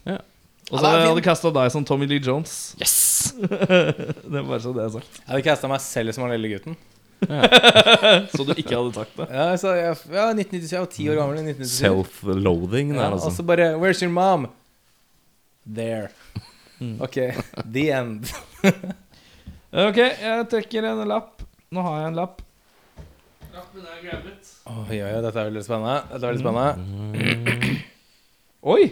Ja. 0.10 0.18
Og 0.72 0.80
så 0.80 0.86
Ja, 0.88 0.91
hadde 1.06 1.20
jeg 1.20 1.26
casta 1.28 1.52
deg 1.54 1.74
som 1.74 1.86
Tommy 1.86 2.08
Lee 2.10 2.24
Jones. 2.24 2.56
Yes! 2.82 2.97
Det 3.38 4.39
er 4.39 4.47
bare 4.47 4.58
så 4.64 4.72
det 4.74 4.82
er 4.88 4.95
sagt. 4.95 5.20
Jeg 5.20 5.28
hadde 5.30 5.43
casta 5.45 5.70
meg 5.70 5.84
selv 5.86 6.16
som 6.16 6.26
han 6.26 6.34
lille 6.34 6.56
gutten. 6.56 6.78
Så 8.34 8.41
du 8.47 8.56
ikke 8.56 8.74
hadde 8.74 8.95
sagt 8.95 9.14
det. 9.20 9.28
Ja, 9.30 9.43
så 9.62 9.76
jeg, 9.78 9.97
ja 10.10 10.24
1997, 10.34 10.72
jeg 10.74 10.82
var 10.82 10.89
ti 10.89 11.04
år 11.12 11.20
gammel 11.20 11.68
Self-loathing 11.70 12.95
Ja, 12.95 13.12
altså. 13.12 13.28
og 13.30 13.36
så 13.36 13.45
bare 13.45 13.68
Where's 13.78 14.02
your 14.02 14.10
mom? 14.16 14.47
There. 15.70 16.10
Mm. 16.82 16.95
Ok, 17.06 17.20
the 17.62 17.84
end. 17.93 18.32
Ok, 19.72 19.95
jeg 20.02 20.47
trekker 20.52 20.84
en 20.89 21.06
lapp. 21.08 21.45
Nå 21.72 21.84
har 21.86 22.02
jeg 22.02 22.08
en 22.10 22.18
lapp. 22.18 22.41
Lappen 23.62 23.86
er 23.86 24.01
grabbet. 24.01 24.51
Oi, 24.66 24.97
oi, 24.97 25.05
oi, 25.05 25.22
dette 25.22 25.38
er 25.38 25.49
veldig 25.51 25.62
spennende. 25.62 25.97
Dette 26.09 26.26
er 26.26 26.32
veldig 26.32 26.41
spennende. 26.41 26.72
Mm. 26.82 27.76
Oi! 28.74 28.84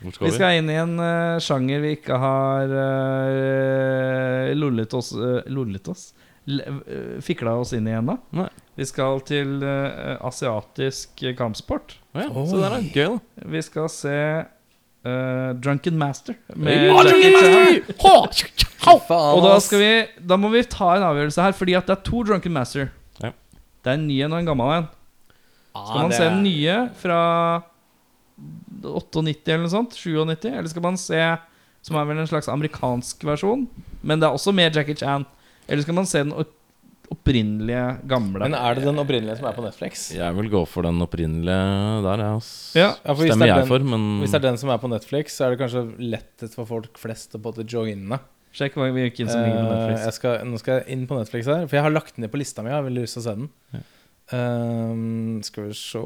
Hvor 0.00 0.08
Vi 0.08 0.12
skal 0.14 0.26
vi? 0.28 0.32
skal 0.36 0.58
inn 0.60 0.70
i 0.72 0.76
en 0.80 0.94
uh, 1.00 1.40
sjanger 1.44 1.82
vi 1.84 1.90
ikke 1.98 2.16
har 2.20 2.72
uh, 2.72 4.48
lollet 4.56 4.96
oss 4.96 5.12
uh, 5.16 5.42
Lullet 5.52 5.88
oss? 5.92 6.10
L 6.44 6.60
eh, 6.60 7.20
fikla 7.24 7.54
oss 7.56 7.70
inn 7.72 7.86
i 7.88 7.94
ennå. 7.96 8.18
Vi 8.76 8.84
skal 8.84 9.22
til 9.24 9.62
eh, 9.64 10.18
asiatisk 10.28 11.22
kampsport. 11.38 11.94
Oh, 12.12 12.20
ja, 12.20 12.42
så 12.50 12.58
der 12.60 12.74
er 12.76 12.90
gøy, 12.92 13.14
da. 13.14 13.46
Vi 13.54 13.62
skal 13.64 13.88
se 13.88 14.12
eh, 14.44 15.54
Drunken 15.64 15.96
Master 15.96 16.36
med. 16.52 16.84
Jackie 17.08 17.32
Chan. 17.40 17.80
Og 19.16 19.40
da, 19.40 19.54
skal 19.64 19.80
vi, 19.80 19.88
da 20.20 20.36
må 20.36 20.52
vi 20.52 20.60
ta 20.68 20.90
en 20.98 21.06
avgjørelse 21.08 21.48
her, 21.48 21.56
fordi 21.56 21.78
at 21.80 21.88
det 21.88 21.96
er 21.96 22.04
to 22.10 22.20
Drunken 22.28 22.52
Master. 22.52 22.92
Det 23.84 23.92
er 23.92 23.98
en 24.00 24.06
ny 24.08 24.18
en 24.24 24.32
og 24.32 24.40
en 24.40 24.48
gammel 24.48 24.72
en. 24.78 24.88
Ah, 25.74 25.86
Skal 25.88 26.00
man 26.00 26.10
det 26.10 26.16
se 26.18 26.28
den 26.30 26.42
nye 26.46 26.76
fra 27.00 27.20
98 28.84 29.52
eller 29.52 29.64
noe 29.66 29.72
sånt? 29.72 29.94
97? 29.96 30.50
Eller 30.50 30.70
skal 30.72 30.84
man 30.84 30.98
se 31.00 31.20
som 31.84 31.98
er 32.00 32.06
vel 32.08 32.22
en 32.22 32.28
slags 32.30 32.48
amerikansk 32.48 33.24
versjon? 33.28 33.66
Men 34.02 34.20
det 34.22 34.28
er 34.28 34.36
også 34.36 34.54
med 34.56 34.74
Jackie 34.76 34.96
Chan. 34.98 35.26
Eller 35.68 35.84
skal 35.84 35.96
man 35.98 36.08
se 36.08 36.22
den 36.24 36.32
opprinnelige, 37.12 37.82
gamle? 38.08 38.40
Men 38.46 38.56
er 38.56 38.78
det 38.78 38.86
den 38.86 38.98
opprinnelige 39.02 39.36
som 39.38 39.48
er 39.50 39.56
på 39.56 39.64
Netflix? 39.64 40.06
Jeg 40.16 40.36
vil 40.38 40.48
gå 40.52 40.62
for 40.68 40.86
den 40.88 41.00
opprinnelige 41.04 42.02
der, 42.06 42.22
jeg. 42.24 42.46
Ja. 42.80 42.88
Ja, 43.04 43.12
for 43.12 43.20
hvis 43.20 43.32
Stemmer 43.34 43.44
det 43.44 43.50
er 43.52 43.54
jeg 43.54 43.64
den- 43.66 43.72
for, 43.74 43.84
men 43.92 44.06
Hvis 44.22 44.32
det 44.32 44.40
er 44.40 44.46
den 44.48 44.58
som 44.58 44.70
er 44.72 44.78
på 44.80 44.88
Netflix, 44.90 45.36
så 45.36 45.44
er 45.46 45.50
det 45.56 45.60
kanskje 45.60 45.84
lettest 46.00 46.54
for 46.56 46.64
folk 46.66 46.96
flest 46.98 47.36
å 47.36 47.42
både 47.44 47.66
joine. 47.68 48.18
Sjekk 48.54 48.76
hvilken 48.78 49.28
som 49.30 49.40
ligger 49.42 49.58
på 49.58 49.72
Eh, 49.72 49.78
Netflix. 49.80 50.04
jeg 50.06 50.14
skal, 50.14 50.44
nå 50.46 50.58
skal 50.62 50.74
jeg 50.78 50.86
inn 50.94 51.06
på 51.10 51.16
Netflix 51.18 51.46
her, 51.50 51.66
for 51.66 51.74
jeg 51.76 51.82
har 51.82 51.90
lagt 51.90 52.14
den 52.14 52.22
ned 52.22 52.30
på 52.30 52.38
lista 52.38 52.62
mi. 52.62 52.70
Jeg 52.70 52.76
har 52.78 52.84
veldig 52.86 53.02
lyst 53.02 53.14
til 53.18 53.22
å 53.22 53.26
se 53.26 53.34
den. 53.34 53.48
Ja. 53.74 53.80
Um, 54.32 55.42
skal 55.42 55.64
vi 55.66 55.72
se 55.74 56.00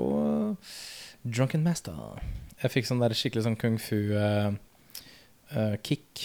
Drunken 1.28 1.62
Master. 1.62 1.92
Jeg 2.62 2.70
fikk 2.72 2.86
sånn 2.88 3.00
der 3.04 3.10
skikkelig 3.14 3.44
sånn 3.44 3.58
kung 3.60 3.76
fu-kick 3.78 4.58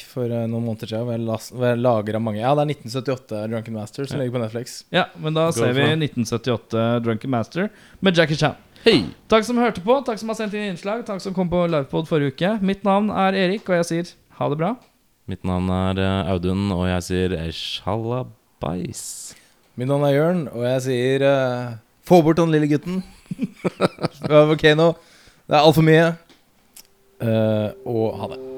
for 0.09 0.25
uh, 0.31 0.45
noen 0.49 0.63
måneder 0.65 0.87
siden. 0.89 1.05
Hvor 1.05 1.13
jeg, 1.17 1.25
las- 1.27 1.51
hvor 1.53 1.67
jeg 1.69 1.81
lagra 1.83 2.19
mange 2.23 2.39
Ja, 2.41 2.53
det 2.55 2.63
er 2.63 2.71
1978 2.73 3.43
Drunken 3.51 3.73
Master 3.77 4.05
som 4.07 4.17
Ja. 4.17 4.23
ligger 4.23 4.37
på 4.39 4.43
Netflix. 4.45 4.83
Ja, 4.91 5.05
men 5.17 5.33
da 5.33 5.45
Go 5.51 5.51
ser 5.59 5.73
vi 5.73 5.81
1978 5.95 6.99
Drunken 7.03 7.29
Master 7.29 7.69
med 8.01 8.15
Jackie 8.17 8.35
Chan. 8.39 8.55
Hei! 8.83 9.05
Takk 9.31 9.43
som 9.47 9.57
hørte 9.57 9.79
på, 9.83 9.99
takk 10.05 10.19
som 10.19 10.27
har 10.29 10.35
sendt 10.35 10.53
inn 10.55 10.73
innslag, 10.73 11.05
takk 11.07 11.21
som 11.23 11.33
kom 11.33 11.49
på 11.49 11.61
livepod 11.71 12.07
forrige 12.09 12.33
uke. 12.35 12.61
Mitt 12.61 12.83
navn 12.83 13.09
er 13.11 13.31
Erik, 13.33 13.67
og 13.69 13.75
jeg 13.79 13.85
sier 13.85 14.05
ha 14.39 14.49
det 14.49 14.57
bra. 14.59 14.73
Mitt 15.31 15.45
navn 15.47 15.69
er 15.71 15.99
eh, 16.03 16.31
Audun, 16.33 16.65
og 16.75 16.83
jeg 16.89 17.03
sier 17.05 17.35
shalabais. 17.55 19.03
Mitt 19.79 19.87
navn 19.87 20.03
er 20.03 20.17
Jørn, 20.17 20.41
og 20.51 20.65
jeg 20.67 20.83
sier 20.87 21.23
uh, 21.23 21.75
Få 22.03 22.19
bort 22.25 22.41
den 22.41 22.51
lille 22.51 22.67
gutten. 22.67 22.99
ok 24.53 24.65
nå. 24.75 24.89
Det 25.47 25.55
er 25.55 25.61
altfor 25.61 25.87
mye. 25.87 26.09
Uh, 27.23 27.71
og 27.87 28.19
ha 28.19 28.33
det. 28.33 28.52